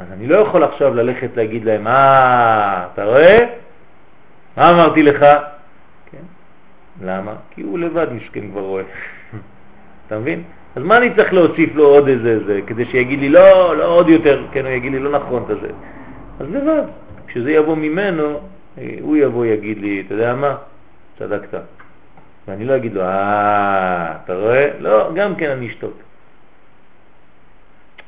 [0.00, 3.38] אז אני לא יכול עכשיו ללכת להגיד להם, אה, אתה רואה?
[4.58, 5.20] מה אמרתי לך?
[6.10, 6.24] כן?
[7.02, 7.32] למה?
[7.50, 8.82] כי הוא לבד משכן כבר רואה.
[10.06, 10.42] אתה מבין?
[10.76, 14.08] אז מה אני צריך להוסיף לו עוד איזה זה, כדי שיגיד לי לא, לא עוד
[14.08, 15.68] יותר, כן, הוא יגיד לי לא נכון את זה.
[16.40, 16.82] אז לבד,
[17.26, 18.40] כשזה יבוא ממנו,
[19.00, 20.56] הוא יבוא יגיד לי, אתה יודע מה?
[21.18, 21.58] צדקת.
[22.48, 24.70] ואני לא אגיד לו, אה, אתה רואה?
[24.80, 25.94] לא, גם כן אני אשתוק.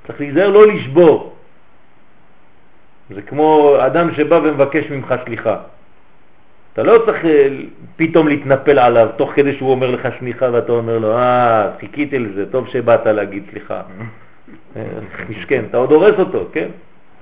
[0.06, 1.35] צריך להיזהר לא לשבור.
[3.10, 5.56] זה כמו אדם שבא ומבקש ממך סליחה.
[6.72, 7.48] אתה לא צריך אה,
[7.97, 12.51] פתאום להתנפל עליו תוך כדי שהוא אומר לך סליחה ואתה אומר לו, אה, חיכיתי לזה,
[12.51, 13.82] טוב שבאת להגיד סליחה.
[14.76, 14.82] אה,
[15.28, 16.68] מסכן, אתה עוד הורס אותו, כן?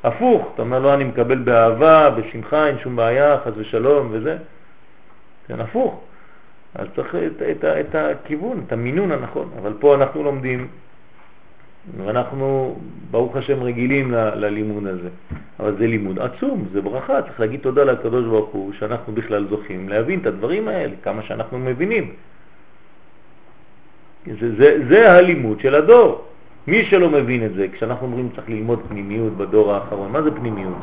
[0.04, 4.36] הפוך, אתה אומר לו, אני מקבל באהבה, בשמחה, אין שום בעיה, חס ושלום וזה.
[5.48, 6.00] כן, הפוך.
[6.74, 9.50] אז צריך את, את, את הכיוון, את המינון הנכון.
[9.60, 10.68] אבל פה אנחנו לומדים
[11.96, 12.76] ואנחנו,
[13.10, 15.08] ברוך השם, רגילים ל, ללימוד הזה.
[15.60, 19.88] אבל זה לימוד עצום, זה ברכה, צריך להגיד תודה לקדוש ברוך הוא שאנחנו בכלל זוכים
[19.88, 22.12] להבין את הדברים האלה, כמה שאנחנו מבינים.
[24.40, 26.24] זה, זה, זה הלימוד של הדור.
[26.66, 30.76] מי שלא מבין את זה, כשאנחנו אומרים צריך ללמוד פנימיות בדור האחרון, מה זה פנימיות?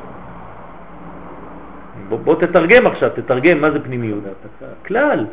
[2.09, 4.23] בוא, בוא תתרגם עכשיו, תתרגם מה זה פנימיות.
[4.85, 5.25] כלל.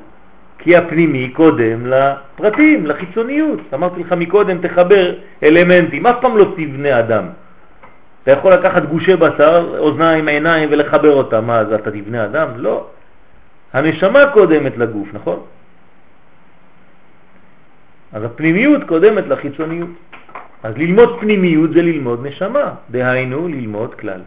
[0.63, 3.61] כי הפנימי קודם לפרטים, לחיצוניות.
[3.75, 7.25] אמרתי לך מקודם, תחבר אלמנטים, אף פעם לא תבנה אדם.
[8.23, 11.45] אתה יכול לקחת גושי בשר, אוזניים, עיניים ולחבר אותם.
[11.45, 12.49] מה, אז אתה תבנה אדם?
[12.57, 12.87] לא.
[13.73, 15.41] הנשמה קודמת לגוף, נכון?
[18.13, 19.91] אז הפנימיות קודמת לחיצוניות.
[20.63, 24.21] אז ללמוד פנימיות זה ללמוד נשמה, דהיינו ללמוד כלל.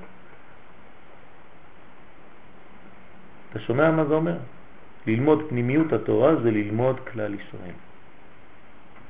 [3.52, 4.36] אתה שומע מה זה אומר?
[5.08, 7.78] ללמוד פנימיות התורה זה ללמוד כלל ישראל.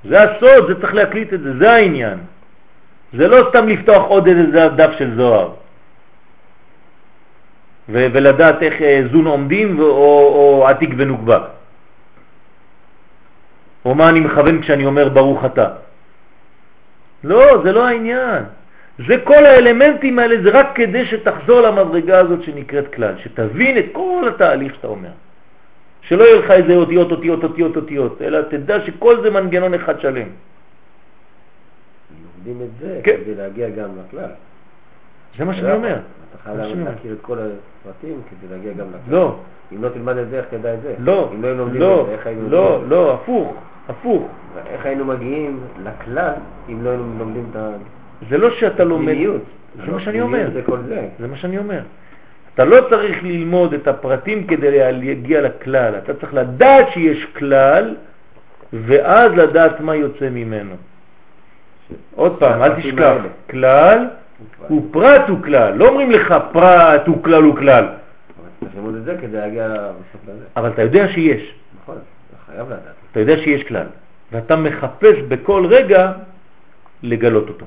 [0.03, 2.17] זה הסוד, זה צריך להקליט את זה, זה העניין.
[3.13, 5.49] זה לא סתם לפתוח עוד איזה דף של זוהר
[7.89, 9.85] ולדעת איך אה, זון עומדים או,
[10.35, 11.39] או עתיק ונוקבה.
[13.85, 15.67] או מה אני מכוון כשאני אומר ברוך אתה.
[17.23, 18.43] לא, זה לא העניין.
[19.07, 24.23] זה כל האלמנטים האלה, זה רק כדי שתחזור למדרגה הזאת שנקראת כלל, שתבין את כל
[24.35, 25.09] התהליך שאתה אומר.
[26.07, 30.27] שלא יהיה לך איזה אותיות, אותיות, אותיות, אותיות, אלא תדע שכל זה מנגנון אחד שלם.
[32.45, 33.15] לומדים את זה כן.
[33.23, 34.29] כדי להגיע גם לכלל.
[35.37, 35.95] זה מה שאני אומר.
[35.95, 36.79] אתה חייב.
[36.85, 39.15] להכיר את כל הפרטים כדי להגיע גם לכלל.
[39.15, 39.39] לא,
[39.73, 40.95] אם לא תלמד את זה, איך תדע את זה?
[40.99, 43.55] לא, אם לא היינו לומדים לא, את זה, איך היינו לא, לא, הפוך,
[43.89, 44.27] הפוך.
[44.67, 46.33] איך היינו מגיעים לכלל
[46.69, 47.59] אם לא היינו לומדים את
[48.29, 49.41] זה לא שאתה לומד, הפנימיות?
[49.85, 50.37] זה מה שאני אומר.
[50.37, 51.07] הפנימיות זה כל זה.
[51.19, 51.81] זה מה שאני אומר.
[52.55, 57.95] אתה לא צריך ללמוד את הפרטים כדי להגיע לכלל, אתה צריך לדעת שיש כלל,
[58.73, 60.75] ואז לדעת מה יוצא ממנו.
[62.15, 63.27] עוד פעם, אל תשכח, האלה.
[63.49, 64.07] כלל
[64.67, 67.85] הוא פרט הוא כלל, לא אומרים לך פרט הוא כלל הוא כלל.
[70.55, 72.95] אבל אתה יודע שיש, נכון, אתה חייב לדעת.
[73.11, 73.87] אתה יודע שיש כלל,
[74.31, 76.11] ואתה מחפש בכל רגע
[77.03, 77.65] לגלות אותו.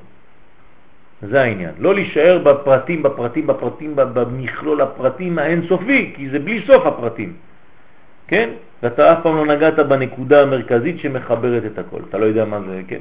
[1.22, 1.70] זה העניין.
[1.78, 7.32] לא להישאר בפרטים, בפרטים, בפרטים, במכלול הפרטים האינסופי, כי זה בלי סוף הפרטים.
[8.28, 8.50] כן?
[8.82, 12.00] ואתה אף פעם לא נגעת בנקודה המרכזית שמחברת את הכל.
[12.08, 13.00] אתה לא יודע מה זה, כן.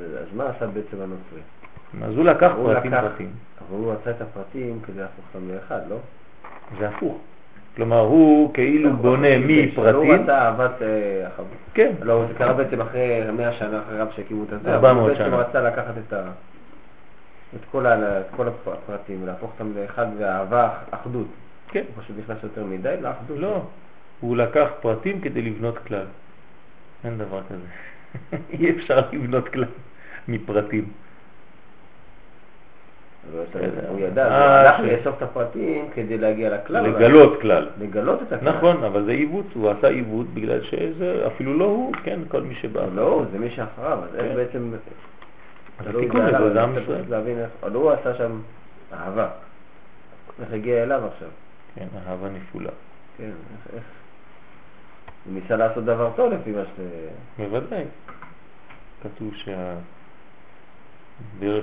[0.00, 1.40] אז, אז מה עשה בעצם הנוצרי?
[2.02, 3.28] אז הוא לקח הוא פרטים לקח- פרטים.
[3.68, 5.96] אבל הוא רצה את הפרטים כדי להפוך אותם לאחד, לא?
[6.78, 7.18] זה הפוך.
[7.76, 10.86] כלומר, הוא כאילו בונה הוא מפרטים, רצה אהבת אה,
[11.26, 11.46] החבר.
[11.74, 14.74] כן, לא, זה קרה בעצם אחרי 100 שנה אחרי רב שהקימו את הזה.
[14.74, 15.36] 400 אבל הוא שנה.
[15.36, 16.22] בעצם רצה לקחת את ה...
[17.56, 18.20] את כל, ה...
[18.20, 21.26] את כל הפרטים ולהפוך אותם לאחד ואהבה, אחדות.
[21.68, 21.82] כן.
[21.94, 23.38] הוא פשוט נכנס יותר מדי לאחדות.
[23.38, 23.62] לא,
[24.20, 26.06] הוא לקח פרטים כדי לבנות כלל.
[27.04, 27.66] אין דבר כזה.
[28.58, 29.64] אי אפשר לבנות כלל
[30.28, 30.88] מפרטים.
[33.88, 36.88] הוא ידע, אה, הלך לאסוף את הפרטים כדי להגיע לכלל.
[36.88, 37.68] לגלות כלל.
[37.80, 38.52] לגלות את הכלל.
[38.52, 42.54] נכון, אבל זה עיוות, הוא עשה עיוות בגלל שזה אפילו לא הוא, כן, כל מי
[42.54, 42.82] שבא.
[42.94, 44.34] לא, זה מי שאחריו, אז כן.
[44.36, 44.70] בעצם...
[45.80, 47.02] התיקון הזה זה עם ישראל.
[47.08, 47.50] להבין איך...
[47.62, 48.40] אבל הוא עשה שם
[48.92, 49.28] אהבה.
[50.42, 51.28] איך הגיע אליו עכשיו?
[51.74, 52.70] כן, אהבה נפולה.
[53.18, 53.30] כן,
[53.74, 53.82] איך...
[55.24, 56.80] הוא ניסה לעשות דבר טוב לפי מה ש...
[57.38, 57.84] בוודאי.
[59.02, 59.72] כתוב שהדרך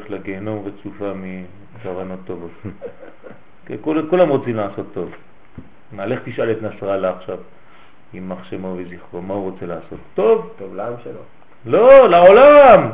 [0.09, 2.51] לגיהנום רצופה מכוונות טובות.
[3.65, 5.11] כן, כול- כולם רוצים לעשות טוב.
[5.97, 7.37] לך תשאל את נסראללה עכשיו,
[8.13, 9.99] יימח שמו וזכרו, מה הוא רוצה לעשות?
[10.13, 11.19] טוב, טוב לעם שלו,
[11.65, 12.89] לא, לעולם.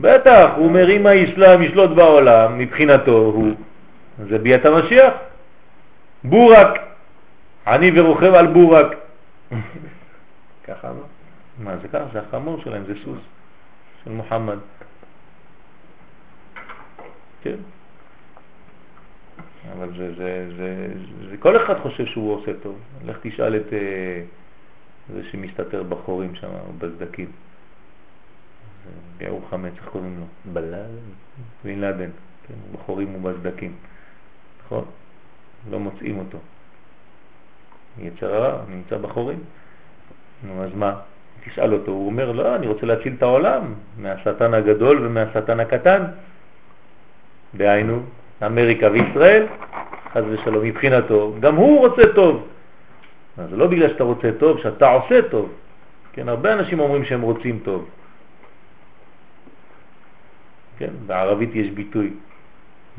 [0.00, 3.54] בטח, הוא אומר אם האסלאם ישלוט בעולם, מבחינתו הוא,
[4.28, 5.12] זה ביאת המשיח.
[6.24, 6.78] בורק,
[7.66, 8.86] אני ורוכב על בורק.
[10.66, 11.02] ככה אמר?
[11.58, 12.04] מה זה ככה?
[12.12, 13.18] זה החמור שלהם, זה סוס
[14.04, 14.58] של מוחמד.
[17.42, 17.56] כן.
[19.72, 20.88] אבל זה, זה, זה,
[21.30, 22.78] זה, כל אחד חושב שהוא עושה טוב.
[23.06, 24.22] לך תשאל את אה,
[25.14, 26.48] זה שמסתתר בחורים שם,
[26.78, 27.30] בסדקים.
[29.20, 30.52] יאור חמץ, איך קוראים לו?
[30.52, 30.86] בלאדן.
[31.64, 32.10] בן לאדן,
[32.48, 33.72] כן, בחורים ובסדקים.
[34.64, 34.84] נכון?
[35.70, 36.38] לא מוצאים אותו.
[37.98, 39.38] יצר הרע נמצא בחורים.
[40.42, 40.94] נו, אז מה?
[41.44, 46.04] תשאל אותו, הוא אומר, לא, אני רוצה להציל את העולם מהשטן הגדול ומהשטן הקטן.
[47.54, 48.02] דהיינו,
[48.46, 49.46] אמריקה וישראל,
[50.12, 52.48] חז ושלום, מבחינתו, גם הוא רוצה טוב.
[53.38, 55.52] אז לא בגלל שאתה רוצה טוב, שאתה עושה טוב.
[56.12, 57.88] כן, הרבה אנשים אומרים שהם רוצים טוב.
[60.78, 62.10] כן, בערבית יש ביטוי,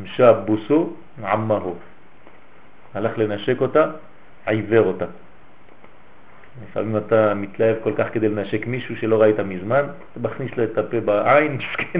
[0.04, 0.94] משאב בוסו
[1.24, 1.76] עמהו.
[2.94, 3.92] הלך לנשק אותה,
[4.46, 5.06] עיוור אותה.
[6.64, 10.78] לפעמים אתה מתלהב כל כך כדי לנשק מישהו שלא ראית מזמן, אתה מכניס לו את
[10.78, 12.00] הפה בעין, מסכן,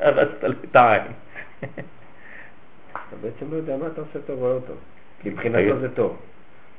[0.00, 1.12] הרסת לו את העין.
[1.60, 4.76] אתה בעצם לא יודע מה אתה עושה טוב או לא טוב.
[5.22, 6.16] כי מבחינתו זה טוב.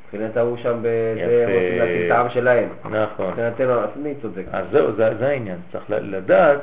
[0.06, 2.70] מבחינת ההוא שם, בזה הם רוצים להציל את העם שלהם.
[2.86, 3.28] נכון.
[3.30, 4.44] מבחינתנו, אז מי צודק?
[4.52, 5.58] אז זהו, זה, זה העניין.
[5.72, 6.60] צריך לדעת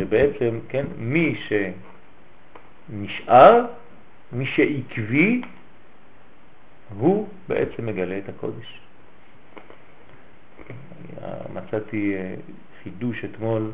[0.00, 1.34] שבעצם, כן, מי
[2.90, 3.66] שנשאר,
[4.32, 5.42] מי שעקבי,
[6.98, 8.80] הוא בעצם מגלה את הקודש.
[11.54, 12.34] מצאתי אה,
[12.82, 13.70] חידוש אתמול,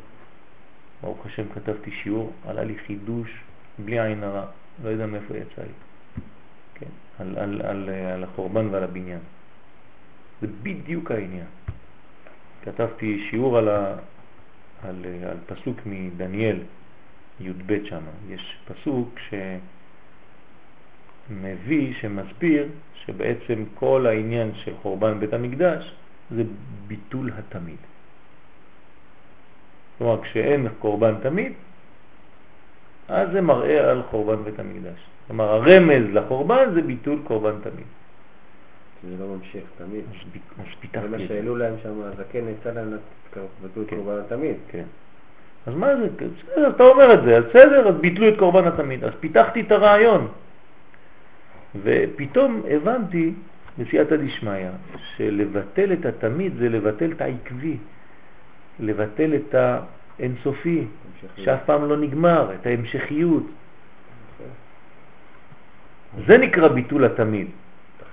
[1.02, 3.30] ברוך השם כתבתי שיעור, עלה לי חידוש
[3.78, 4.46] בלי עין הרע,
[4.84, 5.68] לא יודע מאיפה יצא לי,
[6.74, 6.86] כן,
[7.18, 9.20] על, על, על, על החורבן ועל הבניין.
[10.40, 11.46] זה בדיוק העניין.
[12.62, 13.68] כתבתי שיעור על,
[14.82, 16.58] על, על פסוק מדניאל
[17.40, 18.02] י"ב שם.
[18.28, 19.18] יש פסוק
[21.28, 25.94] שמביא, שמסביר שבעצם כל העניין של חורבן בית המקדש
[26.30, 26.42] זה
[26.86, 27.78] ביטול התמיד.
[29.98, 31.52] כלומר, כשאין קורבן תמיד,
[33.08, 34.98] אז זה מראה על חורבן בית המקדש.
[35.26, 37.86] כלומר, הרמז לחורבן זה ביטול קורבן תמיד.
[39.02, 40.04] זה לא ממשיך תמיד.
[40.58, 41.28] אז פיתחתי זה מה את.
[41.28, 42.96] שהעלו להם שם, הזקן יצא להם
[43.62, 43.96] ביטול כן.
[43.96, 44.56] קורבן תמיד.
[44.68, 44.84] כן.
[45.66, 46.08] אז מה זה?
[46.08, 49.04] בסדר, אתה אומר את זה, אז בסדר, אז ביטלו את קורבן התמיד.
[49.04, 50.28] אז פיתחתי את הרעיון.
[51.82, 53.32] ופתאום הבנתי
[53.78, 54.68] בסייעתא דשמיא
[55.16, 57.76] שלבטל את התמיד זה לבטל את העקבי,
[58.80, 59.54] לבטל את
[60.18, 60.84] האינסופי.
[61.36, 63.42] שאף פעם לא נגמר, את ההמשכיות.
[66.26, 67.46] זה נקרא ביטול התמיד.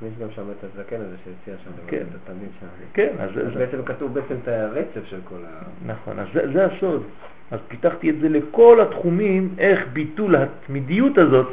[0.04, 1.98] תכניס גם שם את הזקן הזה שהציע שם, כן.
[1.98, 2.66] את התמיד שם.
[2.94, 5.62] כן, אז, אז אז בעצם כתוב בעצם את הרצף של כל ה...
[5.86, 7.04] נכון, אז זה, זה הסוד.
[7.52, 11.48] אז פיתחתי את זה לכל התחומים, איך ביטול התמידיות הזאת,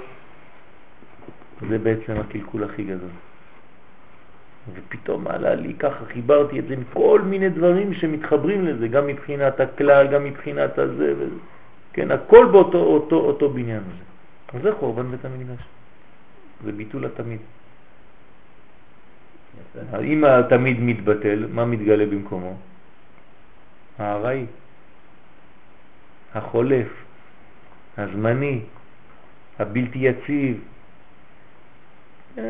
[1.69, 3.11] זה בעצם הקלקול הכי גדול.
[4.75, 9.61] ופתאום עלה לי ככה, חיברתי את זה עם כל מיני דברים שמתחברים לזה, גם מבחינת
[9.61, 11.37] הכלל, גם מבחינת הזה, וזה.
[11.93, 14.05] כן, הכל באותו אותו, אותו בניין הזה.
[14.55, 15.65] אז זה חורבן בית המקדש.
[16.65, 17.41] זה ביטול התמיד.
[20.03, 22.57] אם התמיד מתבטל, מה מתגלה במקומו?
[23.99, 24.47] הארעי,
[26.35, 26.89] החולף,
[27.99, 28.61] הזמני,
[29.59, 30.61] הבלתי יציב.
[32.39, 32.43] אה,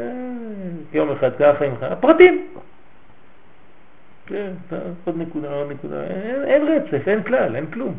[0.93, 2.49] יום אחד ככה, יום אחד, הפרטים.
[4.27, 4.53] כן,
[5.05, 7.99] עוד נקודה, עוד נקודה, אין, אין רצף, אין כלל, אין כלום.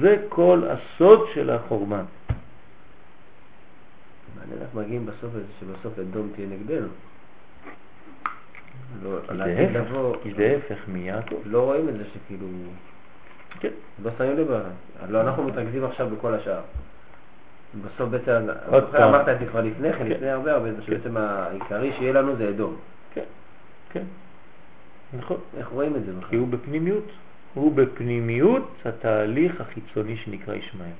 [0.00, 2.04] זה כל הסוד של החורבן.
[4.36, 6.88] מעניין איך מגיעים בסוף שבסוף אדום תהיה נגדנו.
[9.02, 9.84] לא, כי זה
[10.22, 11.36] כי זה ההפך מיעקב.
[11.44, 12.46] לא רואים את זה שכאילו,
[13.60, 13.68] כן.
[14.04, 14.50] לא שמים לב,
[15.08, 16.60] לא, אנחנו מתרכזים עכשיו בכל השאר.
[17.84, 18.46] בסוף בעצם.
[18.94, 20.06] אמרת את זה כבר לפני כן, כן.
[20.06, 22.76] לפני הרבה הרבה, זמן, שבעצם העיקרי שיהיה לנו זה אדום.
[23.14, 23.24] כן,
[23.90, 24.04] כן,
[25.18, 25.36] נכון.
[25.56, 26.38] איך רואים את זה כי בכלל?
[26.38, 27.04] הוא בפנימיות.
[27.54, 30.90] הוא בפנימיות התהליך החיצוני שנקרא ישמעאל.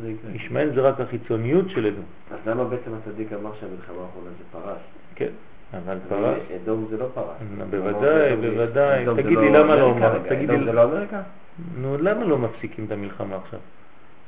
[0.00, 0.12] זה.
[0.34, 2.04] ישמעאל זה רק החיצוניות של אדום.
[2.30, 4.78] אז למה בעצם הצדיק אמר שהמלחמה האחרונה זה פרס?
[5.14, 5.30] כן,
[5.74, 7.36] אבל פרס, אדום זה לא פרס.
[7.70, 9.04] בוודאי, אדום זה- בוודאי.
[9.04, 9.94] זה תגיד לי, למה לא
[10.28, 11.20] תגיד אדום לי- זה לא אמריקה?
[11.76, 13.60] נו, למה לא מפסיקים את המלחמה עכשיו?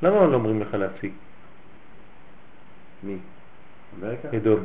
[0.02, 1.12] למה לא אומרים לך להפסיק?
[3.02, 3.16] מי?
[4.01, 4.28] אמריקה?
[4.36, 4.60] אדום.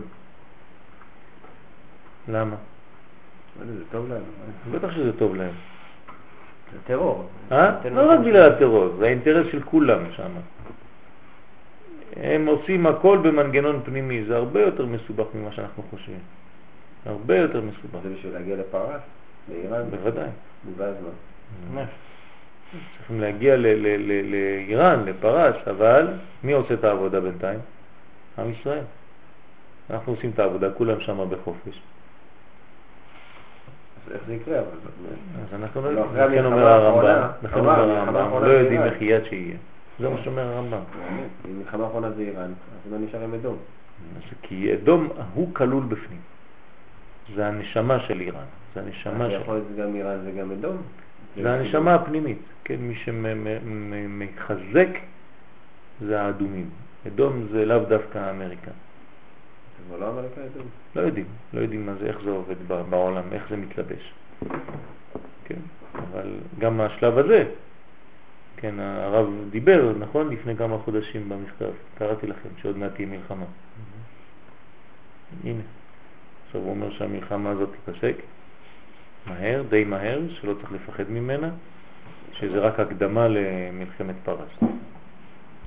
[2.28, 2.56] למה?
[3.60, 4.22] מה זה, טוב להם.
[4.72, 5.52] בטח שזה טוב להם.
[6.74, 7.28] זה טרור.
[7.52, 7.72] אה?
[7.92, 8.20] לא רק.
[8.20, 10.30] בגלל הטרור, זה האינטרס של כולם שם.
[12.16, 16.20] הם עושים הכל במנגנון פנימי, זה הרבה יותר מסובך ממה שאנחנו חושבים.
[17.06, 18.04] הרבה יותר מסובך.
[18.04, 19.02] זה בשביל להגיע לפרס?
[19.50, 19.90] לאיראן?
[19.90, 20.30] בוודאי.
[20.78, 20.96] ואז
[21.74, 21.86] מה?
[22.98, 26.08] צריכים להגיע לאיראן, לפרס, אבל
[26.44, 27.60] מי עושה את העבודה בינתיים?
[28.38, 28.84] עם ישראל.
[29.90, 31.82] אנחנו עושים את העבודה, כולם שם בחופש.
[34.06, 34.58] אז איך זה יקרה?
[34.60, 34.64] אז
[35.54, 38.82] אנחנו לא לא, יודעים, לכן אומר הרמב"ם, לכן אומר הרמב"ם, לא יודעים.
[38.82, 39.58] איך יד שיהיה.
[40.00, 40.80] זה מה שאומר הרמב"ם.
[41.46, 43.58] אם מלחמה האחרונה זה איראן, אז לא נשאר עם אדום.
[44.42, 46.20] כי אדום הוא כלול בפנים.
[47.36, 48.46] זה הנשמה של איראן,
[48.76, 49.42] זה הנשמה של...
[49.42, 50.78] יכול להיות גם איראן וגם אדום.
[51.42, 54.88] זה הנשמה הפנימית, כן, מי שמחזק
[56.02, 56.70] זה האדומים.
[57.08, 58.72] אדום זה לאו דווקא אמריקה.
[59.88, 60.68] כבר לא אמריקה אדום.
[60.96, 62.56] לא יודעים, לא יודעים מה זה, איך זה עובד
[62.90, 64.14] בעולם, איך זה מתלבש.
[65.46, 65.60] כן,
[65.94, 67.46] אבל גם השלב הזה,
[68.58, 73.46] כן, הרב דיבר, נכון, לפני כמה חודשים במכתב, קראתי לכם שעוד מעט תהיה מלחמה.
[75.44, 75.62] הנה,
[76.54, 78.16] עכשיו הוא אומר שהמלחמה הזאת תיפסק
[79.26, 81.50] מהר, די מהר, שלא צריך לפחד ממנה,
[82.34, 84.70] שזה רק הקדמה למלחמת פרס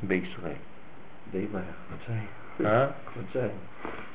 [0.02, 0.52] בישראל.
[1.32, 2.26] די מהר, חודשיים.
[2.64, 2.86] אה?
[3.14, 3.50] חודשיים.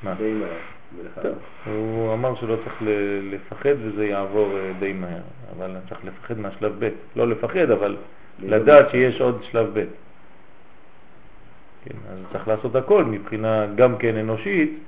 [0.02, 0.14] מה?
[0.14, 1.32] די מהר.
[1.66, 5.22] הוא אמר שלא צריך ל- לפחד וזה יעבור אה, די מהר,
[5.56, 7.96] אבל צריך לפחד מהשלב ב', לא לפחד, אבל
[8.42, 9.84] לדעת שיש עוד שלב ב'.
[11.84, 14.78] כן, אז צריך לעשות הכל מבחינה גם כן אנושית,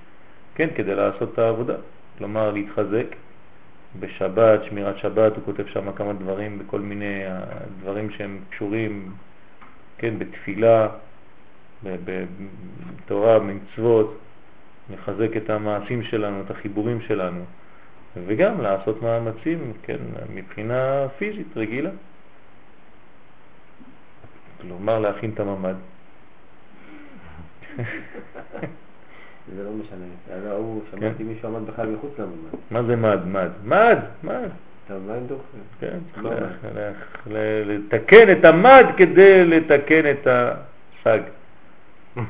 [0.54, 1.74] כן, כדי לעשות את העבודה.
[2.18, 3.06] כלומר, להתחזק
[4.00, 7.40] בשבת, שמירת שבת, הוא כותב שם כמה דברים, בכל מיני אה,
[7.80, 9.12] דברים שהם קשורים,
[9.98, 10.88] כן, בתפילה,
[11.84, 14.18] בתורה, במצוות,
[14.90, 17.44] לחזק את המעשים שלנו, את החיבורים שלנו,
[18.26, 19.98] וגם לעשות מאמצים, כן,
[20.34, 21.90] מבחינה פיזית רגילה.
[24.60, 25.74] כלומר, להכין את הממ"ד.
[29.56, 30.04] זה לא משנה.
[30.50, 32.58] ההוא, שמעתי מישהו עמד בכלל מחוץ לממ"ד.
[32.70, 33.18] מה זה מד?
[33.26, 33.48] מד?
[33.64, 33.98] מד?
[34.22, 34.48] מד.
[35.80, 36.92] כן, צריך מה ל- מד?
[37.26, 41.20] ל- ל- לתקן את המד כדי לתקן את הסג.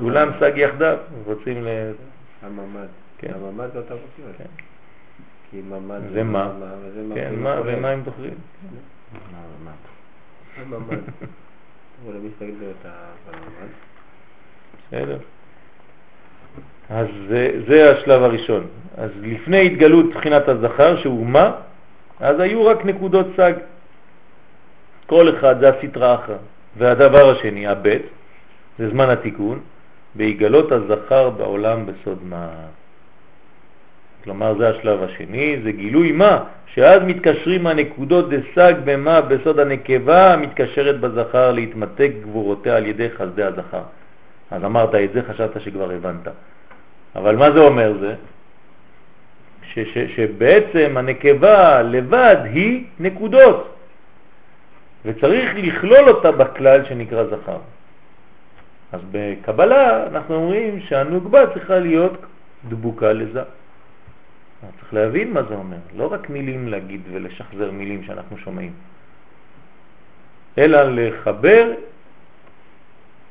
[0.00, 1.68] כולם סג יחדיו, רוצים ל...
[2.42, 2.86] הממ"ד.
[3.18, 3.32] כן.
[3.34, 3.94] הממ"ד זה אותה.
[4.38, 4.44] כן.
[5.50, 6.52] כי ממ"ד זה מה?
[7.14, 7.60] כן, מה.
[7.66, 8.34] ומה הם דוחרים?
[10.56, 10.96] הממ"ד.
[12.04, 13.93] בואו למי שתגיד לו את הממ"ד.
[14.94, 15.18] בסדר.
[16.90, 18.66] אז זה, זה השלב הראשון.
[18.96, 21.52] אז לפני התגלות בחינת הזכר, שהוא מה?
[22.20, 23.52] אז היו רק נקודות סג.
[25.06, 26.36] כל אחד זה הסטרה אחרא.
[26.76, 28.02] והדבר השני, הבית,
[28.78, 29.60] זה זמן התיקון,
[30.14, 32.48] בהיגלות הזכר בעולם בסוד מה.
[34.24, 41.00] כלומר זה השלב השני, זה גילוי מה, שאז מתקשרים הנקודות דסג במה בסוד הנקבה המתקשרת
[41.00, 43.82] בזכר להתמתק גבורותיה על ידי חסדי הזכר.
[44.54, 46.28] אז אמרת את זה, חשבת שכבר הבנת.
[47.16, 48.14] אבל מה זה אומר זה?
[49.62, 53.74] ש, ש, שבעצם הנקבה לבד היא נקודות,
[55.04, 57.58] וצריך לכלול אותה בכלל שנקרא זכר.
[58.92, 62.12] אז בקבלה אנחנו אומרים שהנוגבה צריכה להיות
[62.68, 63.42] דבוקה לזה.
[64.80, 68.72] צריך להבין מה זה אומר, לא רק מילים להגיד ולשחזר מילים שאנחנו שומעים,
[70.58, 71.72] אלא לחבר,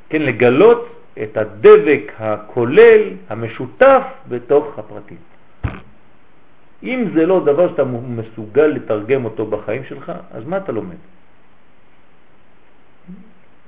[0.10, 5.18] כן, לגלות את הדבק הכולל, המשותף, בתוך הפרטים.
[6.84, 10.96] אם זה לא דבר שאתה מסוגל לתרגם אותו בחיים שלך, אז מה אתה לומד?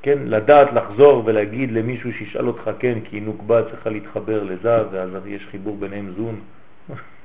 [0.02, 5.48] כן, לדעת לחזור ולהגיד למישהו שישאל אותך, כן, כי נוקבה צריכה להתחבר לזה, ואז יש
[5.52, 6.40] חיבור ביניהם זון.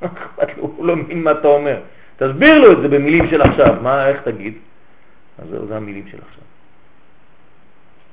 [0.57, 1.81] הוא לא מבין מה אתה אומר.
[2.17, 4.55] תסביר לו את זה במילים של עכשיו, מה, איך תגיד?
[5.39, 6.45] אז זה המילים של עכשיו.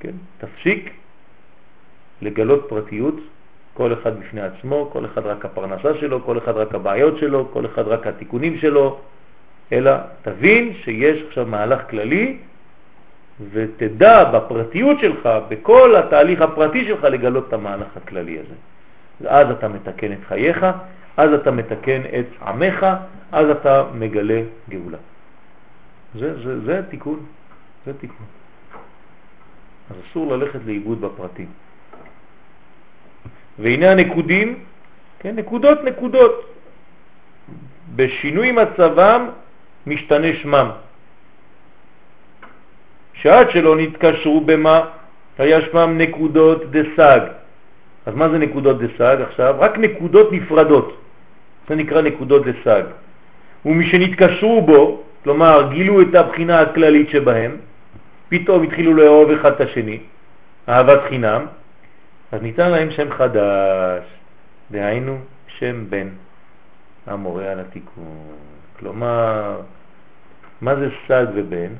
[0.00, 0.92] כן, תפסיק
[2.22, 3.14] לגלות פרטיות,
[3.74, 7.66] כל אחד בפני עצמו, כל אחד רק הפרנסה שלו, כל אחד רק הבעיות שלו, כל
[7.66, 8.98] אחד רק התיקונים שלו,
[9.72, 9.92] אלא
[10.22, 12.38] תבין שיש עכשיו מהלך כללי
[13.52, 18.54] ותדע בפרטיות שלך, בכל התהליך הפרטי שלך לגלות את המהלך הכללי הזה.
[19.20, 20.66] ואז אתה מתקן את חייך,
[21.16, 22.86] אז אתה מתקן את עמך,
[23.32, 24.98] אז אתה מגלה גאולה.
[26.14, 27.20] זה, זה, זה התיקון,
[27.86, 28.26] זה התיקון.
[29.90, 31.48] אז אסור ללכת לאיבוד בפרטים.
[33.58, 34.58] והנה הנקודים,
[35.18, 36.54] כן, נקודות נקודות.
[37.96, 39.28] בשינוי מצבם
[39.86, 40.68] משתנה שמם.
[43.12, 44.80] שעד שלא נתקשרו במה,
[45.38, 47.20] היה שמם נקודות דסג.
[48.06, 49.54] אז מה זה נקודות דסג עכשיו?
[49.58, 50.88] רק נקודות נפרדות.
[51.68, 52.82] זה נקרא נקודות דסג.
[53.66, 57.56] ומשנתקשרו בו, כלומר גילו את הבחינה הכללית שבהם,
[58.28, 59.98] פתאום התחילו לאהוב אחד את השני,
[60.68, 61.46] אהבת חינם,
[62.32, 64.04] אז ניתן להם שם חדש,
[64.70, 66.08] דהיינו שם בן,
[67.06, 68.36] המורה על התיקון.
[68.78, 69.60] כלומר,
[70.60, 71.72] מה זה סג ובן?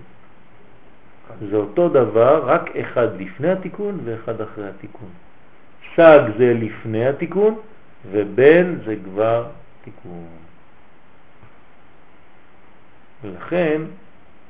[1.51, 5.09] זה אותו דבר, רק אחד לפני התיקון ואחד אחרי התיקון.
[5.97, 7.61] סג זה לפני התיקון,
[8.11, 9.47] ובן זה כבר
[9.85, 10.27] תיקון.
[13.23, 13.83] ולכן,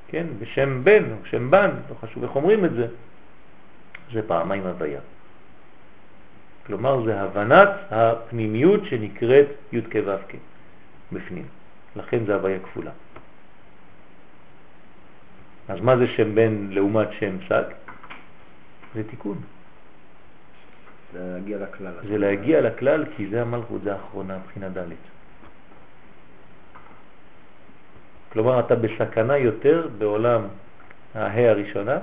[0.08, 2.86] כן, בשם בן או שם בן, לא חשוב איך אומרים את זה,
[4.12, 5.00] זה פעמיים הוויה.
[6.68, 10.36] כלומר, זה הבנת הפנימיות שנקראת י' כו'
[11.12, 11.46] בפנים.
[11.96, 12.90] לכן זה הוויה כפולה.
[15.68, 17.62] אז מה זה שם בן לעומת שם סג?
[18.94, 19.38] זה תיקון.
[21.12, 21.92] זה להגיע לכלל.
[22.08, 24.92] זה להגיע לכלל כי זה המלכות, זה האחרונה, מבחינה ד'.
[28.32, 30.42] כלומר, אתה בסכנה יותר בעולם
[31.14, 31.98] ההא הראשונה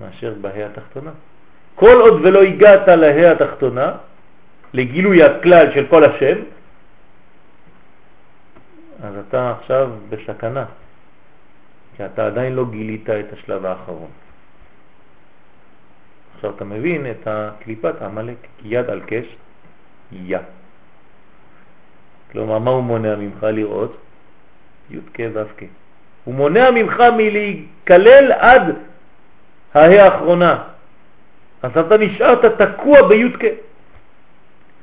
[0.00, 1.10] מאשר בהא התחתונה.
[1.74, 3.92] כל עוד ולא הגעת להא התחתונה,
[4.74, 6.38] לגילוי הכלל של כל השם,
[9.02, 10.64] אז אתה עכשיו בסכנה,
[11.96, 14.10] כי אתה עדיין לא גילית את השלב האחרון.
[16.34, 19.26] עכשיו אתה מבין את הקליפת עמלק, יד על קש,
[20.12, 20.38] יא.
[22.32, 23.96] כלומר, מה הוא מונע ממך לראות?
[24.90, 25.62] י' כ' ו' כ'.
[26.24, 28.76] הוא מונע ממך מלהיכלל עד
[29.74, 30.73] ההא האחרונה.
[31.64, 33.44] אז אתה נשארת תקוע בי' כ'.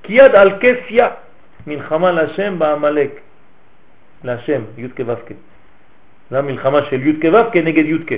[0.03, 1.05] כי יד על כס יא,
[1.67, 3.11] מלחמה להשם בעמלק.
[4.23, 5.37] להשם, י' כ' ו' כ'.
[6.31, 8.13] זו המלחמה של י' כ' ו' כ' נגד י' כ'.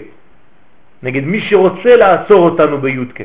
[1.03, 3.21] נגד מי שרוצה לעצור אותנו בי' כ'.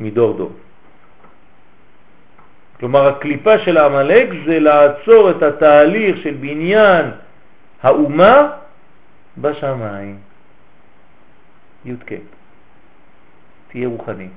[0.00, 0.52] מדור דור.
[2.80, 7.04] כלומר, הקליפה של העמלק זה לעצור את התהליך של בניין
[7.82, 8.36] האומה
[9.36, 10.16] בשמיים.
[11.84, 12.35] י"ק.
[13.76, 14.28] תהיה רוחני.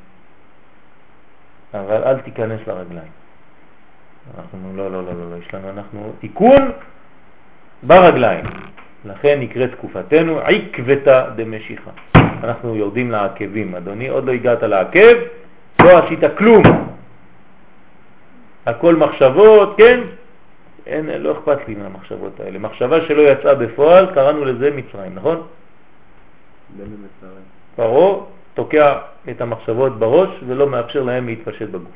[1.74, 3.11] אבל אל תיכנס לרגליים.
[4.38, 6.72] אנחנו, לא, לא, לא, לא, לא, יש לנו, אנחנו תיקון
[7.84, 8.45] ברגליים.
[9.06, 11.91] לכן נקראת תקופתנו עקבתא דמשיחה.
[12.16, 13.76] אנחנו יורדים לעקבים.
[13.76, 15.16] אדוני, עוד לא הגעת לעקב,
[15.82, 16.64] לא עשית כלום.
[18.66, 19.99] הכל מחשבות, כן?
[20.86, 22.60] אין, לא אכפת לי מהמחשבות האלה.
[22.60, 25.48] מחשבה שלא יצאה בפועל, קראנו לזה מצרים, נכון?
[27.76, 28.99] פרעה תוקע
[29.30, 31.95] את המחשבות בראש ולא מאפשר להם להתפשט בגוף.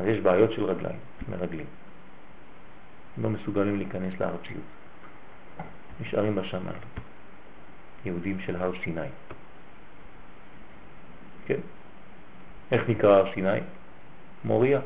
[0.00, 0.98] אז יש בעיות של רגליים,
[1.28, 1.66] מרגלים.
[3.22, 4.68] לא מסוגלים להיכנס לארציות.
[6.00, 6.78] נשארים בשמיים.
[8.04, 9.08] יהודים של הר סיני.
[11.46, 11.60] כן.
[12.72, 13.60] איך נקרא הר סיני?
[14.44, 14.80] מוריה.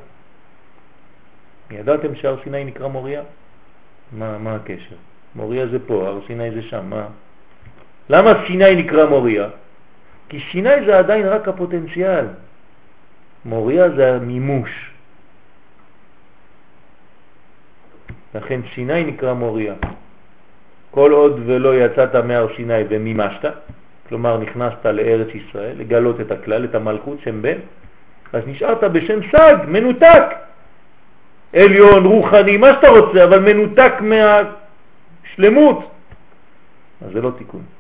[1.71, 3.23] ידעתם שהר סיני נקרא מוריה?
[4.13, 4.97] מה, מה הקשר?
[5.35, 7.07] מוריה זה פה, הר סיני זה שם, מה?
[8.09, 9.66] למה סיני נקרא מוריה?
[10.29, 12.27] כי סיני זה עדיין רק הפוטנציאל.
[13.45, 14.91] מוריה זה המימוש.
[18.35, 19.75] לכן סיני נקרא מוריה.
[20.91, 23.45] כל עוד ולא יצאת מהר סיני ומימשת,
[24.09, 27.59] כלומר נכנסת לארץ ישראל, לגלות את הכלל, את המלכות שם בן,
[28.33, 30.25] אז נשארת בשם סג, מנותק.
[31.53, 35.91] עליון, רוחני, מה שאתה רוצה, אבל מנותק מהשלמות,
[37.07, 37.76] אז זה לא תיקון.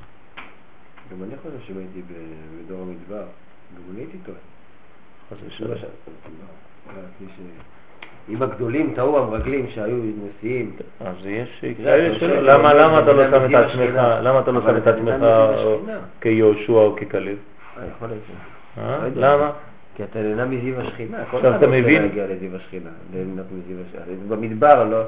[1.12, 2.02] גם אני חושב שאם הייתי
[2.64, 3.24] בדור המדבר,
[3.76, 4.38] גם אני הייתי טועה.
[5.30, 5.72] חס ושלום.
[8.28, 10.76] אם הגדולים טעו המרגלים שהיו נשיאים.
[11.00, 12.40] אז יש כאלה שלא.
[12.40, 15.14] למה למה אתה לא שם את עצמך, למה אתה לא שם את עצמך
[16.20, 17.36] כיהושע או ככלב?
[18.02, 18.22] להיות.
[18.78, 19.08] אה?
[19.16, 19.50] למה?
[19.94, 21.16] כי אתה נהנה מזיו השכינה.
[21.16, 22.02] כל עכשיו אחד אתה רוצה מבין?
[22.02, 22.90] להגיע לזיו השכינה.
[23.12, 24.16] ליהנות מזיו השכינה.
[24.28, 25.02] במדבר לא.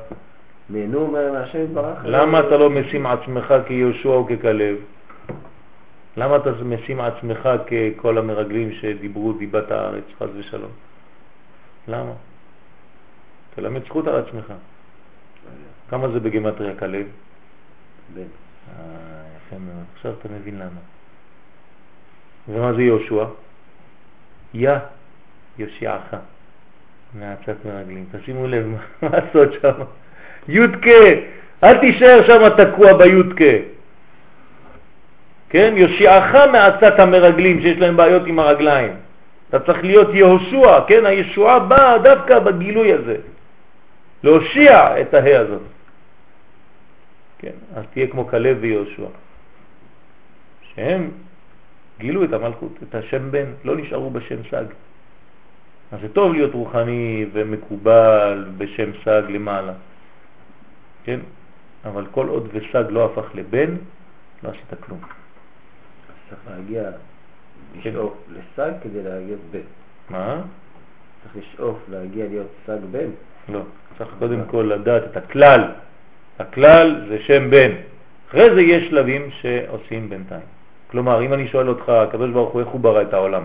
[0.70, 1.98] נהנו מהשם יתברך.
[2.04, 4.76] למה אתה לא משים עצמך כיהושע או ככלב?
[6.18, 10.70] למה אתה משים עצמך ככל המרגלים שדיברו דיבת הארץ, חז ושלום?
[11.88, 12.12] למה?
[13.54, 14.52] תלמד זכות על עצמך.
[15.90, 17.06] כמה זה בגמטריה כלב?
[18.14, 18.20] בן.
[18.22, 18.26] אה,
[19.36, 19.84] יפה מאוד.
[19.94, 20.80] עכשיו אתה מבין למה.
[22.48, 23.24] ומה זה יהושע?
[24.54, 24.70] יא,
[25.58, 26.16] יושיעך,
[27.14, 28.04] מעצת מרגלים.
[28.12, 28.78] תשימו לב מה
[29.08, 29.82] לעשות שם.
[30.48, 31.04] יודקה,
[31.64, 33.77] אל תישאר שם תקוע ביודקה.
[35.48, 35.74] כן?
[35.76, 38.92] יושיעך מעצת המרגלים שיש להם בעיות עם הרגליים.
[39.48, 41.06] אתה צריך להיות יהושע, כן?
[41.06, 43.16] הישועה באה דווקא בגילוי הזה.
[44.22, 45.62] להושיע את ההא הזאת.
[47.38, 49.06] כן, אז תהיה כמו כלב ויהושע.
[50.74, 51.10] שהם
[51.98, 54.64] גילו את המלכות, את השם בן, לא נשארו בשם סג.
[55.92, 59.72] אז זה טוב להיות רוחני ומקובל בשם סג למעלה,
[61.04, 61.20] כן?
[61.84, 63.74] אבל כל עוד וסג לא הפך לבן,
[64.42, 65.00] לא עשית כלום.
[66.28, 66.90] צריך להגיע.
[67.76, 69.58] לשאוף לסג כדי להגיע בן.
[70.10, 70.40] מה?
[71.22, 73.10] צריך לשאוף להגיע להיות סג בן.
[73.48, 73.60] לא.
[73.98, 75.64] צריך קודם כל לדעת את הכלל.
[76.38, 77.70] הכלל זה שם בן.
[78.28, 80.46] אחרי זה יש שלבים שעושים בינתיים.
[80.90, 83.44] כלומר, אם אני שואל אותך, הקדוש ברוך הוא, איך הוא ברא את העולם?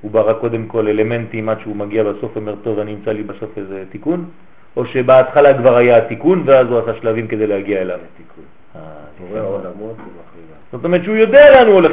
[0.00, 3.58] הוא ברא קודם כל אלמנטים עד שהוא מגיע בסוף, אומר, טוב, אני אמצא לי בסוף
[3.58, 4.30] איזה תיקון,
[4.76, 7.98] או שבהתחלה כבר היה התיקון, ואז הוא עשה שלבים כדי להגיע אליו.
[8.16, 8.44] תיקון.
[8.76, 8.80] אה,
[9.18, 10.61] בורא עולמות ומחריבה.
[10.72, 11.92] זאת אומרת שהוא יודע לאן הוא הולך,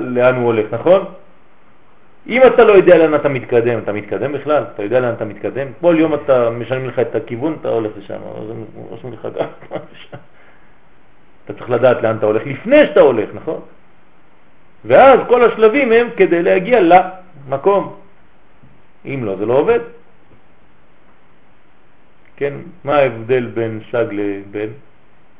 [0.00, 1.04] לאן הוא הולך, נכון?
[2.28, 4.64] אם אתה לא יודע לאן אתה מתקדם, אתה מתקדם בכלל?
[4.74, 5.66] אתה יודע לאן אתה מתקדם?
[5.80, 8.18] כל יום אתה משלמים לך את הכיוון, אתה הולך לשם,
[8.74, 9.46] רושמים לך גם
[11.44, 13.60] אתה צריך לדעת לאן אתה הולך לפני שאתה הולך, נכון?
[14.84, 17.96] ואז כל השלבים הם כדי להגיע למקום.
[19.04, 19.80] אם לא, זה לא עובד.
[22.36, 24.70] כן, מה ההבדל בין שג לבין,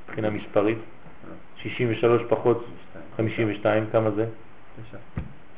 [0.06, 0.78] מבחינה מספרית?
[1.62, 2.66] 63 פחות
[3.16, 4.26] 52, כמה זה?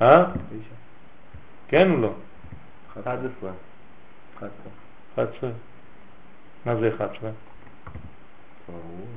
[0.03, 0.25] אה?
[1.69, 2.13] כן או לא?
[3.03, 3.51] 11.
[5.15, 5.51] 11.
[6.67, 7.31] מה זה 11?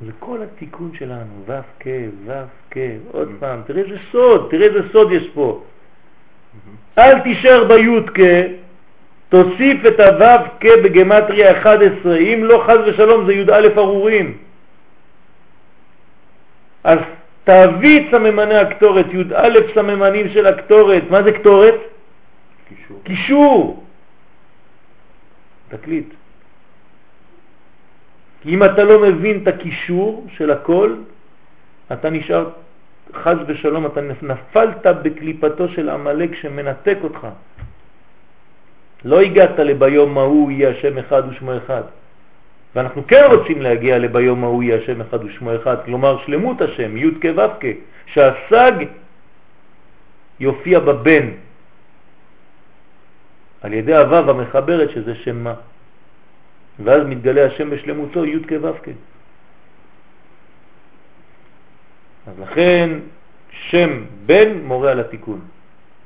[0.06, 1.88] זה כל התיקון שלנו, ו' כ',
[2.26, 2.32] ו'
[2.72, 2.78] כ',
[3.12, 3.40] עוד Mm-hmm.
[3.40, 5.64] פעם, תראה איזה סוד, תראה איזה סוד יש פה.
[6.98, 8.20] אל תישאר בי' כ',
[9.30, 14.38] תוסיף את הו' כ' בגמטריה 11, אם לא חז ושלום זה י"א ארורים.
[16.88, 17.00] אז
[17.44, 21.76] תביא את סממני הקטורת, י"א סממנים של הקטורת, מה זה קטורת?
[22.68, 23.00] קישור.
[23.04, 23.84] קישור.
[25.70, 26.08] תקליט.
[28.42, 30.96] כי אם אתה לא מבין את הקישור של הכל,
[31.92, 32.50] אתה נשאר,
[33.14, 37.28] חז ושלום, אתה נפלת בקליפתו של עמלק שמנתק אותך.
[39.06, 41.84] לא הגעת לביום ההוא יהיה השם אחד ושמו אחד.
[42.76, 47.12] ואנחנו כן רוצים להגיע לביום ההוא יהיה השם אחד ושמו אחד, כלומר שלמות השם, י'
[47.22, 47.66] כ' ו' כ',
[48.06, 48.74] שהסג
[50.40, 51.28] יופיע בבן,
[53.62, 55.54] על ידי הוו המחברת שזה שם מה.
[56.84, 58.90] ואז מתגלה השם בשלמותו י' כ' ו' כ'.
[62.28, 63.00] אז לכן
[63.52, 65.40] שם בן מורה על התיקון.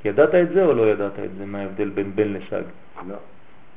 [0.05, 1.45] ידעת את זה או לא ידעת את זה?
[1.45, 2.63] מה ההבדל בין בן לשג?
[3.07, 3.15] לא.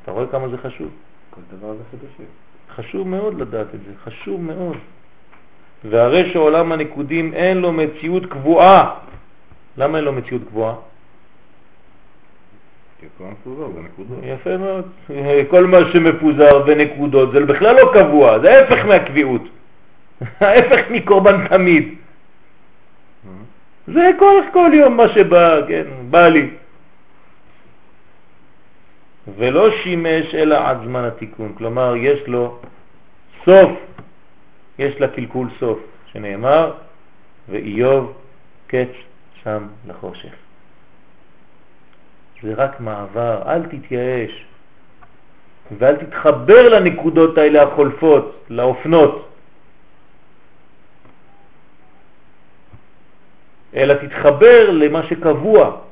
[0.02, 0.90] אתה רואה כמה זה חשוב?
[1.31, 2.44] כל דבר זה חידושים.
[2.77, 4.77] חשוב מאוד לדעת את זה, חשוב מאוד.
[5.85, 8.95] והרי שעולם הנקודים אין לו מציאות קבועה.
[9.77, 10.75] למה אין לו מציאות קבועה?
[14.23, 14.85] יפה מאוד.
[15.51, 19.43] כל מה שמפוזר בנקודות זה בכלל לא קבוע, זה ההפך מהקביעות.
[20.41, 21.95] ההפך מקורבן תמיד.
[23.87, 26.49] זה כל, כל יום מה שבא, כן, בא לי.
[29.29, 32.59] ולא שימש אלא עד זמן התיקון, כלומר יש לו
[33.45, 33.71] סוף,
[34.79, 35.79] יש לה קלקול סוף,
[36.13, 36.73] שנאמר,
[37.49, 38.13] ואיוב
[38.67, 38.93] קץ
[39.43, 40.35] שם לחושך.
[42.43, 44.45] זה רק מעבר, אל תתייאש
[45.79, 49.29] ואל תתחבר לנקודות האלה החולפות, לאופנות,
[53.75, 55.84] אלא תתחבר למה שקבוע,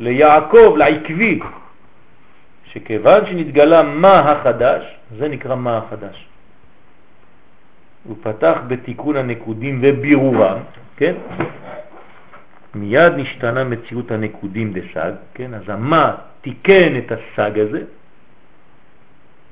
[0.00, 1.40] ליעקב, לעקבי,
[2.64, 6.26] שכיוון שנתגלה מה החדש, זה נקרא מה החדש.
[8.04, 10.58] הוא פתח בתיקון הנקודים ובירורם,
[10.96, 11.14] כן?
[12.74, 15.54] מיד נשתנה מציאות הנקודים דסג, כן?
[15.54, 17.82] אז המה תיקן את הסג הזה,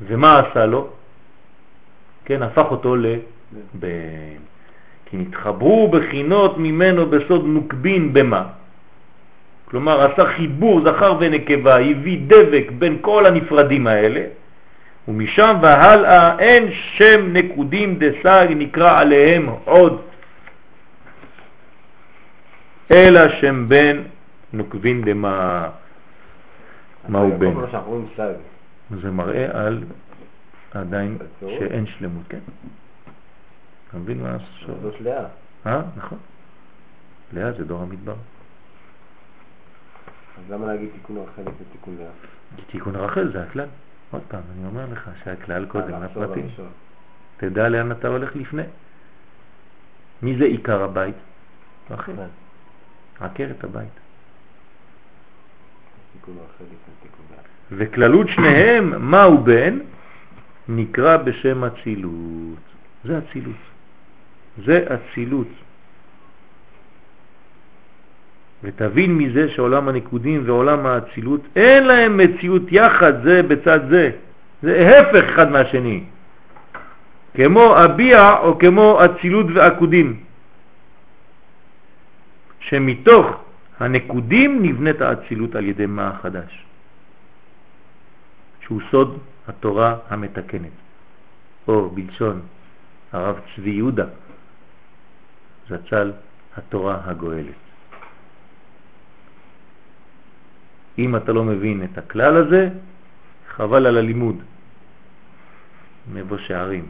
[0.00, 0.88] ומה עשה לו?
[2.24, 4.40] כן, הפך אותו לבן.
[5.06, 8.44] כי נתחברו בחינות ממנו בסוד נוקבין במה.
[9.70, 14.24] כלומר, עשה חיבור זכר ונקבה, הביא דבק בין כל הנפרדים האלה,
[15.08, 20.02] ומשם והלאה אין שם נקודים דסג נקרא עליהם עוד,
[22.90, 24.02] אלא שם בן
[24.52, 25.68] נוקבין דמה.
[27.08, 27.54] מה הוא בן?
[29.02, 29.84] זה מראה על
[30.74, 31.18] עדיין.
[31.40, 32.38] שאין שלמות, כן?
[33.88, 34.74] אתה מבין מה השור?
[34.82, 35.24] זאת לאה.
[35.66, 36.18] אה, נכון.
[37.32, 38.14] לאה זה דור המדבר.
[40.38, 42.10] אז למה להגיד תיקון רחל ותיקון לאה?
[42.70, 43.66] תיקון רחל זה הכלל.
[44.10, 46.48] עוד פעם, אני אומר לך שהכלל קודם אה, לחזור לפרטים.
[47.36, 48.62] תדע לאן אתה הולך לפני.
[50.22, 51.14] מי זה עיקר הבית?
[51.90, 52.12] רחל.
[53.20, 53.88] עקרת הבית.
[57.70, 59.78] וכללות שניהם, מה הוא בן?
[60.68, 62.58] נקרא בשם אצילות.
[63.04, 63.56] זה אצילות.
[64.64, 65.48] זה אצילות.
[68.62, 74.10] ותבין מזה שעולם הנקודים ועולם האצילות אין להם מציאות יחד זה בצד זה.
[74.62, 76.04] זה הפך אחד מהשני.
[77.34, 80.20] כמו אביע או כמו אצילות ועקודים.
[82.60, 83.26] שמתוך
[83.80, 86.64] הנקודים נבנית האצילות על ידי מה החדש.
[88.60, 89.18] שהוא סוד
[89.48, 90.76] התורה המתקנת,
[91.68, 92.40] או בלשון
[93.12, 94.06] הרב צבי יהודה,
[95.68, 96.12] זצ"ל
[96.56, 97.67] התורה הגואלת.
[100.98, 102.68] אם אתה לא מבין את הכלל הזה,
[103.48, 104.36] חבל על הלימוד.
[106.12, 106.86] מבוא שערים.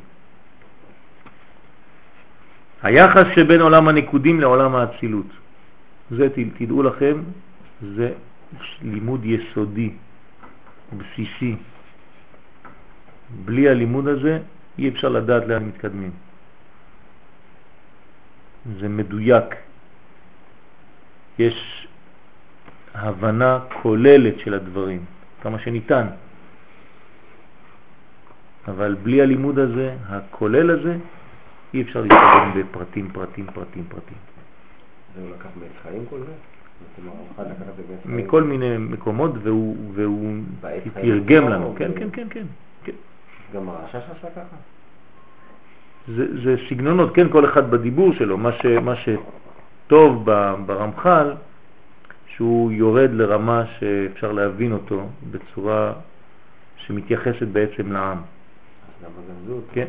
[2.82, 5.26] היחס שבין עולם הנקודים לעולם האצילות.
[6.10, 6.28] זה,
[6.59, 7.22] תדעו לכם,
[7.82, 8.12] זה
[8.82, 9.90] לימוד יסודי,
[10.97, 11.56] בסיסי.
[13.44, 14.39] בלי הלימוד הזה
[14.78, 16.10] אי אפשר לדעת לאן מתקדמים.
[18.80, 19.44] זה מדויק.
[21.39, 21.89] יש
[22.94, 25.05] הבנה כוללת של הדברים,
[25.43, 26.06] כמה שניתן.
[28.69, 30.97] אבל בלי הלימוד הזה, הכולל הזה,
[31.74, 34.16] אי אפשר להתקדם בפרטים, פרטים, פרטים, פרטים.
[35.15, 36.32] זה הוא לקח מעץ חיים כל זה?
[38.05, 40.36] מכל מיני מקומות והוא, והוא
[40.94, 42.47] תרגם לנו, כן, כן, כן, כן,
[42.85, 42.93] כן.
[43.55, 44.56] גם הרשש עשה ככה?
[46.16, 50.24] זה, זה סגנונות, כן, כל אחד בדיבור שלו, מה, ש, מה שטוב
[50.66, 51.32] ברמח"ל,
[52.39, 55.93] שהוא יורד לרמה שאפשר להבין אותו בצורה
[56.77, 58.19] שמתייחסת בעצם לעם.
[59.73, 59.86] כן.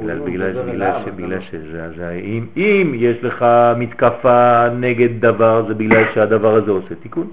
[0.00, 0.70] בגלל, בגלל,
[1.10, 3.44] בגלל, שזה, זה, אם, אם יש לך
[3.76, 7.32] מתקפה נגד דבר, זה בגלל שהדבר הזה עושה תיקון.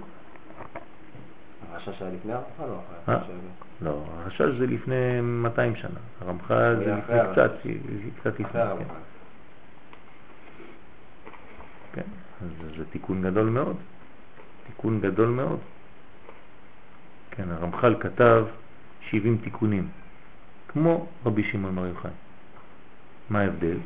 [1.73, 3.15] הרשש היה לפני הרמח"ל או אחרי?
[3.15, 3.21] אה?
[3.81, 7.51] לא, הרשש זה לפני 200 שנה, הרמח"ל זה לפני קצת,
[8.19, 8.83] קצת לפני, כן.
[11.93, 12.07] כן,
[12.41, 13.75] אז זה תיקון גדול מאוד,
[14.67, 15.59] תיקון גדול מאוד.
[17.31, 18.45] כן, הרמח"ל כתב
[19.09, 19.87] 70 תיקונים.
[20.67, 22.11] כמו רבי שמעון בר יוחאי.
[23.29, 23.77] מה ההבדל?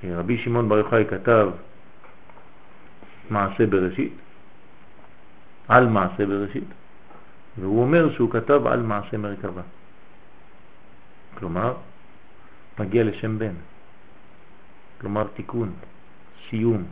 [0.00, 1.48] שרבי שמעון בר יוחאי כתב
[3.30, 4.12] מעשה בראשית,
[5.68, 6.68] על מעשה בראשית,
[7.58, 9.62] והוא אומר שהוא כתב על מעשה מרכבה.
[11.34, 11.74] כלומר,
[12.78, 13.54] מגיע לשם בן.
[15.00, 15.72] כלומר, תיקון,
[16.48, 16.84] סיום.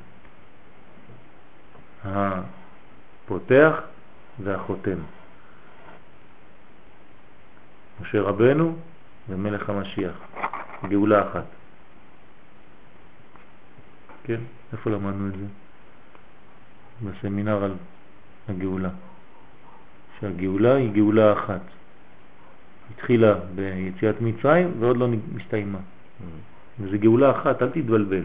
[2.04, 3.74] הפותח
[4.42, 4.98] והחותם.
[8.00, 8.76] משה רבנו
[9.28, 10.14] ומלך המשיח,
[10.88, 11.44] גאולה אחת.
[14.24, 14.40] כן,
[14.72, 15.46] איפה למדנו את זה?
[17.02, 17.74] בסמינר על
[18.48, 18.90] הגאולה.
[20.20, 21.60] שהגאולה היא גאולה אחת.
[22.94, 25.78] התחילה ביציאת מצרים ועוד לא מסתיימה.
[26.80, 28.24] וזו גאולה אחת, אל תתבלבל.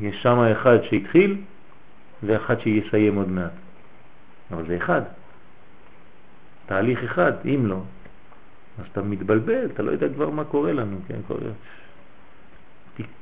[0.00, 1.42] יש שם אחד שהתחיל
[2.26, 3.50] ואחד שיסיים עוד מעט.
[4.52, 5.02] אבל זה אחד.
[6.66, 7.80] תהליך אחד, אם לא,
[8.78, 11.50] אז אתה מתבלבל, אתה לא יודע כבר מה קורה לנו, כן, קורה.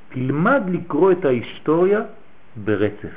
[0.08, 2.00] תלמד לקרוא את ההיסטוריה
[2.56, 3.16] ברצף.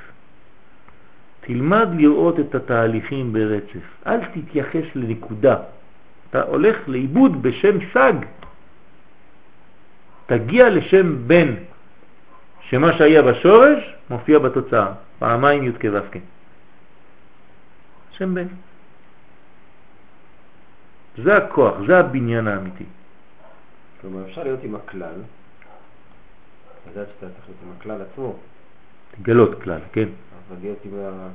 [1.42, 3.86] תלמד לראות את התהליכים ברצף.
[4.08, 5.58] אל תתייחס לנקודה.
[6.30, 8.14] אתה הולך לאיבוד בשם סג.
[10.26, 11.54] תגיע לשם בן,
[12.70, 16.20] שמה שהיה בשורש מופיע בתוצאה, פעמיים י' כו'
[18.12, 18.48] שם בן.
[21.24, 22.84] זה הכוח, זה הבניין האמיתי.
[24.02, 25.20] כלומר, אפשר להיות עם הכלל,
[26.92, 28.36] לדעת שאתה צריך להיות עם הכלל עצמו.
[29.12, 30.08] תגלות כלל, כן.
[30.50, 31.28] אבל להיות עם ה...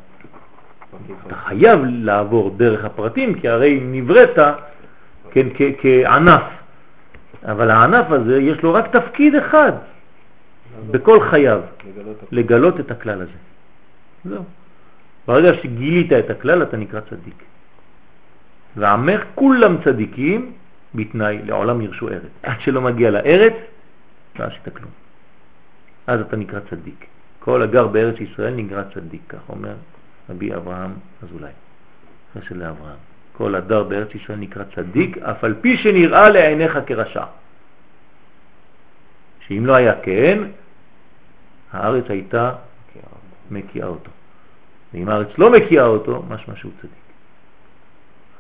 [1.27, 4.39] אתה חייב לעבור דרך הפרטים, כי הרי נבראת
[5.31, 5.47] כן,
[5.79, 6.43] כענף.
[7.45, 9.73] אבל הענף הזה יש לו רק תפקיד אחד
[10.91, 11.61] בכל חייו,
[12.31, 13.39] לגלות את הכלל הזה.
[14.25, 14.45] זהו.
[15.27, 17.45] ברגע שגילית את הכלל אתה נקרא צדיק.
[18.77, 20.53] ועמך כולם צדיקים
[20.95, 22.33] בתנאי לעולם ירשו ארץ.
[22.43, 23.55] עד שלא מגיע לארץ,
[24.39, 24.91] לא עשית כלום.
[26.07, 27.07] אז אתה נקרא צדיק.
[27.39, 29.75] כל הגר בארץ ישראל נקרא צדיק, כך אומר
[30.31, 30.93] רבי אברהם
[31.23, 31.53] אזולאי,
[32.35, 32.99] חסד לאברהם.
[33.33, 37.25] כל הדר בארץ ישראל נקרא צדיק, אף על פי שנראה לעיניך כרשע.
[39.47, 40.39] שאם לא היה כן,
[41.73, 42.53] הארץ הייתה
[43.51, 44.11] מקיאה אותו.
[44.95, 47.11] ואם הארץ לא מקיאה אותו, משמע שהוא צדיק.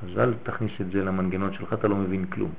[0.03, 2.51] אז אל תכניס את זה למנגנון שלך, אתה לא מבין כלום.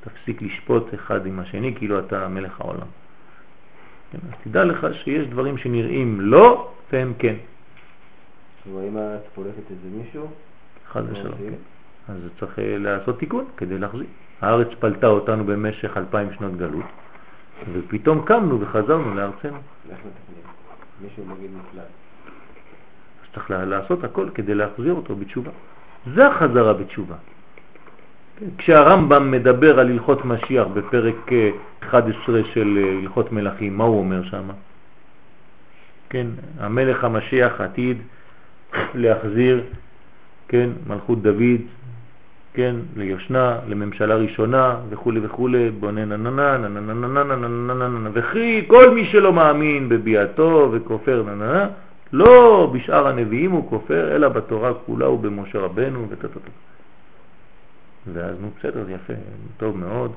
[0.00, 2.86] תפסיק לשפוט אחד עם השני כאילו אתה מלך העולם.
[4.12, 7.34] כן, אז תדע לך שיש דברים שנראים לא והם כן.
[8.64, 10.26] כלומר, אם את פולטת איזה מישהו,
[10.92, 12.12] חד ושלום, כן.
[12.12, 14.06] אז צריך אה, לעשות תיקון כדי להחזיר.
[14.40, 16.84] הארץ פלטה אותנו במשך אלפיים שנות גלות,
[17.72, 19.58] ופתאום קמנו וחזרנו לארצנו.
[21.02, 21.82] מישהו מגיד נפלט.
[23.22, 25.50] אז צריך לעשות הכל כדי להחזיר אותו בתשובה.
[26.14, 27.16] זה החזרה בתשובה.
[28.58, 31.30] כשהרמב"ם מדבר על הלכות משיח בפרק
[31.80, 34.48] 11 של אה, הלכות מלכים, מה הוא אומר שם?
[36.10, 36.26] כן,
[36.58, 37.98] המלך המשיח עתיד
[38.94, 39.62] להחזיר,
[40.48, 41.60] כן, מלכות דוד,
[42.58, 45.48] כן, ליושנה, לממשלה ראשונה וכו' וכו',
[45.80, 51.68] בונה נננה, נננה, נננה, נננה, נננה, וכי כל מי שלא מאמין בביאתו וכופר נננה,
[52.12, 56.50] לא בשאר הנביאים הוא כופר, אלא בתורה כולה ובמשה רבנו וטטטט.
[58.12, 59.12] ואז נו בסדר, זה יפה,
[59.56, 60.12] טוב מאוד.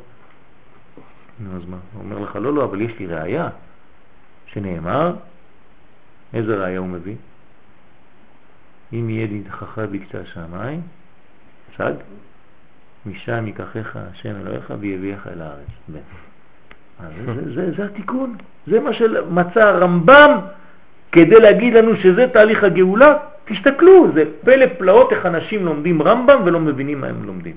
[1.39, 1.77] נו אז מה?
[1.93, 3.49] הוא אומר לך, לא, לא, אבל יש לי ראייה
[4.45, 5.15] שנאמר,
[6.33, 7.15] איזה ראייה הוא מביא?
[8.93, 10.81] אם יהיה נדחך בקצה השמיים,
[11.77, 11.93] צג,
[13.05, 15.71] משם ייקחך השם אלוהיך ויביאך אל הארץ.
[17.25, 18.35] זה, זה, זה, התיקון,
[18.67, 20.31] זה מה שמצא הרמב"ם
[21.11, 23.13] כדי להגיד לנו שזה תהליך הגאולה.
[23.45, 27.55] תסתכלו, זה פלא פלאות איך אנשים לומדים רמב"ם ולא מבינים מה הם לומדים.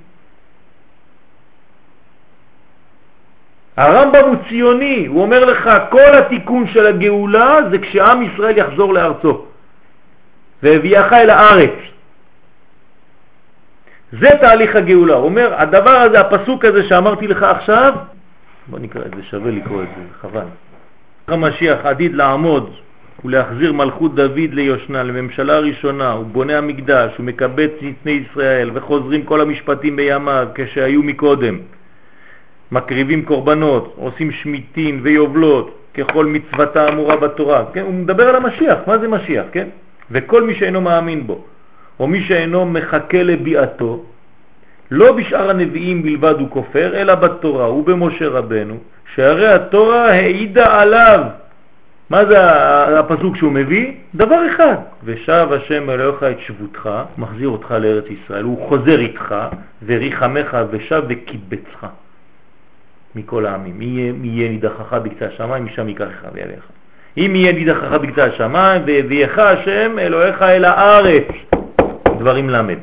[3.77, 9.45] הרמב"ם הוא ציוני, הוא אומר לך כל התיקון של הגאולה זה כשעם ישראל יחזור לארצו
[10.63, 11.94] והביאך אל הארץ.
[14.21, 15.15] זה תהליך הגאולה.
[15.15, 17.95] הוא אומר, הדבר הזה, הפסוק הזה שאמרתי לך עכשיו,
[18.67, 20.47] בוא נקרא את זה, שווה לקרוא את זה, חבל.
[21.29, 22.71] המשיח עתיד לעמוד
[23.25, 29.41] ולהחזיר מלכות דוד ליושנה, לממשלה ראשונה, הוא בונה המקדש, הוא מקבץ נתני ישראל וחוזרים כל
[29.41, 31.59] המשפטים בימיו כשהיו מקודם.
[32.73, 37.65] מקריבים קורבנות, עושים שמיטין ויובלות, ככל מצוותה אמורה בתורה.
[37.73, 37.81] כן?
[37.81, 39.69] הוא מדבר על המשיח, מה זה משיח, כן?
[40.11, 41.45] וכל מי שאינו מאמין בו,
[42.01, 44.03] או מי שאינו מחכה לביאתו,
[44.91, 48.79] לא בשאר הנביאים בלבד הוא כופר, אלא בתורה ובמשה רבנו,
[49.15, 51.21] שהרי התורה העידה עליו.
[52.11, 52.39] מה זה
[52.99, 53.93] הפסוק שהוא מביא?
[54.15, 59.35] דבר אחד, ושב השם אלוהיך את שבותך, מחזיר אותך לארץ ישראל, הוא חוזר איתך,
[59.87, 61.87] וריחמך ושב וקיבצך.
[63.17, 63.79] מכל העמים.
[63.79, 66.65] מי יהיה נידחך בקצה השמיים, משם ייקחך ויביאך.
[67.17, 71.29] אם יהיה נידחך בקצה השמיים, והביאך השם אלוהיך אל הארץ.
[72.19, 72.79] דברים למד.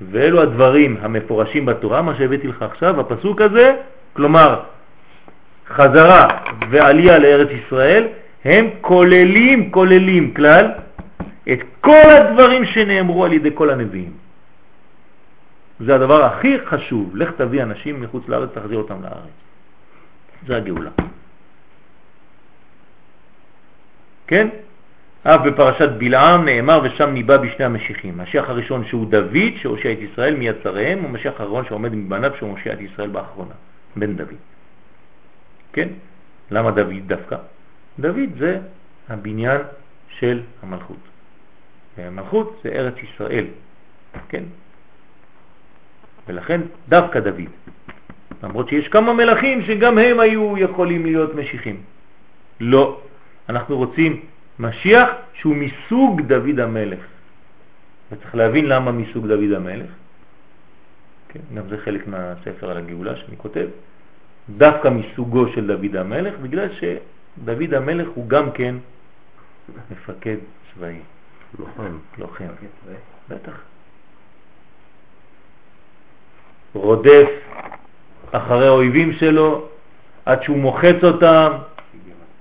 [0.00, 3.76] ואלו הדברים המפורשים בתורה, מה שהבאתי לך עכשיו, הפסוק הזה,
[4.12, 4.60] כלומר
[5.68, 6.28] חזרה
[6.70, 8.08] ועלייה לארץ ישראל,
[8.44, 10.66] הם כוללים, כוללים כלל,
[11.52, 14.12] את כל הדברים שנאמרו על ידי כל הנביאים.
[15.80, 17.16] זה הדבר הכי חשוב.
[17.16, 19.36] לך תביא אנשים מחוץ לארץ, תחזיר אותם לארץ.
[20.46, 20.90] זה הגאולה.
[24.26, 24.48] כן?
[25.22, 28.18] אף בפרשת בלעם נאמר ושם ניבא בשני המשיחים.
[28.18, 32.72] משיח הראשון שהוא דוד שהושיע את ישראל מיד צריהם, ומשיח האחרון שעומד מבניו שהוא מושיע
[32.72, 33.54] את ישראל באחרונה,
[33.96, 34.38] בן דוד.
[35.72, 35.88] כן?
[36.50, 37.36] למה דוד דווקא?
[37.98, 38.58] דוד זה
[39.08, 39.60] הבניין
[40.08, 41.02] של המלכות.
[41.96, 43.44] והמלכות זה ארץ ישראל,
[44.28, 44.42] כן?
[46.28, 47.50] ולכן דווקא דוד.
[48.42, 51.76] למרות שיש כמה מלכים שגם הם היו יכולים להיות משיחים.
[52.60, 53.00] לא,
[53.48, 54.20] אנחנו רוצים
[54.58, 57.00] משיח שהוא מסוג דוד המלך.
[58.12, 59.90] וצריך להבין למה מסוג דוד המלך.
[61.28, 63.66] כן, גם זה חלק מהספר על הגאולה שאני כותב.
[64.56, 68.74] דווקא מסוגו של דוד המלך, בגלל שדוד המלך הוא גם כן
[69.90, 70.36] מפקד
[70.74, 71.00] צבאי.
[71.58, 71.98] לוחם.
[72.18, 72.44] לוחם.
[73.28, 73.60] בטח.
[76.74, 77.28] רודף
[78.32, 79.68] אחרי האויבים שלו
[80.24, 81.52] עד שהוא מוחץ אותם,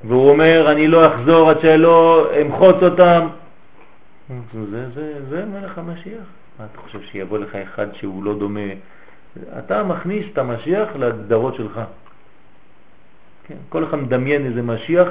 [0.04, 3.28] והוא אומר, אני לא אחזור עד שלא אמחוץ אותם.
[4.72, 6.24] זה, זה, זה מלך המשיח.
[6.60, 8.70] מה אתה חושב שיבוא לך אחד שהוא לא דומה?
[9.60, 11.82] אתה מכניס את המשיח לדרות שלך.
[13.48, 13.56] כן?
[13.70, 15.08] כל אחד מדמיין איזה משיח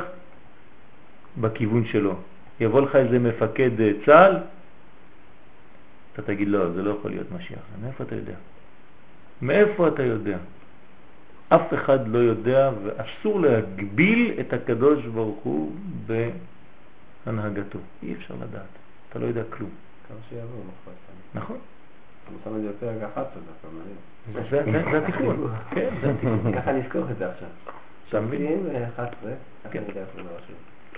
[1.40, 2.14] בכיוון שלו.
[2.60, 3.70] יבוא לך איזה מפקד
[4.06, 4.36] צה"ל,
[6.12, 7.58] אתה תגיד, לא, זה לא יכול להיות משיח.
[7.82, 8.34] מאיפה אתה יודע?
[9.42, 10.36] מאיפה אתה יודע?
[11.48, 15.72] אף אחד לא יודע ואסור להגביל את הקדוש ברוך הוא
[17.26, 17.78] בהנהגתו.
[18.02, 18.62] אי אפשר לדעת.
[19.10, 19.70] אתה לא יודע כלום.
[20.08, 20.64] כמה שיעבור,
[21.34, 21.56] נכון.
[22.30, 23.42] הוא שם את זה בפרק 11
[24.90, 25.50] זה התיקון.
[25.70, 26.52] כן, זה התיקון.
[26.56, 27.48] ככה נזכור את זה עכשיו.
[28.08, 28.66] אתה מבין?
[28.94, 29.32] 11.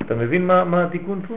[0.03, 1.35] אתה מבין מה התיקון פה?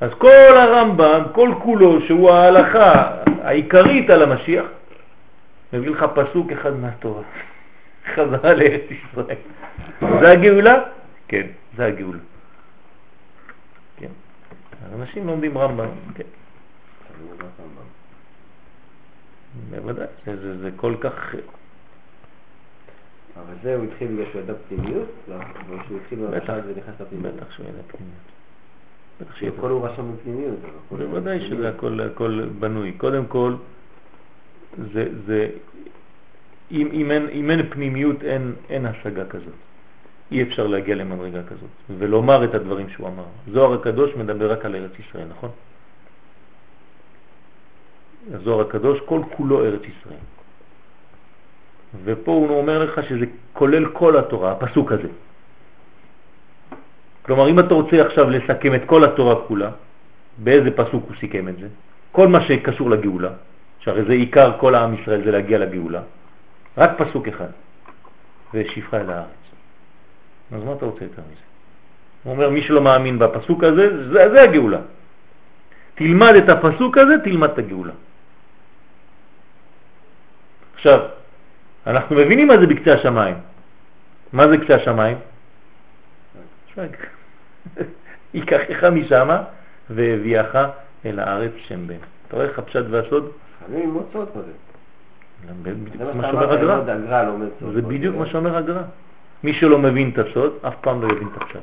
[0.00, 4.64] אז כל הרמב"ם, כל כולו, שהוא ההלכה העיקרית על המשיח,
[5.72, 7.22] מביא לך פסוק אחד מהתורה.
[8.14, 9.36] חזרה לארץ ישראל.
[10.20, 10.74] זה הגאולה?
[11.28, 12.18] כן, זה הגאולה.
[13.96, 14.10] כן.
[14.94, 16.24] אנשים לומדים רמב"ם, כן.
[19.70, 21.34] בוודאי, זה, זה, זה כל כך...
[23.36, 25.08] אבל זה הוא התחיל בגלל שהוא ידע פנימיות?
[25.28, 25.34] לא,
[25.68, 27.34] או שהוא התחיל במשל ונכנס לפנימיות?
[27.34, 28.18] בטח שהוא ידע פנימיות.
[29.20, 30.58] בטח שהכל הוא רשם בפנימיות.
[30.90, 32.92] בוודאי שזה הכל, הכל בנוי.
[32.92, 33.54] קודם כל,
[34.92, 35.48] זה, זה
[36.70, 39.54] אם, אם, אין, אם אין פנימיות, אין, אין השגה כזאת.
[40.32, 43.24] אי אפשר להגיע למדרגה כזאת ולומר את הדברים שהוא אמר.
[43.52, 45.50] זוהר הקדוש מדבר רק על ארץ ישראל, נכון?
[48.32, 50.24] הזוהר הקדוש כל כולו ארץ ישראל.
[52.04, 55.08] ופה הוא אומר לך שזה כולל כל התורה, הפסוק הזה.
[57.22, 59.70] כלומר, אם אתה רוצה עכשיו לסכם את כל התורה כולה,
[60.38, 61.68] באיזה פסוק הוא סיכם את זה?
[62.12, 63.30] כל מה שקשור לגאולה,
[63.78, 66.02] שהרי זה עיקר כל העם ישראל, זה להגיע לגאולה,
[66.78, 67.48] רק פסוק אחד,
[68.54, 69.44] ושפחה אל הארץ.
[70.52, 71.40] אז מה אתה רוצה יותר מזה?
[72.24, 74.80] הוא אומר, מי שלא מאמין בפסוק הזה, זה, זה הגאולה.
[75.94, 77.92] תלמד את הפסוק הזה, תלמד את הגאולה.
[80.74, 81.00] עכשיו,
[81.86, 83.36] אנחנו מבינים מה זה בקצה השמיים.
[84.32, 85.16] מה זה קצה השמיים?
[88.34, 89.28] ייקחך משם
[89.90, 90.58] והביאך
[91.06, 91.96] אל הארץ שם בן.
[92.28, 93.30] אתה רואה הפשט והסוד?
[93.68, 93.82] אני
[94.12, 94.42] סוד קודם.
[94.42, 95.33] זה מה שאומר הגר"א.
[95.33, 95.33] לא
[97.72, 98.82] זה בדיוק מה שאומר הגר"א.
[99.44, 101.58] מי שלא מבין את הסוד, אף פעם לא יבין את הפשט.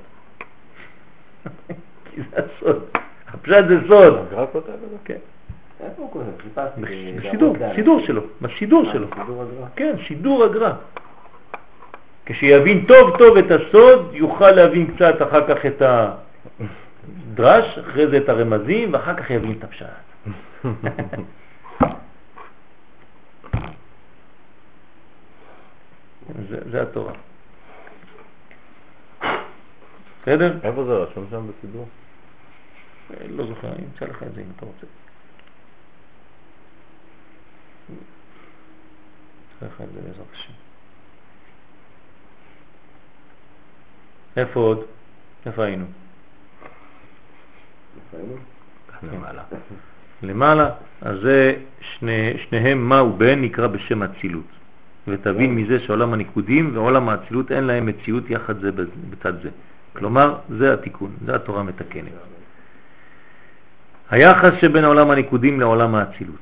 [2.05, 2.83] כי זה הסוד.
[3.27, 4.13] הפשט זה סוד.
[4.17, 4.97] הגר"א כותב את זה?
[5.05, 5.17] כן.
[5.79, 6.25] איפה הוא כותב?
[6.43, 6.81] חיפשתי.
[7.17, 9.07] בשידור, שידור שלו, בשידור שלו.
[9.11, 9.65] הגר"א.
[9.75, 10.71] כן, שידור הגר"א.
[12.25, 15.81] כשיבין טוב טוב את הסוד, יוכל להבין קצת אחר כך את
[17.31, 19.85] הדרש, אחרי זה את הרמזים, ואחר כך יבין את הפשט.
[26.49, 27.13] זה, זה התורה.
[30.21, 30.57] בסדר?
[30.63, 31.87] איפה זה רשום שם בסידור?
[33.29, 34.85] לא זוכר, אני אמצא לך את זה אם אתה רוצה.
[39.61, 40.53] אמצא לך את זה בעזרת השם.
[44.37, 44.85] איפה עוד?
[45.45, 45.85] איפה היינו?
[49.03, 49.43] למעלה.
[50.23, 50.69] למעלה,
[51.01, 54.60] אז זה שני, שניהם מה הוא בן נקרא בשם אצילות.
[55.07, 58.71] ותבין מזה שעולם הניקודים ועולם האצילות אין להם מציאות יחד זה
[59.09, 59.49] בצד זה.
[59.93, 62.11] כלומר, זה התיקון, זה התורה מתקנת.
[64.09, 66.41] היחס שבין עולם הניקודים לעולם האצילות.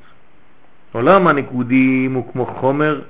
[0.92, 3.00] עולם הניקודים הוא כמו חומר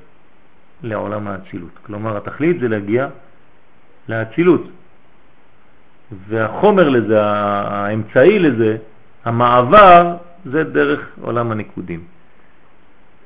[0.83, 1.79] לעולם האצילות.
[1.87, 3.09] כלומר, התכלית זה להגיע
[4.09, 4.71] לאצילות.
[6.29, 8.77] והחומר לזה, האמצעי לזה,
[9.25, 12.01] המעבר, זה דרך עולם הניקודים.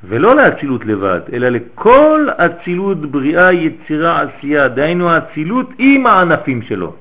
[0.05, 6.95] ולא לאצילות לבד, אלא לכל אצילות בריאה, יצירה, עשייה, דהיינו האצילות עם הענפים שלו.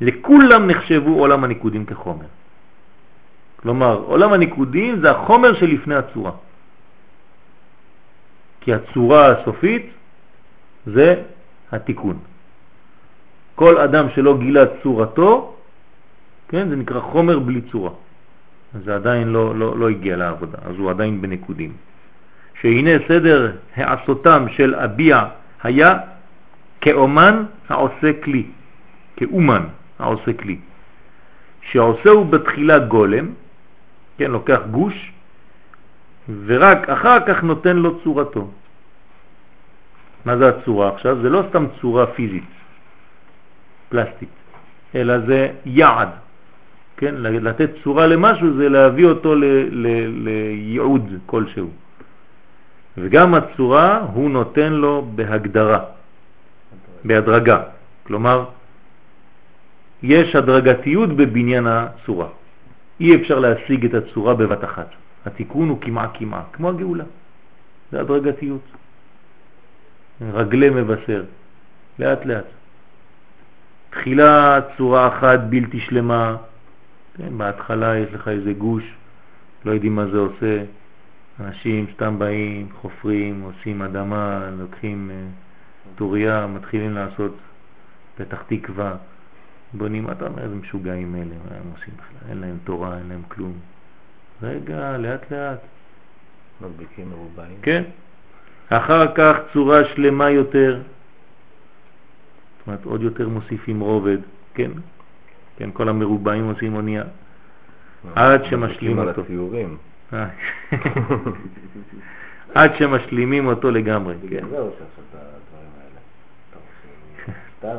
[0.00, 2.26] לכולם נחשבו עולם הניקודים כחומר.
[3.62, 6.32] כלומר, עולם הניקודים זה החומר שלפני הצורה.
[8.60, 9.86] כי הצורה הסופית
[10.86, 11.22] זה
[11.72, 12.18] התיקון.
[13.54, 15.54] כל אדם שלא גילה צורתו,
[16.48, 17.90] כן, זה נקרא חומר בלי צורה.
[18.74, 21.72] זה עדיין לא, לא, לא הגיע לעבודה, אז הוא עדיין בנקודים.
[22.60, 25.24] שהנה סדר העשותם של אביע
[25.62, 25.98] היה
[26.80, 28.46] כאומן העושה כלי,
[29.16, 29.64] כאומן
[29.98, 30.58] העושה כלי.
[31.70, 33.26] שעושה הוא בתחילה גולם,
[34.18, 35.12] כן, לוקח גוש,
[36.46, 38.50] ורק אחר כך נותן לו צורתו.
[40.24, 41.22] מה זה הצורה עכשיו?
[41.22, 42.50] זה לא סתם צורה פיזית,
[43.88, 44.28] פלסטית,
[44.94, 46.08] אלא זה יעד.
[46.98, 51.70] כן, לתת צורה למשהו זה להביא אותו לייעוד כלשהו.
[52.98, 55.80] וגם הצורה הוא נותן לו בהגדרה,
[57.04, 57.62] בהדרגה.
[58.02, 58.44] כלומר,
[60.02, 62.28] יש הדרגתיות בבניין הצורה.
[63.00, 64.90] אי אפשר להשיג את הצורה בבת אחת.
[65.26, 67.04] התיקון הוא כמעה כמעה, כמו הגאולה.
[67.92, 68.66] זה הדרגתיות.
[70.32, 71.22] רגלי מבשר,
[71.98, 72.44] לאט לאט.
[73.90, 76.36] תחילה צורה אחת בלתי שלמה,
[77.18, 78.84] כן, בהתחלה יש לך איזה גוש,
[79.64, 80.64] לא יודעים מה זה עושה,
[81.40, 87.36] אנשים סתם באים, חופרים, עושים אדמה, לוקחים uh, טוריה, מתחילים לעשות
[88.16, 88.96] פתח תקווה,
[89.72, 92.30] בונים, אתה אומר, איזה משוגעים אלה, מה הם עושים בכלל?
[92.30, 93.52] אין להם תורה, אין להם כלום.
[94.42, 95.58] רגע, לאט לאט.
[96.60, 97.56] מדביקים מרובעים.
[97.62, 97.82] כן.
[98.68, 100.80] אחר כך צורה שלמה יותר,
[102.58, 104.18] זאת אומרת עוד יותר מוסיפים רובד,
[104.54, 104.70] כן?
[105.58, 107.04] כן, כל המרובעים עושים אונייה.
[108.14, 109.22] עד שמשלים אותו.
[110.12, 110.26] אה.
[112.54, 114.44] עד שמשלימים אותו לגמרי, כן.
[117.58, 117.76] סתם.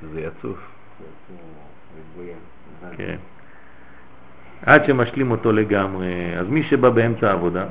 [0.00, 0.58] שזה יצוף.
[2.96, 3.16] כן.
[4.62, 6.38] עד שמשלים אותו לגמרי.
[6.38, 7.66] אז מי שבא באמצע העבודה,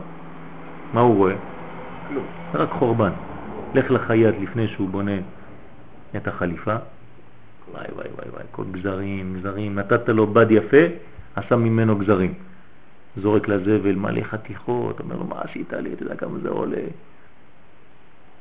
[0.94, 1.36] מה הוא רואה?
[2.08, 2.26] כלום.
[2.54, 3.12] רק חורבן.
[3.74, 5.18] לך לחייט לפני שהוא בונה
[6.16, 6.76] את החליפה.
[7.72, 9.76] וואי וואי וואי וואי, כל גזרים, גזרים.
[9.76, 10.84] נתת לו בד יפה,
[11.36, 12.34] עשה ממנו גזרים.
[13.22, 15.94] זורק לזבל מלא חתיכות, אומר לו, מה עשית לי?
[15.94, 16.84] אתה יודע כמה זה עולה?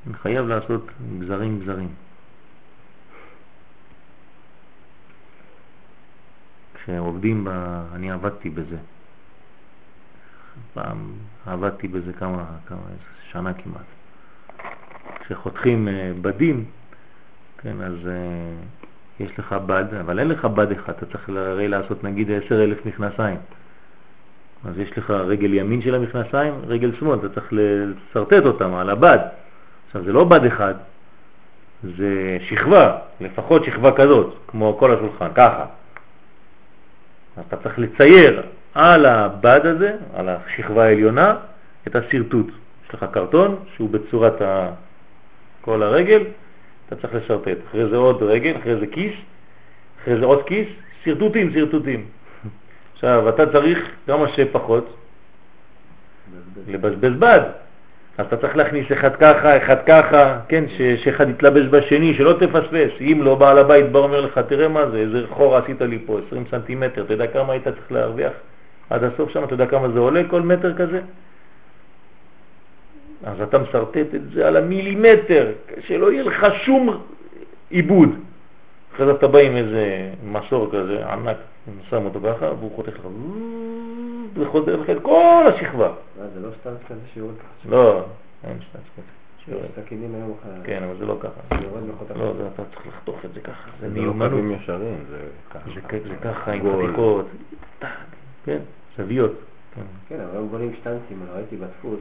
[0.06, 0.86] אני חייב לעשות
[1.18, 1.88] גזרים גזרים.
[6.74, 7.48] כשעובדים, ב...
[7.94, 8.76] אני עבדתי בזה.
[10.74, 11.12] פעם
[11.46, 12.78] עבדתי בזה כמה, כמה,
[13.32, 13.86] שנה כמעט.
[15.20, 16.64] כשחותכים אה, בדים,
[17.58, 18.54] כן, אז אה,
[19.20, 23.36] יש לך בד, אבל אין לך בד אחד, אתה צריך הרי לעשות נגיד 10,000 מכנסיים.
[24.64, 29.18] אז יש לך רגל ימין של המכנסיים, רגל שמאל, אתה צריך לסרטט אותם על הבד.
[29.86, 30.74] עכשיו זה לא בד אחד,
[31.82, 35.66] זה שכבה, לפחות שכבה כזאת, כמו כל השולחן, ככה.
[37.40, 38.42] אתה צריך לצייר
[38.74, 41.36] על הבד הזה, על השכבה העליונה,
[41.86, 42.46] את השרטוט.
[42.86, 44.42] יש לך קרטון שהוא בצורת.
[45.60, 46.22] כל הרגל,
[46.86, 47.58] אתה צריך לשרטט.
[47.70, 49.12] אחרי זה עוד רגל, אחרי זה כיס,
[50.02, 50.66] אחרי זה עוד כיס,
[51.04, 52.04] שרטוטים, שרטוטים.
[52.94, 54.96] עכשיו, אתה צריך כמה שפחות
[56.68, 57.40] לבזבז בד.
[58.18, 62.90] אז אתה צריך להכניס אחד ככה, אחד ככה, כן, ש- שאחד יתלבש בשני, שלא תפספס.
[63.00, 66.18] אם לא, בעל הבית בא אומר לך, תראה מה זה, איזה חור עשית לי פה,
[66.26, 68.32] 20 סנטימטר, אתה יודע כמה היית צריך להרוויח
[68.90, 71.00] עד הסוף שם, אתה יודע כמה זה עולה כל מטר כזה?
[73.24, 77.02] אז אתה מסרטט את זה על המילימטר, שלא יהיה לך שום
[77.70, 78.08] עיבוד.
[78.94, 81.36] אחרי זה אתה בא עם איזה מסור כזה ענק,
[81.88, 83.06] שם אותו ככה, והוא חותך לך,
[84.34, 85.92] וחוזר לך את כל השכבה.
[86.34, 87.70] זה לא סתם כזה שיורד ככה?
[87.70, 88.04] לא,
[88.44, 89.16] אין שטנץ כזה.
[89.82, 90.34] סכינים היום.
[90.64, 91.56] כן, אבל זה לא ככה.
[92.16, 94.60] לא, זה אתה צריך לחתוך את זה ככה, זה זה לא מיומנות.
[94.62, 95.18] ישרים, זה
[95.50, 95.70] ככה.
[95.90, 96.62] זה ככה עם
[97.78, 97.86] טק,
[98.44, 98.58] כן,
[98.96, 99.32] זוויות.
[100.08, 100.20] כן.
[100.20, 102.00] אבל היום בונים שטנצים, ראיתי בדפוס.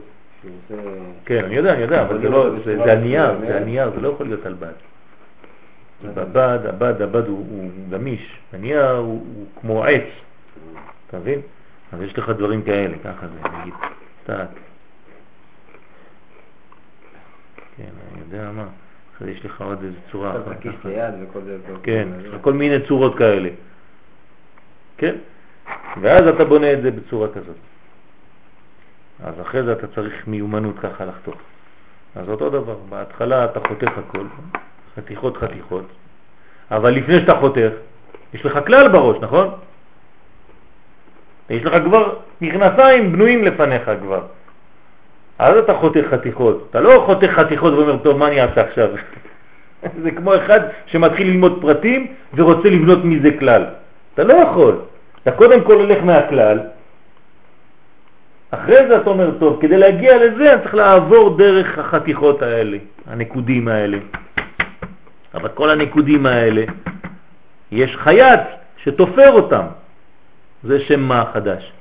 [1.24, 4.08] כן, אני יודע, אני יודע, אבל זה לא, זה זה הנייר, זה הנייר, זה לא
[4.08, 4.72] יכול להיות על בד.
[6.14, 10.02] בבד, הבד, הבד הוא גמיש, הנייר הוא כמו עץ,
[11.06, 11.40] אתה מבין?
[11.92, 13.74] אז יש לך דברים כאלה, ככה זה, נגיד,
[14.24, 14.46] טק.
[17.76, 18.66] כן, אני יודע מה,
[19.16, 20.62] אחרי יש לך עוד איזה צורה אחת,
[21.82, 22.26] כן, יש.
[22.26, 23.48] לך כל מיני צורות כאלה.
[24.98, 25.14] כן?
[26.00, 27.56] ואז אתה בונה את זה בצורה כזאת.
[29.24, 31.34] אז אחרי זה אתה צריך מיומנות ככה לחתוך.
[32.16, 34.26] אז אותו דבר, בהתחלה אתה חותך הכל,
[34.96, 35.84] חתיכות חתיכות,
[36.70, 37.70] אבל לפני שאתה חותך,
[38.34, 39.50] יש לך כלל בראש, נכון?
[41.50, 44.22] יש לך כבר מכנסיים בנויים לפניך כבר.
[45.38, 46.66] אז אתה חותך חתיכות.
[46.70, 48.88] אתה לא חותך חתיכות ואומר, טוב, מה אני אעשה עכשיו?
[50.02, 53.64] זה כמו אחד שמתחיל ללמוד פרטים ורוצה לבנות מזה כלל.
[54.14, 54.80] אתה לא יכול.
[55.22, 56.58] אתה קודם כל הולך מהכלל,
[58.50, 63.68] אחרי זה אתה אומר, טוב, כדי להגיע לזה אני צריך לעבור דרך החתיכות האלה, הנקודים
[63.68, 63.98] האלה.
[65.34, 66.64] אבל כל הנקודים האלה,
[67.72, 68.40] יש חייט
[68.76, 69.66] שתופר אותם.
[70.62, 71.72] זה שם מה חדש.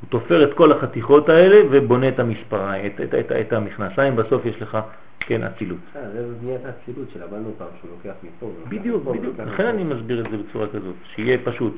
[0.00, 4.46] הוא תופר את כל החתיכות האלה ובונה את המספריים, את, את, את, את המכנסיים, בסוף
[4.46, 4.78] יש לך,
[5.20, 5.78] כן, אצילות.
[5.94, 8.52] זה בניית האצילות שלמדנו פעם, שהוא לוקח מפה.
[8.68, 9.34] בדיוק, בדיוק.
[9.46, 9.66] לכן.
[9.66, 11.76] אני מסביר את זה בצורה כזאת, שיהיה פשוט.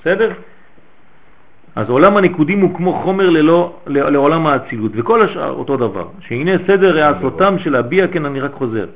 [0.00, 0.32] בסדר?
[1.78, 6.08] אז עולם הנקודים הוא כמו חומר ללא, לעולם האצילות, וכל השאר אותו דבר.
[6.20, 8.86] שהנה סדר העשותם של הביע, כן, אני רק חוזר.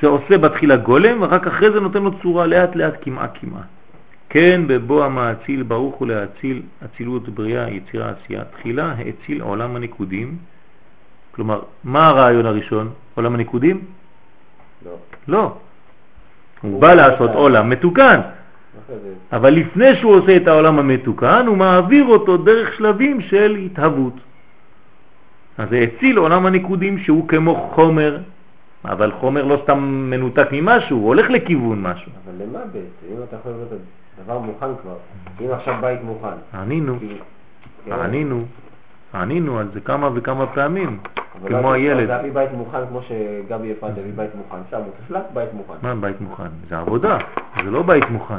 [0.00, 3.62] שעושה בתחילה גולם, ורק אחרי זה נותן לו צורה לאט לאט כמעה כמעה.
[4.28, 8.44] כן, בבוא המאציל ברוך הוא להציל אצילות בריאה, יצירה, עשייה.
[8.44, 10.36] תחילה האציל עולם הנקודים.
[11.34, 12.90] כלומר, מה הרעיון הראשון?
[13.14, 13.80] עולם הנקודים?
[14.84, 14.96] לא.
[15.28, 15.56] לא.
[16.60, 17.30] הוא הוא בא לעשות.
[17.30, 18.20] עולם מתוקן,
[19.32, 24.14] אבל לפני שהוא עושה את העולם המתוקן, הוא מעביר אותו דרך שלבים של התהוות.
[25.58, 28.18] אז זה הציל עולם הנקודים שהוא כמו חומר,
[28.84, 29.78] אבל חומר לא סתם
[30.10, 32.12] מנותק ממשהו, הוא הולך לכיוון משהו.
[32.24, 33.12] אבל למה בעצם?
[33.12, 33.68] אם אתה יכול לראות
[34.24, 34.96] דבר מוכן כבר,
[35.40, 36.58] אם עכשיו בית מוכן.
[36.58, 38.02] ענינו, כאילו.
[38.02, 38.44] ענינו,
[39.14, 40.98] ענינו על זה כמה וכמה פעמים,
[41.46, 42.08] כמו הילד.
[42.08, 45.74] להביא בית מוכן כמו שגבי אפרת הביא בית מוכן, שם הוא תפלק בית מוכן.
[45.82, 46.48] מה בית מוכן?
[46.68, 47.18] זה עבודה,
[47.64, 48.34] זה לא בית מוכן.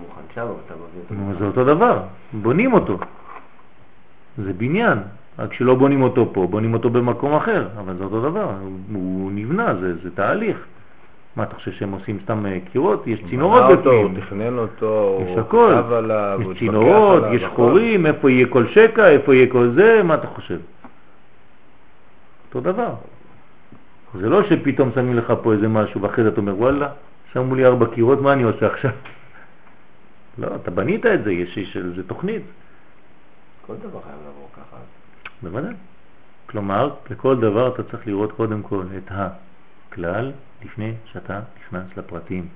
[0.00, 1.38] מוכן שם, אבל אתה מביא אותו.
[1.38, 2.02] זה אותו דבר,
[2.32, 2.98] בונים אותו.
[4.38, 4.98] זה בניין,
[5.38, 8.50] רק שלא בונים אותו פה, בונים אותו במקום אחר, אבל זה אותו דבר,
[8.92, 10.56] הוא, נבנה, זה, זה תהליך.
[11.36, 13.06] מה אתה חושב שהם עושים סתם אה, קירות?
[13.06, 17.44] יש צינורות אותו, הוא בפנים, תכנן אותו, יש הוא הכל, עליו, יש צינורות, יש.
[17.44, 20.58] חורים, איפה יהיה כל שקע, איפה יהיה כל זה, מה אתה חושב?
[22.46, 22.94] אותו דבר.
[24.14, 26.88] זה לא שפתאום שמים לך פה איזה משהו ואחרי זה אתה אומר וואלה,
[27.32, 28.90] שמו לי ארבע קירות, מה אני עושה עכשיו?
[30.38, 32.42] לא, אתה בנית את זה, יש, יש לזה תוכנית.
[33.66, 34.76] כל דבר חייב לעבור ככה.
[35.42, 35.74] בוודאי.
[36.46, 40.32] כלומר, לכל דבר אתה צריך לראות קודם כל את הכלל
[40.64, 42.48] לפני שאתה נכנס לפרטים.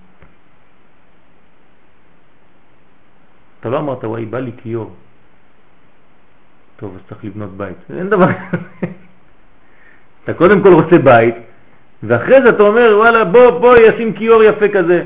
[3.61, 4.95] אתה לא אמרת, וואי, בא לי כיור.
[6.77, 7.77] טוב, אז צריך לבנות בית.
[7.97, 8.87] אין דבר כזה.
[10.25, 11.35] אתה קודם כל רוצה בית,
[12.03, 15.05] ואחרי זה אתה אומר, וואלה, בוא, בוא, ישים כיור יפה כזה.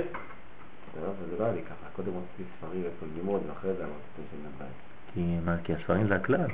[0.94, 4.22] זה לא- זה לא היה לי ככה, קודם רציתי ספרים איפה ללמוד, ואחרי זה אמרתי
[4.31, 4.68] שאני בית.
[5.14, 6.48] כי, מה, כי הספרים זה הכלל.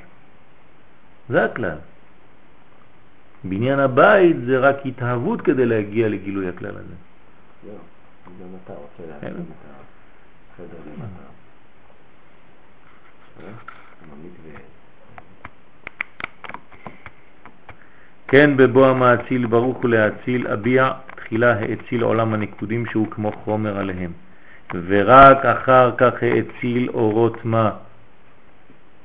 [1.29, 1.77] זה הכלל.
[3.49, 6.95] בניין הבית זה רק התאהבות כדי להגיע לגילוי הכלל הזה.
[7.65, 7.75] זהו,
[8.41, 9.27] גם אתה רוצה כן.
[9.27, 9.67] להקים את
[10.53, 11.27] החדר למטה.
[13.47, 13.53] אה?
[18.29, 24.13] כן בבוא המאציל ברוך הוא להציל אביע תחילה האציל עולם הנקודים שהוא כמו חומר עליהם
[24.75, 27.71] ורק אחר כך האציל אורות מה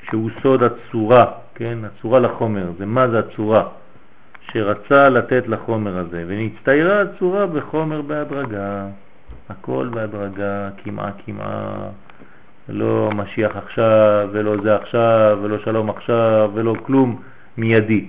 [0.09, 3.69] שהוא סוד הצורה, כן, הצורה לחומר, זה מה זה הצורה
[4.53, 8.85] שרצה לתת לחומר הזה ונצטיירה הצורה בחומר בהדרגה,
[9.49, 11.89] הכל בהדרגה, כמעה כמעה,
[12.69, 17.21] לא משיח עכשיו ולא זה עכשיו ולא שלום עכשיו ולא כלום
[17.57, 18.07] מיידי.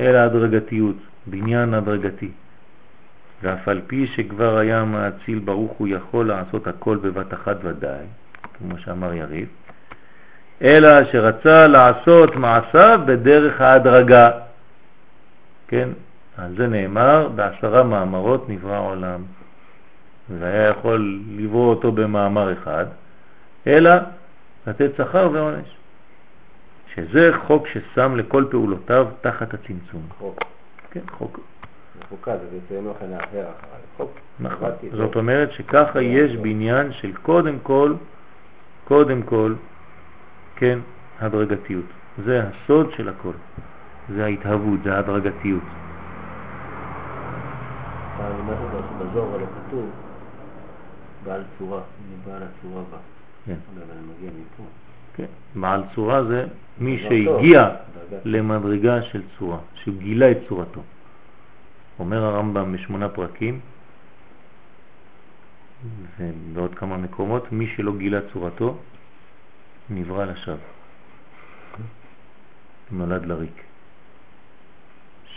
[0.00, 0.96] אלא הדרגתיות,
[1.26, 2.30] בניין הדרגתי.
[3.42, 8.04] ואף על פי שכבר היה מאציל ברוך הוא יכול לעשות הכל בבת אחת ודאי,
[8.58, 9.48] כמו שאמר יריב,
[10.62, 14.30] אלא שרצה לעשות מעשיו בדרך ההדרגה.
[15.70, 15.88] כן,
[16.36, 19.22] על זה נאמר, בעשרה מאמרות נברא עולם.
[20.38, 22.86] והיה יכול לברוא אותו במאמר אחד,
[23.66, 23.90] אלא
[24.66, 25.76] לתת שכר ועונש.
[26.94, 30.06] שזה חוק ששם לכל פעולותיו תחת הצמצום.
[30.18, 30.38] חוק.
[30.90, 31.40] כן, חוק.
[32.00, 32.34] מחוקה,
[32.70, 33.82] זה נוח לאחר אחריי.
[33.96, 34.10] חוק.
[34.40, 34.70] נכון.
[34.92, 37.94] זאת אומרת שככה יש בניין של קודם כל,
[38.84, 39.54] קודם כל,
[40.56, 40.78] כן,
[41.20, 41.84] הדרגתיות.
[42.24, 43.32] זה הסוד של הכל.
[44.14, 45.62] זה ההתהוות, זה ההדרגתיות.
[48.98, 49.90] בזוהר לא כתוב
[51.24, 52.96] בעל צורה, הנה בעל הצורה בא.
[53.46, 53.54] כן.
[55.16, 55.60] כן.
[55.60, 56.46] בעל צורה זה
[56.78, 57.68] מי דבר שהגיע.
[58.24, 60.80] למדרגה של צורה, שהוא גילה את צורתו.
[61.98, 63.60] אומר הרמב"ם בשמונה פרקים,
[66.18, 68.78] ובעוד כמה מקומות, מי שלא גילה צורתו,
[69.90, 70.56] נברא לשווא.
[72.90, 73.69] נולד לריק.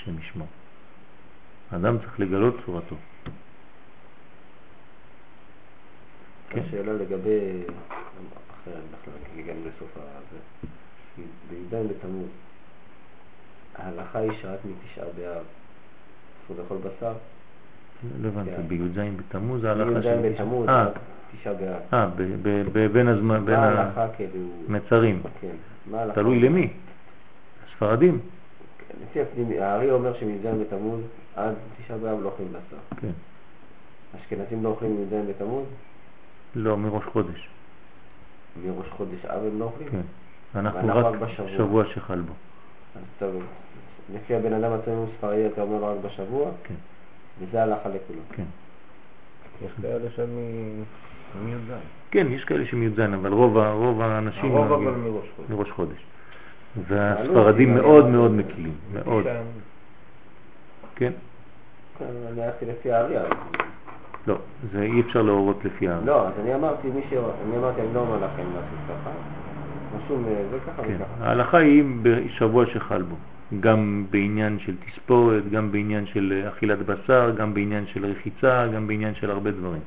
[0.03, 0.47] השם ישמור.
[1.71, 2.95] האדם צריך לגלות צורתו.
[6.49, 6.61] כן.
[6.67, 7.63] השאלה לגבי,
[8.63, 8.73] אחרי
[9.37, 10.37] הגענו לסוף הזה,
[11.49, 12.29] בי"ז בתמוז,
[13.75, 15.43] ההלכה היא שרק מתשעה באב,
[16.45, 17.13] אסור לאכול בשר,
[18.21, 18.67] לא הבנתי, כן.
[18.67, 20.29] בי"ז בתמוז ההלכה בי"ז של...
[20.29, 20.87] בתמוז, אה,
[21.39, 21.81] תשעה באב.
[21.93, 24.39] אה, בין הזמן, בין ההלכה כאילו,
[24.69, 25.21] המצרים.
[25.41, 25.55] כן?
[26.13, 26.73] תלוי למי.
[27.67, 28.19] הספרדים.
[29.01, 31.01] לפי הפנימי, הארי אומר שמ"ז בתמוז
[31.35, 32.97] עד תשעה באב לא אוכלים בשר.
[33.01, 33.11] כן.
[34.19, 35.65] אשכנזים לא אוכלים מ"ז בתמוז,
[36.55, 37.49] לא, מראש חודש.
[38.65, 39.89] מראש חודש אב הם לא אוכלים?
[39.89, 40.01] כן.
[40.55, 41.57] אנחנו רק רק בשבוע.
[41.57, 42.33] שבוע שחל בו.
[42.95, 43.43] אז טוב,
[44.13, 46.73] לפי הבן אדם עצמו ספרדי אתה אומר לו רק בשבוע, כן.
[47.39, 48.23] וזה הלכה לכולם.
[48.31, 48.43] כן.
[49.65, 50.29] יש כאלה שהם
[51.45, 51.73] מי"ז.
[52.11, 53.57] כן, יש כאלה שמי"ז, אבל רוב,
[54.01, 56.05] האנשים הרוב נוהגים אבל מראש חודש.
[56.87, 59.25] והספרדים מאוד מאוד מקילים, מאוד.
[60.95, 61.11] כן?
[61.99, 63.29] כן, אני הלכתי לפי הארי, אבל-
[64.27, 64.37] לא,
[64.71, 65.99] זה אי אפשר להורות לפי ה...
[66.05, 67.13] לא, אז אני אמרתי, מי ש...
[67.13, 69.09] אני אמרתי, אני לא אומר לכם לעשות ככה,
[69.97, 70.95] רשום אה, זה ככה כן.
[70.95, 71.25] וככה.
[71.27, 73.15] ההלכה היא בשבוע שחל בו,
[73.59, 79.15] גם בעניין של תספורת, גם בעניין של אכילת בשר, גם בעניין של רחיצה, גם בעניין
[79.15, 79.81] של הרבה דברים.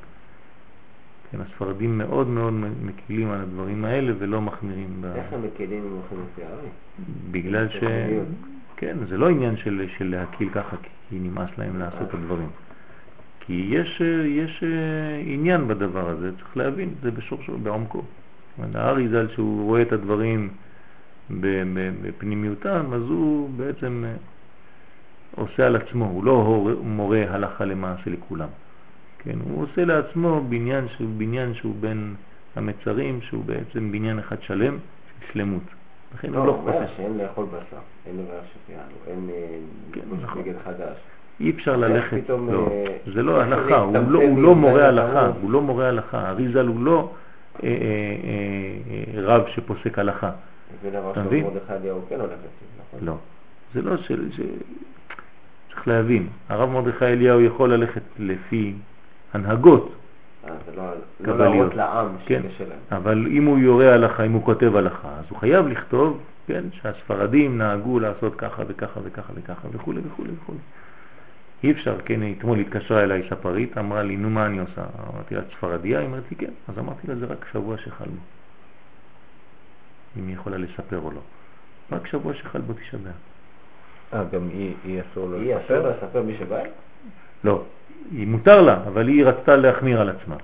[1.31, 5.03] כן, הספרדים מאוד מאוד מקילים על הדברים האלה ולא מחמירים.
[5.15, 6.67] איך הם אם הולכים לפי הארי?
[7.31, 7.83] בגלל ש...
[8.77, 10.75] כן, זה לא עניין של, של להקיל ככה
[11.09, 12.49] כי נמאס להם לעשות את הדברים.
[13.39, 18.01] כי יש, יש אה, עניין בדבר הזה, צריך להבין, זה בשורשו, בעומקו.
[18.75, 20.49] הארי ז"ל שהוא רואה את הדברים
[22.01, 24.13] בפנימיותם, אז הוא בעצם אה,
[25.35, 28.49] עושה על עצמו, הוא לא מורה הלכה למעשה לכולם.
[29.27, 32.15] כן, הוא עושה לעצמו בניין שהוא בניין שהוא בין
[32.55, 35.63] המצרים, שהוא בעצם בניין אחד שלם של שלמות.
[36.15, 36.87] לכן לא, הוא לא הוא אומר.
[36.97, 39.57] שאין לאכול בשר, אין לבעיה שפיאנו, אין אה,
[39.91, 40.41] כן, נכון.
[40.41, 40.97] נגד חדש.
[41.39, 44.99] אי אפשר ללכת, לא, אה, זה לא הלכה, הוא לא, הוא לא מי"ז מורה בתמוז?
[44.99, 47.11] הלכה, הוא לא מורה הלכה, אריזל הוא לא
[47.63, 47.75] אה, אה,
[49.17, 50.31] אה, רב שפוסק הלכה,
[50.83, 51.43] ולרב אתה של מבין?
[51.43, 52.99] מרדכי אליהו כן הולך לפי, נכון?
[53.07, 53.15] לא,
[53.73, 54.11] זה לא ש...
[55.73, 58.73] צריך להבין, הרב מרדכי אליהו יכול ללכת לפי
[59.33, 59.91] הנהגות,
[60.45, 60.83] אה, זה לא
[61.19, 61.39] לא קבליות.
[61.39, 62.41] להראות לעם כן.
[62.91, 67.57] אבל אם הוא יורה הלכה, אם הוא כותב הלכה, אז הוא חייב לכתוב, כן, שהספרדים
[67.57, 70.53] נהגו לעשות ככה וככה וככה וככה וכו' וכו' וכו'.
[71.63, 74.85] אי אפשר, כן, אתמול התקשרה אליי ספרית, אמרה לי, נו מה אני עושה?
[75.13, 75.99] אמרתי לה, את ספרדיה?
[75.99, 76.51] היא אומרת לי, כן.
[76.67, 78.21] אז אמרתי לה, זה רק שבוע שחל בו.
[80.19, 81.21] אם היא יכולה לספר או לא.
[81.91, 83.13] רק שבוע שחל בו תשעה באב.
[84.13, 85.81] אה, גם היא היא אסור לו היא אסור לספר?
[85.81, 86.61] לה לספר מי שבא?
[87.43, 87.63] לא,
[88.11, 90.35] היא מותר לה, אבל היא רצתה להחמיר על עצמה.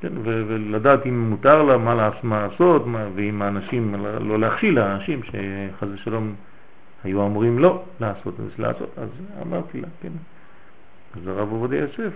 [0.00, 5.20] כן, ולדעת אם מותר לה, מה, לעש, מה לעשות, מה, ואם האנשים, לא להכשיל לאנשים
[5.22, 6.34] שחז ושלום
[7.04, 9.08] היו אמורים לא לעשות אז לעשות, אז
[9.42, 10.12] אמרתי לה, כן.
[11.16, 12.12] אז הרב עובדיה יוסף,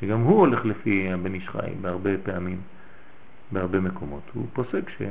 [0.00, 2.60] שגם הוא הולך לפי הבן איש חי בהרבה פעמים,
[3.52, 5.02] בהרבה מקומות, הוא פוסק ש...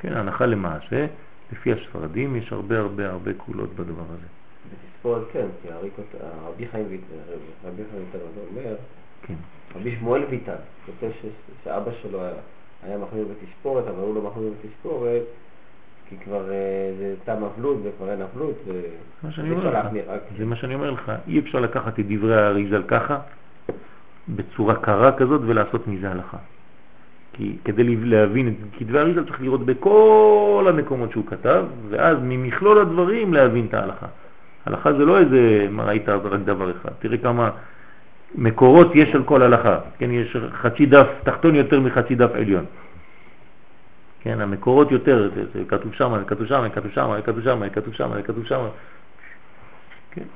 [0.00, 1.06] כן, הנחה למעשה,
[1.52, 4.26] לפי הספרדים יש הרבה הרבה הרבה קולות בדבר הזה.
[4.98, 5.90] בתספורת כן, כי רבי
[6.66, 6.86] חיים
[7.64, 8.18] רבי חיים ויטל
[8.50, 8.74] אומר,
[9.22, 9.34] כן.
[9.76, 10.54] רבי שמואל ויטל,
[10.86, 11.10] כותב
[11.64, 12.20] שאבא שלו
[12.82, 15.22] היה מחמיר בתספורת, אבל הוא לא מחמיר בתספורת,
[16.08, 18.54] כי כבר אה, זה תם אבלות וכבר אין אבלות,
[19.50, 19.86] אומר לך,
[20.38, 23.18] זה מה שאני אומר לך, אי אפשר לקחת את דברי האריזל ככה,
[24.28, 26.38] בצורה קרה כזאת ולעשות מזה הלכה.
[27.32, 33.34] כי כדי להבין את כתבי האריזל צריך לראות בכל המקומות שהוא כתב, ואז ממכלול הדברים
[33.34, 34.06] להבין את ההלכה.
[34.68, 37.50] הלכה זה לא איזה, מה ראית רק דבר אחד, תראה כמה
[38.34, 42.64] מקורות יש על כל הלכה, כן, יש חצי דף תחתון יותר מחצי דף עליון.
[44.20, 47.42] כן, המקורות יותר, זה, זה כתוב שם, זה כתוב שם, זה כתוב שם, זה כתוב
[47.42, 48.66] שם, זה כתוב שם, זה כתוב שם.
[50.10, 50.28] כן.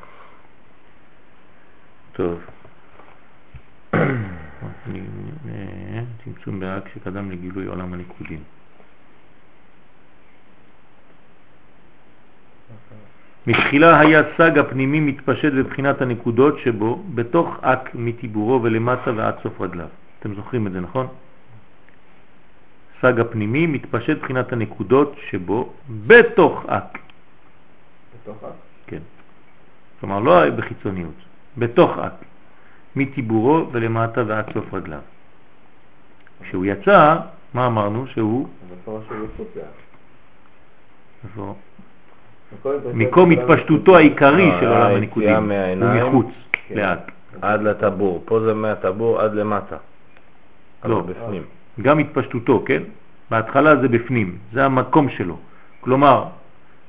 [2.13, 2.41] טוב.
[6.25, 8.43] צמצום באק שקדם לגילוי עולם הנקודים.
[13.47, 19.87] מתחילה היה סג הפנימי מתפשט בבחינת הנקודות שבו, בתוך אק מטיבורו ולמטה ועד סוף רגליו.
[20.21, 21.07] אתם זוכרים את זה, נכון?
[23.03, 25.73] סג הפנימי מתפשט בחינת הנקודות שבו,
[26.07, 26.99] בתוך אק.
[28.23, 28.51] בתוך אק?
[28.87, 29.03] כן.
[30.01, 31.15] כלומר, לא בחיצוניות,
[31.59, 32.25] בתוך אק.
[32.97, 35.01] מטיבורו ולמטה ועד סוף רגליו.
[36.43, 37.17] כשהוא יצא,
[37.55, 38.07] מה אמרנו?
[38.07, 38.49] שהוא...
[41.25, 41.55] איפה?
[42.95, 46.75] מקום התפשטותו העיקרי לא, של עולם הניקודים, הוא מחוץ כן.
[46.75, 47.11] לאט.
[47.43, 49.77] עד לטבור, פה זה מהטבור עד למטה.
[50.85, 51.43] לא, בפנים.
[51.83, 52.83] גם התפשטותו, כן?
[53.31, 55.37] בהתחלה זה בפנים, זה המקום שלו.
[55.81, 56.25] כלומר,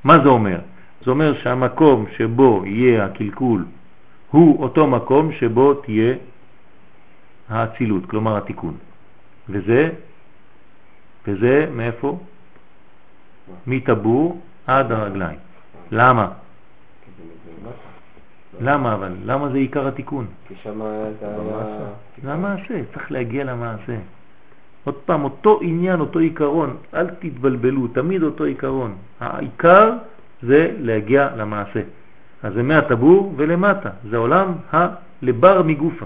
[0.03, 0.60] מה זה אומר?
[1.06, 3.65] זה אומר שהמקום שבו יהיה הקלקול
[4.31, 6.15] הוא אותו מקום שבו תהיה
[7.49, 8.73] האצילות, כלומר התיקון.
[9.49, 9.90] וזה,
[11.27, 12.18] וזה מאיפה?
[13.68, 15.40] מטבור עד הרגליים.
[15.94, 16.28] למה?
[18.61, 19.11] למה אבל?
[19.26, 20.26] למה זה עיקר התיקון?
[20.48, 21.10] כי שם היה...
[22.24, 23.98] למעשה, צריך להגיע למעשה.
[24.84, 28.95] עוד פעם, אותו עניין, אותו עיקרון, אל תתבלבלו, תמיד אותו עיקרון.
[29.20, 29.91] העיקר
[30.41, 31.82] זה להגיע למעשה.
[32.44, 36.06] אז זה מהטבור ולמטה, זה עולם הלבר מגופה.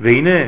[0.00, 0.38] והנה,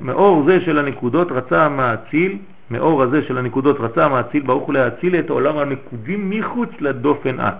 [0.00, 2.38] מאור זה של הנקודות רצה המאציל,
[2.70, 7.54] מאור הזה של הנקודות רצה המאציל ברוך הוא להציל את עולם הנקודים מחוץ לדופן את.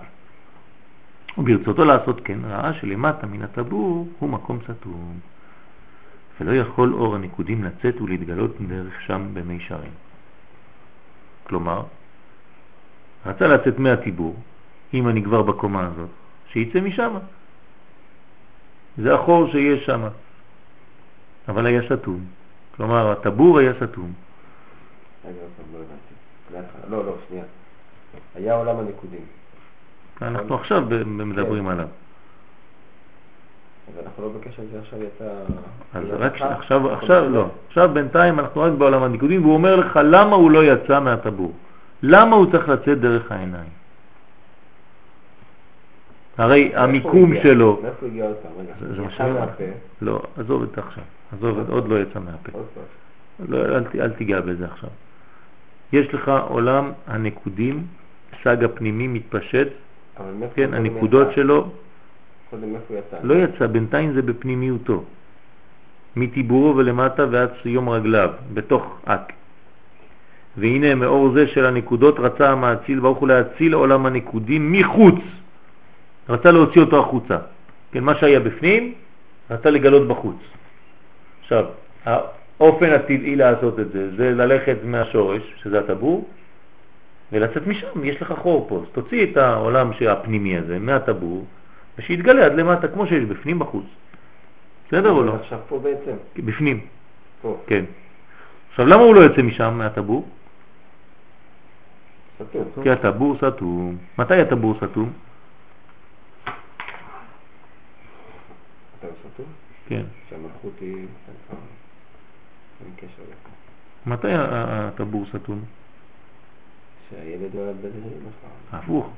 [1.38, 5.18] וברצותו לעשות כן ראה שלמטה מן הטבור הוא מקום סתום,
[6.40, 9.92] ולא יכול אור הנקודים לצאת ולהתגלות דרך שם במי שרים.
[11.46, 11.82] כלומר,
[13.26, 14.36] רצה לצאת מהטיבור,
[14.94, 16.08] אם אני כבר בקומה הזאת,
[16.48, 17.12] שיצא משם.
[18.98, 20.02] זה החור שיש שם.
[21.48, 22.20] אבל היה סתום.
[22.76, 24.12] כלומר, הטבור היה סתום.
[26.90, 27.44] לא, לא, שנייה.
[28.34, 29.20] היה עולם הנקודים.
[30.22, 31.86] אנחנו עכשיו מדברים עליו.
[33.88, 35.24] אז אנחנו לא בקשר לזה עכשיו יצא...
[35.94, 37.46] אז רק עכשיו, עכשיו לא.
[37.68, 41.52] עכשיו בינתיים אנחנו רק בעולם הנקודים, והוא אומר לך למה הוא לא יצא מהטבור.
[42.02, 43.70] למה הוא צריך לצאת דרך העיניים?
[46.38, 47.80] הרי המיקום שלו...
[47.82, 48.52] מאיפה הוא הגיע עוד פעם?
[48.58, 49.46] רגע, זה מה שאני אומר.
[50.02, 51.04] לא, עזוב את עכשיו.
[51.32, 52.58] עזוב, עוד לא יצא מהפה.
[53.48, 53.58] לא,
[54.00, 54.90] אל תיגע בזה עכשיו.
[55.93, 57.86] יש לך עולם הנקודים,
[58.44, 59.69] סג הפנימי מתפשט,
[60.55, 61.36] כן, הנקודות יצא?
[61.36, 61.70] שלו
[62.51, 63.16] קודם איפה יצא?
[63.23, 65.05] לא יצא, בינתיים זה בפנימיותו.
[66.16, 69.32] מטיבורו ולמטה ועד יום רגליו, בתוך אק.
[70.56, 75.20] והנה מאור זה של הנקודות רצה המאציל ברוך הוא להציל עולם הנקודים מחוץ.
[76.28, 77.39] רצה להוציא אותו החוצה.
[77.93, 78.94] כן, מה שהיה בפנים,
[79.51, 80.36] רצה לגלות בחוץ.
[81.40, 81.64] עכשיו,
[82.62, 86.28] האופן הטבעי לעשות את זה, זה ללכת מהשורש, שזה הטבור,
[87.32, 88.82] ולצאת משם, יש לך חור פה.
[88.82, 91.44] אז תוציא את העולם הפנימי הזה מהטבור,
[91.98, 93.84] ושיתגלה עד למטה, כמו שיש בפנים בחוץ.
[94.89, 95.34] בסדר או לא?
[95.34, 96.16] עכשיו פה בעצם.
[96.36, 96.80] בפנים.
[97.43, 97.56] פה.
[97.66, 97.84] כן.
[98.70, 100.28] עכשיו, למה הוא לא יוצא משם, מהטבור?
[102.36, 102.82] סתום.
[102.82, 103.97] כי הטבור סתום.
[104.18, 105.12] מתי הטבור סתום?
[109.89, 110.02] כן.
[110.30, 111.06] שהמלכות היא...
[113.02, 113.34] קשר לזה.
[114.06, 115.60] מתי הטבור סתום?
[117.10, 118.78] שהילד נולד בזה נכון.
[118.78, 119.10] הפוך.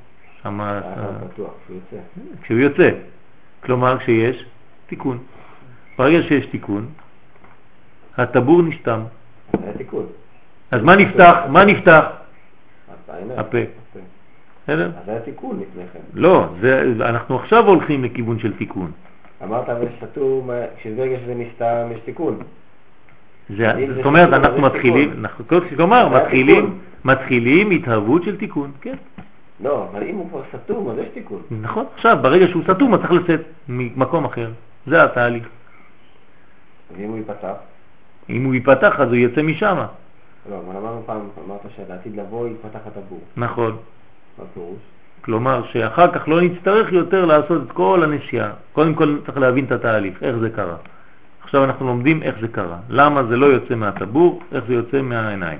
[0.43, 0.81] שם...
[1.33, 1.97] פתוח, כשהוא יוצא.
[2.43, 2.91] כשהוא יוצא.
[3.63, 4.45] כלומר, כשיש
[4.87, 5.19] תיקון.
[5.99, 6.87] ברגע שיש תיקון,
[8.17, 9.01] הטבור נשתם.
[9.63, 10.07] היה תיקון.
[10.71, 11.37] אז מה נפתח?
[11.49, 12.05] מה נפתח?
[13.37, 13.59] הפה.
[14.65, 14.91] בסדר?
[15.03, 16.01] אז היה תיקון לפני כן.
[16.15, 16.49] לא,
[17.01, 18.93] אנחנו עכשיו הולכים לכיוון של תיקון.
[19.43, 22.39] אמרת אבל סתום, כשברגע שזה נסתם יש תיקון.
[23.51, 25.25] זאת אומרת, אנחנו מתחילים,
[25.77, 26.79] כלומר, מתחילים.
[27.05, 28.95] מתחילים התהוות של תיקון, כן.
[29.61, 31.43] לא, אבל אם הוא כבר סתום, אז יש תיקון.
[31.51, 34.51] נכון, עכשיו, ברגע שהוא סתום, הוא צריך לצאת ממקום אחר.
[34.87, 35.45] זה התהליך.
[36.91, 37.55] אז אם הוא ייפתח,
[38.31, 39.77] אם הוא ייפתח, אז הוא יצא משם.
[40.51, 43.21] לא, אבל אמרנו פעם, אמרת שלעתיד לבוא יתפתח הטבור.
[43.37, 43.77] נכון.
[44.39, 44.79] מה פירוש?
[45.21, 48.51] כלומר, שאחר כך לא נצטרך יותר לעשות את כל הנסיעה.
[48.73, 50.77] קודם כל צריך להבין את התהליך, איך זה קרה.
[51.55, 52.79] עכשיו אנחנו לומדים איך זה קרה.
[52.89, 55.59] למה זה לא יוצא מהטבור, איך זה יוצא מהעיניים,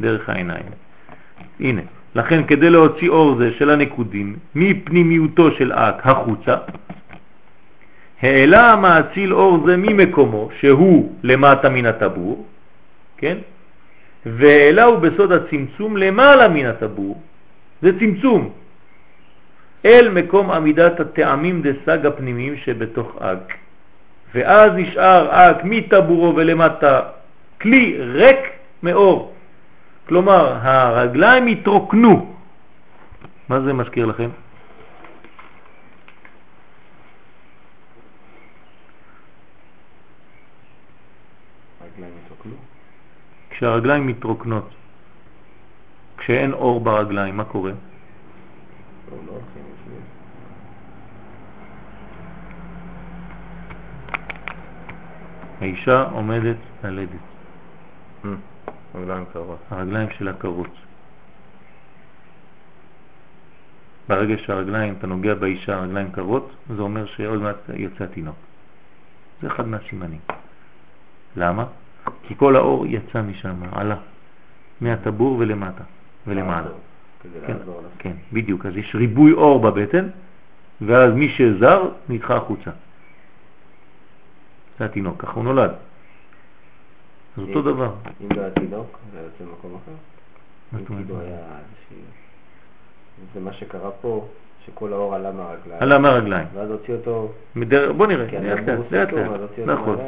[0.00, 0.72] דרך העיניים.
[1.60, 1.80] הנה,
[2.14, 6.56] לכן כדי להוציא אור זה של הנקודים מפנימיותו של אק החוצה,
[8.22, 12.46] העלה המאציל אור זה ממקומו, שהוא למטה מן הטבור,
[13.16, 13.36] כן?
[14.26, 17.20] והעלהו בסוד הצמצום למעלה מן הטבור,
[17.82, 18.50] זה צמצום,
[19.84, 23.65] אל מקום עמידת הטעמים דסג הפנימיים שבתוך אג.
[24.36, 27.00] ואז נשאר אג מטבורו ולמטה
[27.60, 28.38] כלי ריק
[28.82, 29.32] מאור.
[30.08, 32.34] כלומר, הרגליים התרוקנו.
[33.48, 34.28] מה זה מזכיר לכם?
[43.50, 44.68] כשהרגליים מתרוקנות,
[46.16, 47.70] כשאין אור ברגליים, מה קורה?
[47.70, 50.00] לא, לא הולכים בשביל.
[55.60, 57.10] האישה עומדת ללדת,
[58.24, 58.28] Hmm,
[58.94, 59.58] רגליים קרות.
[59.70, 60.70] הרגליים שלה קרות.
[64.08, 68.36] ברגע שהרגליים, אתה נוגע באישה, הרגליים קרות, זה אומר שעוד מעט יוצא התינוק.
[69.42, 70.20] זה אחד מהסימנים.
[71.36, 71.64] למה?
[72.22, 73.96] כי כל האור יצא משם, עלה,
[74.80, 75.84] מהטבור ולמטה,
[76.26, 76.68] ולמעלה.
[77.46, 77.56] כן.
[77.98, 78.66] כן, בדיוק.
[78.66, 80.08] אז יש ריבוי אור בבטן,
[80.80, 82.70] ואז מי שזר נדחה החוצה.
[84.78, 85.70] זה התינוק, ככה הוא נולד.
[87.36, 87.92] אז אותו דבר.
[88.20, 89.92] אם לא היה תינוק, זה יוצא במקום אחר.
[90.72, 91.06] מה זאת אומרת?
[91.06, 91.20] כאילו.
[93.34, 94.28] זה מה שקרה פה,
[94.66, 95.82] שכל האור עלה מהרגליים.
[95.82, 96.46] עלה מהרגליים.
[96.54, 97.32] ואז הוציא אותו.
[97.96, 99.08] בוא נראה, כי לאט לאט,
[99.66, 99.98] נכון.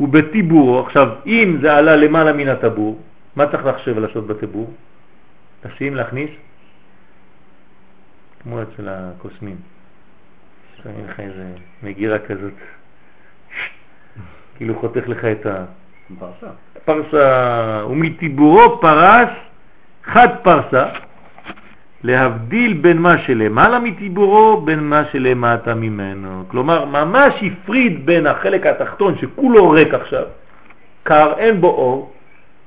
[0.00, 3.00] ובטיבורו, עכשיו, אם זה עלה למעלה מן הטבור,
[3.36, 4.70] מה צריך לחשב ולעשות בטיבור?
[5.64, 6.30] לשים, להכניס?
[8.42, 9.56] כמו אצל הקוסמים.
[10.82, 11.52] שמים לך איזה
[11.82, 12.52] מגירה כזאת,
[14.60, 15.64] כאילו חותך לך את ה...
[16.18, 16.46] פרסה.
[16.84, 19.28] פרסה, ומטיבורו פרס
[20.04, 20.86] חד פרסה,
[22.04, 26.44] להבדיל בין מה שלמעלה מטיבורו בין מה שלמטה ממנו.
[26.48, 30.24] כלומר, ממש הפריד בין החלק התחתון שכולו ריק עכשיו,
[31.02, 32.12] קר, אין בו אור,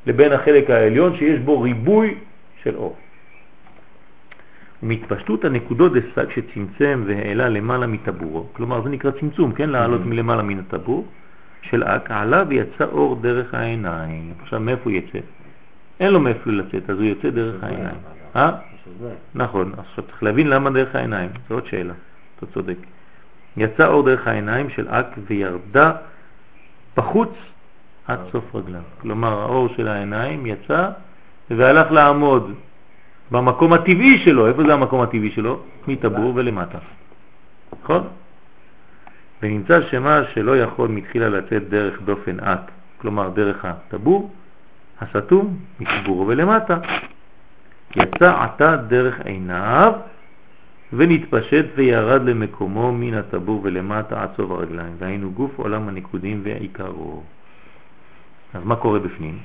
[0.06, 2.16] לבין החלק העליון שיש בו ריבוי
[2.64, 2.96] של אור.
[4.84, 9.70] ומתפשטות הנקודות דסק שצמצם והעלה למעלה מטבורו, כלומר זה נקרא צמצום, כן?
[9.70, 11.06] לעלות מלמעלה מן הטבור
[11.70, 14.34] של אק, עלה ויצא אור דרך העיניים.
[14.42, 15.20] עכשיו מאיפה הוא יצא?
[16.00, 17.98] אין לו מאיפה לצאת, אז הוא יוצא דרך העיניים.
[18.36, 18.52] אה?
[19.36, 21.94] נכון, עכשיו צריך להבין למה דרך העיניים, זו עוד שאלה,
[22.38, 22.78] אתה צודק.
[23.58, 25.92] יצא אור דרך העיניים של אק וירדה
[26.98, 27.30] בחוץ
[28.08, 28.82] עד סוף רגליו.
[29.02, 30.90] כלומר, האור של העיניים יצא
[31.50, 32.54] והלך לעמוד
[33.32, 34.48] במקום הטבעי שלו.
[34.48, 35.60] איפה זה המקום הטבעי שלו?
[35.88, 36.78] מטבור ולמטה.
[37.84, 38.08] נכון?
[39.44, 44.32] ונמצא שמה שלא יכול מתחילה לצאת דרך דופן אק, כלומר דרך הטבור,
[45.02, 46.78] הסתום מטבור ולמטה.
[47.96, 49.94] יצא עתה דרך עיניו
[50.94, 57.24] ונתפשט וירד למקומו מן הטבור ולמטה עד סוף הרגליים, והיינו גוף עולם הנקודים ועיקרו.
[58.54, 59.38] אז מה קורה בפנים?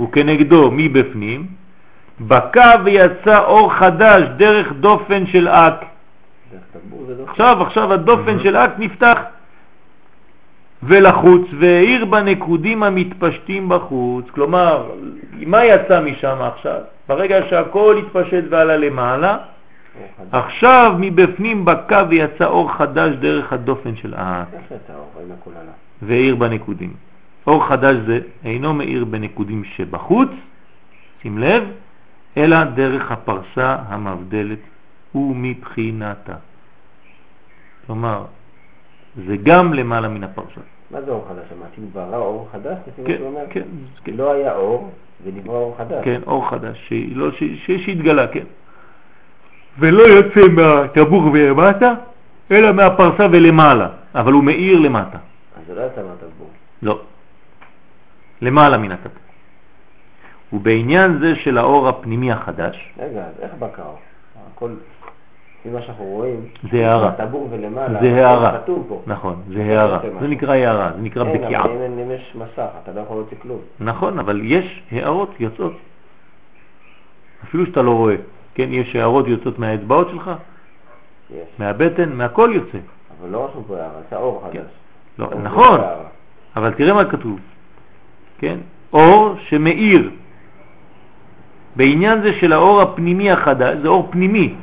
[0.00, 1.46] וכנגדו מבפנים
[2.20, 5.84] בקע ויצא אור חדש דרך דופן של אק.
[6.52, 7.30] דרך טבור זה דופן.
[7.30, 9.18] עכשיו, עכשיו הדופן של אק נפתח
[10.82, 14.30] ולחוץ והאיר בנקודים המתפשטים בחוץ.
[14.30, 14.90] כלומר,
[15.46, 16.80] מה יצא משם עכשיו?
[17.08, 19.38] ברגע שהכל התפשט ועלה למעלה.
[20.32, 24.92] עכשיו מבפנים בקע ויצא אור חדש דרך הדופן של יצא
[25.60, 25.72] עלה.
[26.02, 26.92] והאיר בנקודים.
[27.46, 30.28] אור חדש זה אינו מאיר בנקודים שבחוץ,
[31.22, 31.62] שים לב,
[32.36, 34.58] אלא דרך הפרסה המבדלת
[35.14, 36.36] ומבחינתה.
[37.86, 38.24] כלומר,
[39.26, 40.60] זה גם למעלה מן הפרסה.
[40.92, 41.44] מה זה אור חדש?
[41.58, 42.78] אמרתי, הוא ברא אור חדש?
[43.06, 43.16] כן?
[43.50, 43.62] כן,
[44.04, 44.90] כן, לא היה אור,
[45.24, 46.04] ונברא אור חדש.
[46.04, 48.44] כן, אור חדש, שלא, שהתגלה, כן.
[49.78, 51.94] ולא יוצא מהטבור ולמטה,
[52.50, 55.18] אלא מהפרסה ולמעלה, אבל הוא מאיר למטה.
[55.56, 56.50] אז זה לא יצא מהטבור.
[56.82, 57.00] לא.
[58.42, 59.22] למעלה מן הטבור.
[60.52, 63.98] ובעניין זה של האור הפנימי החדש, רגע, אז איך בקע אור?
[65.62, 66.40] כל, לפי מה שאנחנו רואים,
[66.72, 67.08] זה הערה.
[67.08, 68.58] הטבור ולמעלה, זה הערה.
[68.62, 69.02] כתוב פה.
[69.06, 69.98] נכון, זה הערה.
[70.20, 70.26] זה.
[70.28, 71.64] נקרא הערה, זה נקרא כן, בקיעה.
[71.64, 73.58] אבל אם אין- יש מסך, אתה לא יכול להוציא כלום.
[73.80, 75.72] נכון, אבל יש הערות יוצאות.
[77.44, 78.14] אפילו שאתה לא רואה.
[78.54, 80.30] כן, יש הערות יוצאות מהאצבעות שלך,
[81.30, 81.38] יש.
[81.58, 82.78] מהבטן, מהכל יוצא.
[83.20, 84.58] אבל לא רשום פה הערה, זה האור כן.
[84.58, 84.70] חדש.
[85.18, 85.80] לא, נכון.
[86.56, 87.40] אבל תראה מה כתוב.
[88.38, 88.58] כן?
[88.92, 90.10] אור שמאיר.
[91.76, 94.54] בעניין זה של האור הפנימי החדש, זה אור פנימי.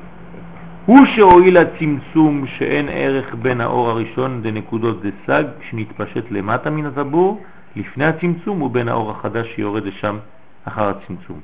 [0.90, 7.44] הוא שהועיל הצמצום שאין ערך בין האור הראשון לנקודות דסג שנתפשט למטה מן הטבור
[7.76, 10.18] לפני הצמצום ובין האור החדש שיורד לשם
[10.64, 11.40] אחר הצמצום.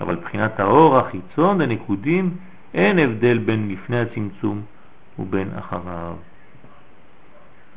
[0.00, 2.36] אבל מבחינת האור החיצון לנקודים
[2.74, 4.62] אין הבדל בין לפני הצמצום
[5.18, 6.14] ובין אחריו.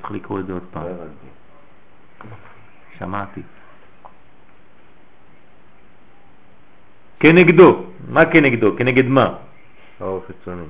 [0.01, 0.83] צריך לקרוא את זה עוד פעם.
[0.83, 2.35] לא.
[2.99, 3.41] שמעתי.
[7.19, 8.77] כנגדו, מה כנגדו?
[8.77, 9.33] כנגד מה?
[9.99, 10.63] האור חיצוני.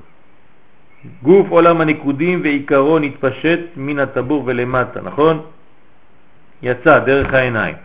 [1.24, 5.42] גוף עולם הניקודים ועיקרו נתפשט מן הטבור ולמטה, נכון?
[6.62, 7.76] יצא דרך העיניים.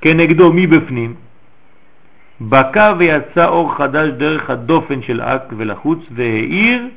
[0.00, 1.14] כנגדו מבפנים,
[2.40, 6.88] בקע ויצא אור חדש דרך הדופן של אק ולחוץ והאיר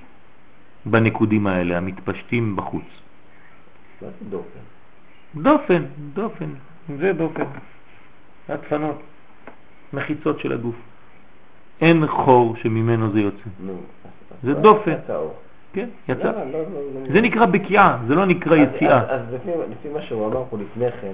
[0.85, 2.84] בנקודים האלה המתפשטים בחוץ.
[4.30, 4.60] דופן?
[5.35, 5.84] דופן,
[6.14, 6.49] דופן,
[6.99, 7.44] זה דופן.
[8.49, 9.02] הדפנות,
[9.94, 10.76] מחיצות של הגוף.
[11.81, 13.49] אין חור שממנו זה יוצא.
[13.60, 13.81] נו.
[14.44, 14.95] זה דופן.
[15.73, 16.23] כן, יצא.
[16.23, 17.13] לא, לא, לא.
[17.13, 19.01] זה נקרא בקיעה, זה לא נקרא יציאה.
[19.09, 21.11] אז- לפי- מה שהוא אמר פה לפני כן,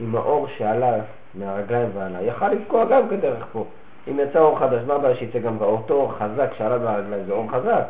[0.00, 0.92] עם האור שעלה
[1.34, 3.64] מהרגליים ועלה, יכל לפגוע גם כדרך פה.
[4.10, 7.22] אם יצא אור חדש, מה הבעיה שיצא גם אותו אור חזק שעלה מהרגליים?
[7.26, 7.84] זה אור חזק.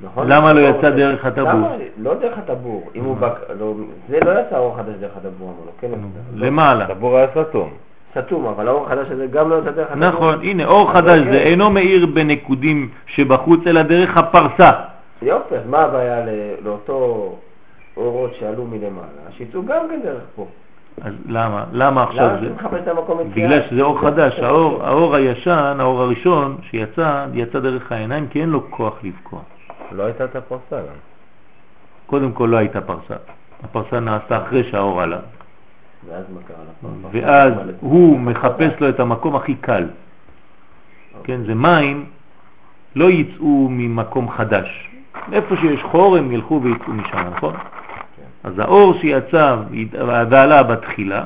[0.00, 0.28] נכון?
[0.28, 1.48] למה לא יצא דרך הטבור?
[1.50, 1.72] למה?
[1.98, 2.90] לא דרך הטבור.
[2.94, 3.32] אם הוא בק...
[3.58, 3.74] לא,
[4.08, 5.88] זה לא יצא אור חדש דרך הטבור, לו, כן?
[5.90, 6.46] לא.
[6.46, 6.84] למעלה.
[6.84, 7.70] הטבור היה סתום.
[8.18, 10.08] סתום, אבל האור החדש הזה גם לא יצא דרך הטבור.
[10.08, 11.32] נכון, הנה, אור חדש אוקיי.
[11.32, 14.70] זה אינו מאיר בנקודים שבחוץ, אלא דרך הפרסה.
[15.22, 16.24] יופי, אז מה הבעיה
[16.64, 17.36] לאותו
[17.96, 19.30] אורות שעלו מלמעלה?
[19.30, 20.46] שיצאו גם כן דרך פה.
[21.02, 21.64] אז למה?
[21.72, 22.46] למה עכשיו למה זה?
[22.46, 23.46] אתה מחפש את המקום יציאה?
[23.46, 28.48] בגלל שזה אור חדש, האור, האור הישן, האור הראשון שיצא, יצא דרך העיניים כי אין
[28.48, 29.40] לו כוח לבקוע.
[29.92, 30.94] לא הייתה את הפרסה גם.
[32.06, 33.14] קודם כל לא הייתה פרסה.
[33.64, 35.18] הפרסה נעשתה אחרי שהאור עלה.
[36.08, 37.10] ואז מה קרה?
[37.12, 39.86] ואז הוא מחפש לו את המקום הכי קל.
[41.24, 42.06] כן, זה מים
[42.94, 44.87] לא יצאו ממקום חדש.
[45.32, 47.54] איפה שיש חור הם ילכו ויצאו משם, נכון?
[48.44, 49.56] אז האור שיצא
[50.08, 51.24] ועלה בתחילה,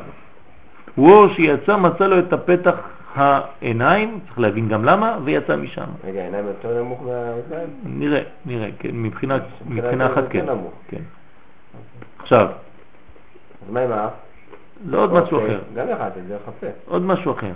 [0.94, 2.74] הוא אור שיצא, מצא לו את הפתח
[3.14, 5.84] העיניים, צריך להבין גם למה, ויצא משם.
[6.04, 7.68] רגע, העיניים יותר נמוך מהאוזניים?
[7.84, 10.46] נראה, נראה, כן, מבחינה, מבחינה אחת כן.
[10.88, 11.02] כן.
[12.18, 12.48] עכשיו,
[13.66, 14.10] אז מה עם האף?
[14.90, 15.60] זה עוד משהו אוקיי, אחר.
[15.74, 16.66] גם יכלת, זה יחפה.
[16.86, 17.52] עוד משהו אחר.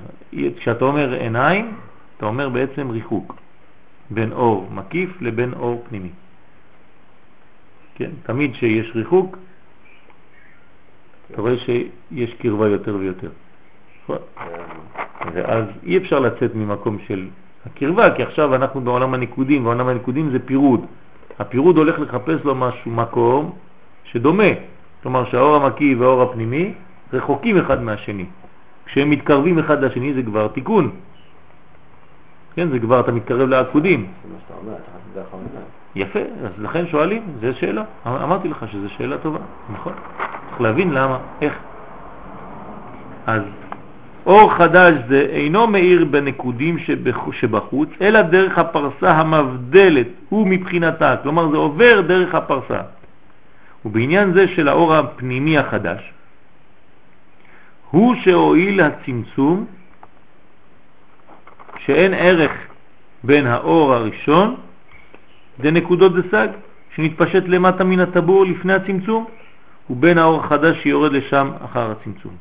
[0.57, 1.75] כשאתה אומר עיניים,
[2.17, 3.37] אתה אומר בעצם ריחוק
[4.11, 6.11] בין אור מקיף לבין אור פנימי.
[7.97, 9.37] כן, תמיד שיש ריחוק,
[11.31, 13.31] אתה רואה שיש קרבה יותר ויותר.
[15.33, 17.29] ואז אי אפשר לצאת ממקום של
[17.67, 20.87] הקרבה, כי עכשיו אנחנו בעולם הניקודים, בעולם הניקודים זה פירוד.
[21.39, 23.53] הפירוד הולך לחפש לו משהו, מקום
[24.05, 24.51] שדומה.
[25.03, 26.73] כלומר שהאור המקיף והאור הפנימי
[27.13, 28.27] רחוקים אחד מהשני.
[28.87, 30.91] כשהם מתקרבים אחד לשני זה כבר תיקון.
[32.55, 34.01] כן, זה כבר אתה מתקרב לעקודים.
[34.01, 35.86] זה מה שאתה אומר, אתה חושב האוזניים.
[35.97, 37.83] יפה, אז לכן שואלים, זו שאלה.
[38.07, 39.39] אמ- אמרתי לך שזו שאלה טובה,
[39.73, 39.93] נכון.
[40.49, 41.55] צריך להבין למה, איך.
[43.27, 43.43] אז
[44.27, 51.51] אור חדש זה אינו מאיר בנקודים שבח- שבחוץ, אלא דרך הפרסה המבדלת, הוא מבחינתה, כלומר
[51.51, 52.81] זה עובר דרך הפרסה.
[53.85, 56.13] ובעניין זה של האור הפנימי החדש,
[57.91, 59.67] הוא שהועיל הצמצום
[61.79, 62.53] שאין ערך
[63.25, 64.57] בין האור הראשון
[65.59, 66.49] לנקודות דסג
[66.95, 69.27] שנתפשט למטה מן הטבור לפני הצמצום
[69.91, 72.37] ובין האור החדש שיורד לשם אחר הצמצום.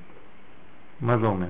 [1.02, 1.48] מה זה אומר?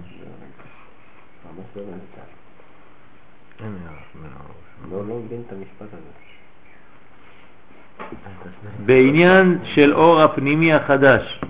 [8.85, 11.41] בעניין של אור הפנימי החדש,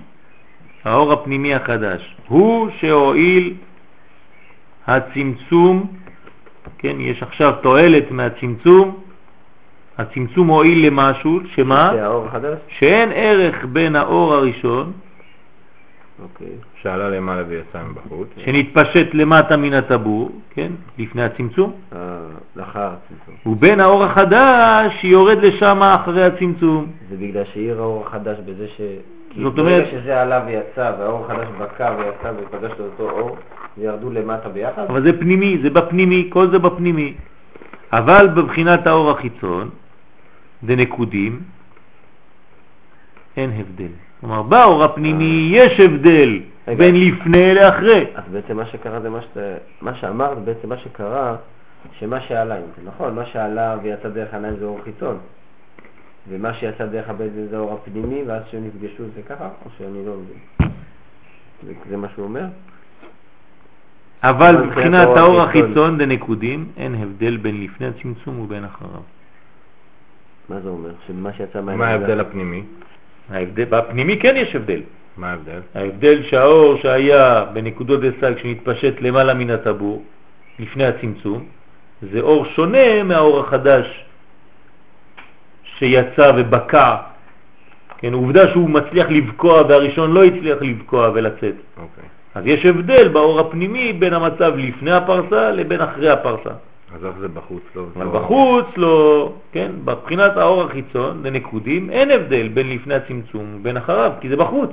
[0.84, 3.54] האור הפנימי החדש, הוא שהועיל
[4.88, 5.94] הצמצום,
[6.78, 9.05] כן, יש עכשיו תועלת מהצמצום,
[9.98, 11.92] הצמצום הועיל למשהו, שמה?
[12.68, 14.92] שאין ערך בין האור הראשון,
[16.24, 16.48] אוקיי.
[16.82, 18.28] שעלה למעלה ויצא מבחוץ.
[18.38, 22.00] שנתפשט למטה מן הטבור, כן, לפני הצמצום, אה,
[22.56, 23.54] לאחר הצמצום.
[23.54, 26.88] ובין האור החדש שיורד לשם אחרי הצמצום.
[27.10, 28.82] זה בגלל שעיר האור החדש בזה ש...
[29.42, 33.38] זאת אומרת- שזה עלה ויצא, והאור החדש בקע ויצא ופגש לאותו אור,
[33.78, 34.86] וירדו למטה ביחד?
[34.90, 37.14] אבל זה פנימי, זה בפנימי, כל זה בפנימי.
[37.94, 39.70] אבל בבחינת האור החיצון,
[40.64, 41.40] דנקודים,
[43.38, 43.92] אין הבדל.
[44.20, 46.78] כלומר, באור הפנימי יש הבדל רגע.
[46.78, 48.06] בין לפני לאחרי.
[48.16, 49.38] אז בעצם מה שקרה זה מה, שת...
[49.82, 51.36] מה שאמרת, בעצם מה שקרה,
[52.00, 55.18] שמה שעלה, נכון, מה שעלה ויצא דרך העיניים זה אור חיצון,
[56.30, 60.14] ומה שיצא דרך הבטן זה אור הפנימי, ואז שהם נפגשו זה ככה, או שאני לא
[60.14, 60.70] מבין?
[61.64, 62.46] זה, זה מה שהוא אומר?
[64.24, 65.42] אבל מבחינת האור.
[65.42, 69.02] החיצון דנקודים, אין הבדל בין לפני הצמצום ובין אחריו.
[70.50, 70.90] מה זה אומר?
[71.08, 71.80] שמה שיצא מהעיניים...
[71.80, 72.64] מה ההבדל הפנימי?
[73.30, 74.82] ההבדל, בפנימי כן יש הבדל.
[75.18, 75.60] מה ההבדל?
[75.76, 80.04] ההבדל שהאור שהיה בנקודות דסג שנתפשט למעלה מן הטבור,
[80.60, 81.46] לפני הצמצום,
[82.12, 84.06] זה אור שונה מהאור החדש
[85.64, 86.96] שיצא ובקע.
[87.98, 91.56] כן, עובדה שהוא מצליח לבקוע והראשון לא הצליח לבקוע ולצאת.
[91.78, 92.04] אוקיי.
[92.36, 96.50] אז יש הבדל באור הפנימי בין המצב לפני הפרסה לבין אחרי הפרסה.
[96.96, 97.64] אז איך זה בחוץ?
[97.76, 103.56] לא, אבל לא- בחוץ לא, כן, בבחינת האור החיצון, לנקודים, אין הבדל בין לפני הצמצום
[103.56, 104.70] ובין אחריו, כי זה בחוץ.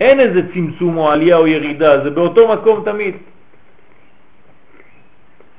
[0.00, 3.14] אין איזה צמצום או עלייה או ירידה, זה באותו מקום תמיד.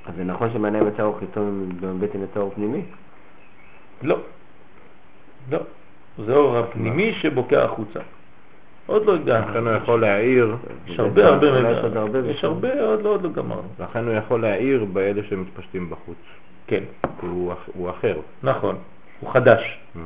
[0.05, 2.81] אז זה נכון שמעיניים יצא אור חיצון ובבטן יצא אור פנימי?
[4.01, 4.17] לא,
[5.51, 5.59] לא.
[6.25, 7.99] זה אור הפנימי שבוקע החוצה.
[8.87, 9.49] עוד לא הגענו.
[9.49, 10.55] לכן הוא יכול להעיר,
[10.87, 11.53] יש הרבה הרבה, יש
[11.95, 12.47] הרבה יש ושם.
[12.47, 13.67] הרבה, עוד לא, עוד לא גמרנו.
[13.79, 16.17] לכן הוא יכול להעיר באלה שמתפשטים בחוץ.
[16.67, 16.83] כן,
[17.19, 18.17] כי הוא, אח- הוא אחר.
[18.43, 18.75] נכון,
[19.19, 19.79] הוא חדש.
[19.95, 19.99] Mm.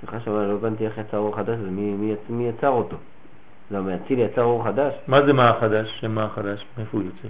[0.00, 2.96] סליחה שאולי לא הבנתי איך יצא אור חדש, ומי מי, יצ- מי יצר אותו?
[3.70, 4.94] למה אצילי יצר אור חדש?
[5.06, 5.98] מה זה מה החדש?
[6.00, 6.64] שמה החדש?
[6.78, 7.28] מאיפה הוא יוצא?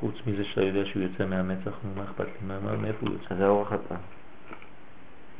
[0.00, 2.46] חוץ מזה שאתה יודע שהוא יוצא מהמצח, מה אכפת לי?
[2.48, 3.34] מה- מה- מאיפה הוא יוצא?
[3.34, 3.98] זה האור החדש.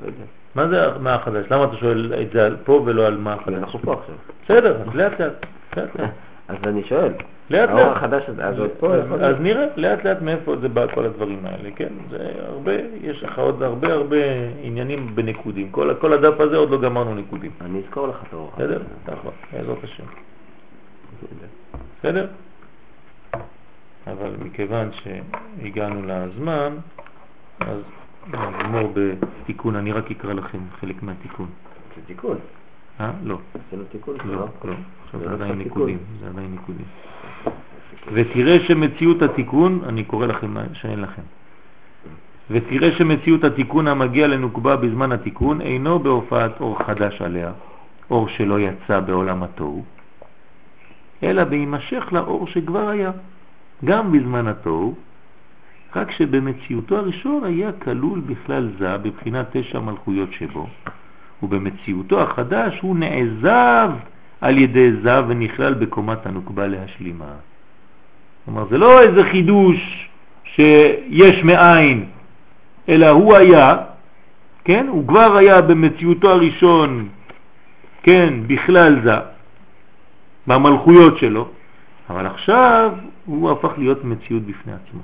[0.01, 0.25] לא יודע.
[0.55, 1.47] מה זה מה החדש?
[1.51, 3.55] למה אתה שואל את זה על פה ולא על מה החדש?
[3.55, 4.15] אנחנו פה עכשיו.
[4.45, 5.47] בסדר, אז לאט לאט.
[6.49, 7.13] אז אני שואל,
[7.51, 7.97] לאט האור לאט.
[7.97, 9.37] החדש הזה, אז עוד פה אז.
[9.41, 11.89] נראה לאט לאט מאיפה זה בא כל הדברים האלה, כן?
[12.11, 14.17] זה הרבה, יש לך עוד הרבה הרבה
[14.63, 15.71] עניינים בנקודים.
[15.71, 17.51] כל כל הדף הזה עוד לא גמרנו נקודים.
[17.61, 18.51] אני אזכור לך את האור.
[18.55, 18.83] בסדר?
[19.09, 20.05] נכון, בעזרת השם.
[21.99, 22.27] בסדר?
[24.07, 26.77] אבל מכיוון שהגענו לזמן,
[27.61, 27.81] אז
[28.29, 31.47] נגמור בתיקון, אני רק אקרא לכם חלק מהתיקון.
[31.97, 32.39] זה תיקון.
[33.01, 33.11] אה?
[33.25, 34.17] לא, עשינו תיקון.
[34.25, 34.47] לא, לא?
[34.65, 34.75] לא.
[35.05, 35.59] עכשיו זה רק עדיין.
[35.59, 36.87] ניקודים, זה עדיין ניקודים.
[38.13, 41.23] ותראה שמציאות התיקון, אני קורא לכם שאין לכם.
[42.51, 47.53] ותראה שמציאות התיקון המגיע לנוקבה בזמן התיקון אינו בהופעת אור חדש עליה,
[48.11, 49.85] אור שלא יצא בעולם התוהו,
[51.23, 53.11] אלא בהימשך לאור שכבר היה,
[53.85, 54.95] גם בזמן התוהו,
[55.97, 60.67] רק שבמציאותו הראשון היה כלול בכלל זה בבחינת תשע מלכויות שבו,
[61.43, 63.91] ובמציאותו החדש הוא נעזב
[64.41, 67.33] על ידי זה ונכלל בקומת הנוקבה להשלימה.
[68.45, 70.09] כלומר, זה לא איזה חידוש
[70.45, 72.07] שיש מאין,
[72.89, 73.77] אלא הוא היה,
[74.65, 74.87] כן?
[74.89, 77.09] הוא כבר היה במציאותו הראשון,
[78.03, 79.17] כן, בכלל זה,
[80.47, 81.49] במלכויות שלו,
[82.11, 82.93] אבל עכשיו
[83.25, 85.01] הוא הפך להיות מציאות בפני עצמו.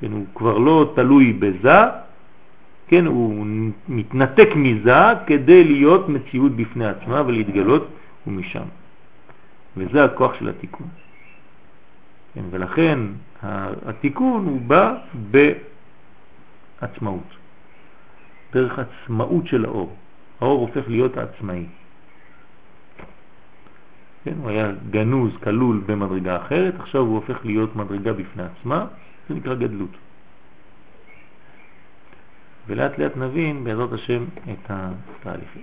[0.00, 1.80] כן, הוא כבר לא תלוי בזה,
[2.88, 3.46] כן, הוא
[3.88, 4.94] מתנתק מזה
[5.26, 7.88] כדי להיות מציאות בפני עצמה ולהתגלות
[8.26, 8.64] ומשם.
[9.76, 10.86] וזה הכוח של התיקון.
[12.34, 12.98] כן, ולכן
[13.86, 14.94] התיקון הוא בא
[16.80, 17.36] בעצמאות,
[18.52, 19.96] דרך עצמאות של האור.
[20.40, 21.64] האור הופך להיות עצמאי.
[24.24, 28.86] כן, הוא היה גנוז, כלול במדרגה אחרת, עכשיו הוא הופך להיות מדרגה בפני עצמה,
[29.28, 29.90] זה נקרא גדלות.
[32.66, 35.62] ולאט לאט נבין בעזרת השם את התהליכים.